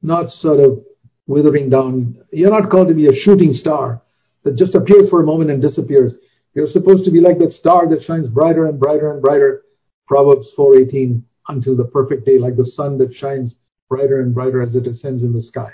not 0.02 0.32
sort 0.32 0.60
of 0.60 0.84
withering 1.32 1.70
down. 1.70 2.16
You're 2.30 2.50
not 2.50 2.70
called 2.70 2.88
to 2.88 2.94
be 2.94 3.06
a 3.06 3.14
shooting 3.14 3.54
star 3.54 4.02
that 4.44 4.56
just 4.56 4.74
appears 4.74 5.08
for 5.08 5.22
a 5.22 5.26
moment 5.26 5.50
and 5.50 5.62
disappears. 5.62 6.14
You're 6.54 6.66
supposed 6.68 7.04
to 7.06 7.10
be 7.10 7.20
like 7.20 7.38
that 7.38 7.52
star 7.52 7.88
that 7.88 8.02
shines 8.02 8.28
brighter 8.28 8.66
and 8.66 8.78
brighter 8.78 9.12
and 9.12 9.22
brighter. 9.22 9.62
Proverbs 10.06 10.52
4:18 10.56 11.22
until 11.48 11.74
the 11.74 11.86
perfect 11.86 12.24
day, 12.24 12.38
like 12.38 12.56
the 12.56 12.64
sun 12.64 12.98
that 12.98 13.12
shines 13.12 13.56
brighter 13.88 14.20
and 14.20 14.34
brighter 14.34 14.62
as 14.62 14.74
it 14.74 14.86
ascends 14.86 15.22
in 15.22 15.32
the 15.32 15.42
sky. 15.42 15.72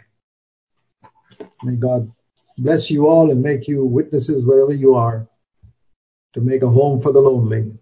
May 1.62 1.76
God 1.76 2.10
bless 2.56 2.90
you 2.90 3.06
all 3.06 3.30
and 3.30 3.42
make 3.42 3.68
you 3.68 3.84
witnesses 3.84 4.44
wherever 4.44 4.72
you 4.72 4.94
are 4.94 5.28
to 6.34 6.40
make 6.40 6.62
a 6.62 6.68
home 6.68 7.02
for 7.02 7.12
the 7.12 7.20
lonely, 7.20 7.72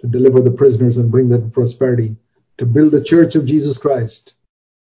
to 0.00 0.06
deliver 0.06 0.40
the 0.40 0.50
prisoners 0.50 0.96
and 0.96 1.10
bring 1.10 1.28
them 1.28 1.50
prosperity, 1.50 2.16
to 2.58 2.66
build 2.66 2.92
the 2.92 3.04
church 3.04 3.34
of 3.34 3.46
Jesus 3.46 3.78
Christ 3.78 4.34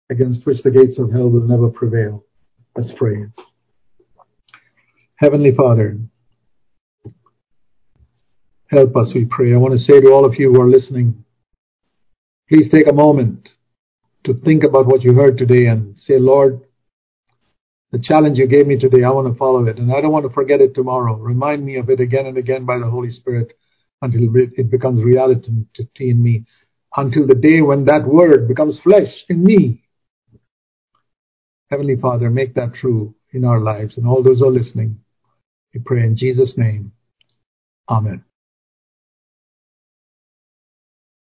against 0.09 0.45
which 0.45 0.63
the 0.63 0.71
gates 0.71 0.99
of 0.99 1.11
hell 1.11 1.29
will 1.29 1.41
never 1.41 1.69
prevail. 1.69 2.23
Let's 2.77 2.91
pray. 2.91 3.25
Heavenly 5.15 5.51
Father, 5.51 5.97
help 8.69 8.95
us, 8.95 9.15
we 9.15 9.25
pray. 9.25 9.51
I 9.51 9.57
want 9.57 9.73
to 9.73 9.79
say 9.79 9.99
to 9.99 10.11
all 10.11 10.25
of 10.25 10.35
you 10.35 10.53
who 10.53 10.61
are 10.61 10.67
listening, 10.67 11.25
please 12.47 12.69
take 12.69 12.85
a 12.85 12.93
moment 12.93 13.49
to 14.25 14.35
think 14.35 14.63
about 14.63 14.85
what 14.85 15.01
you 15.01 15.13
heard 15.13 15.39
today 15.39 15.65
and 15.65 15.99
say, 15.99 16.19
Lord, 16.19 16.61
the 17.91 17.97
challenge 17.97 18.37
you 18.37 18.45
gave 18.45 18.67
me 18.67 18.77
today, 18.77 19.03
I 19.03 19.09
want 19.09 19.27
to 19.27 19.39
follow 19.39 19.65
it. 19.65 19.79
And 19.79 19.91
I 19.91 19.99
don't 19.99 20.11
want 20.11 20.27
to 20.27 20.33
forget 20.33 20.61
it 20.61 20.75
tomorrow. 20.75 21.15
Remind 21.15 21.65
me 21.65 21.77
of 21.77 21.89
it 21.89 21.99
again 21.99 22.27
and 22.27 22.37
again 22.37 22.63
by 22.65 22.77
the 22.77 22.89
Holy 22.91 23.09
Spirit 23.09 23.53
until 24.03 24.29
it 24.35 24.69
becomes 24.69 25.03
reality 25.03 25.49
in 25.99 26.21
me. 26.21 26.45
Until 26.95 27.25
the 27.25 27.33
day 27.33 27.61
when 27.61 27.85
that 27.85 28.05
word 28.05 28.47
becomes 28.47 28.79
flesh 28.79 29.25
in 29.29 29.43
me. 29.43 29.86
Heavenly 31.69 31.97
Father, 31.97 32.29
make 32.29 32.53
that 32.55 32.73
true 32.73 33.13
in 33.31 33.43
our 33.43 33.59
lives 33.59 33.97
and 33.97 34.07
all 34.07 34.23
those 34.23 34.39
who 34.39 34.47
are 34.47 34.51
listening. 34.51 34.99
We 35.73 35.81
pray 35.81 36.03
in 36.03 36.15
Jesus' 36.15 36.57
name. 36.57 36.93
Amen. 37.89 38.23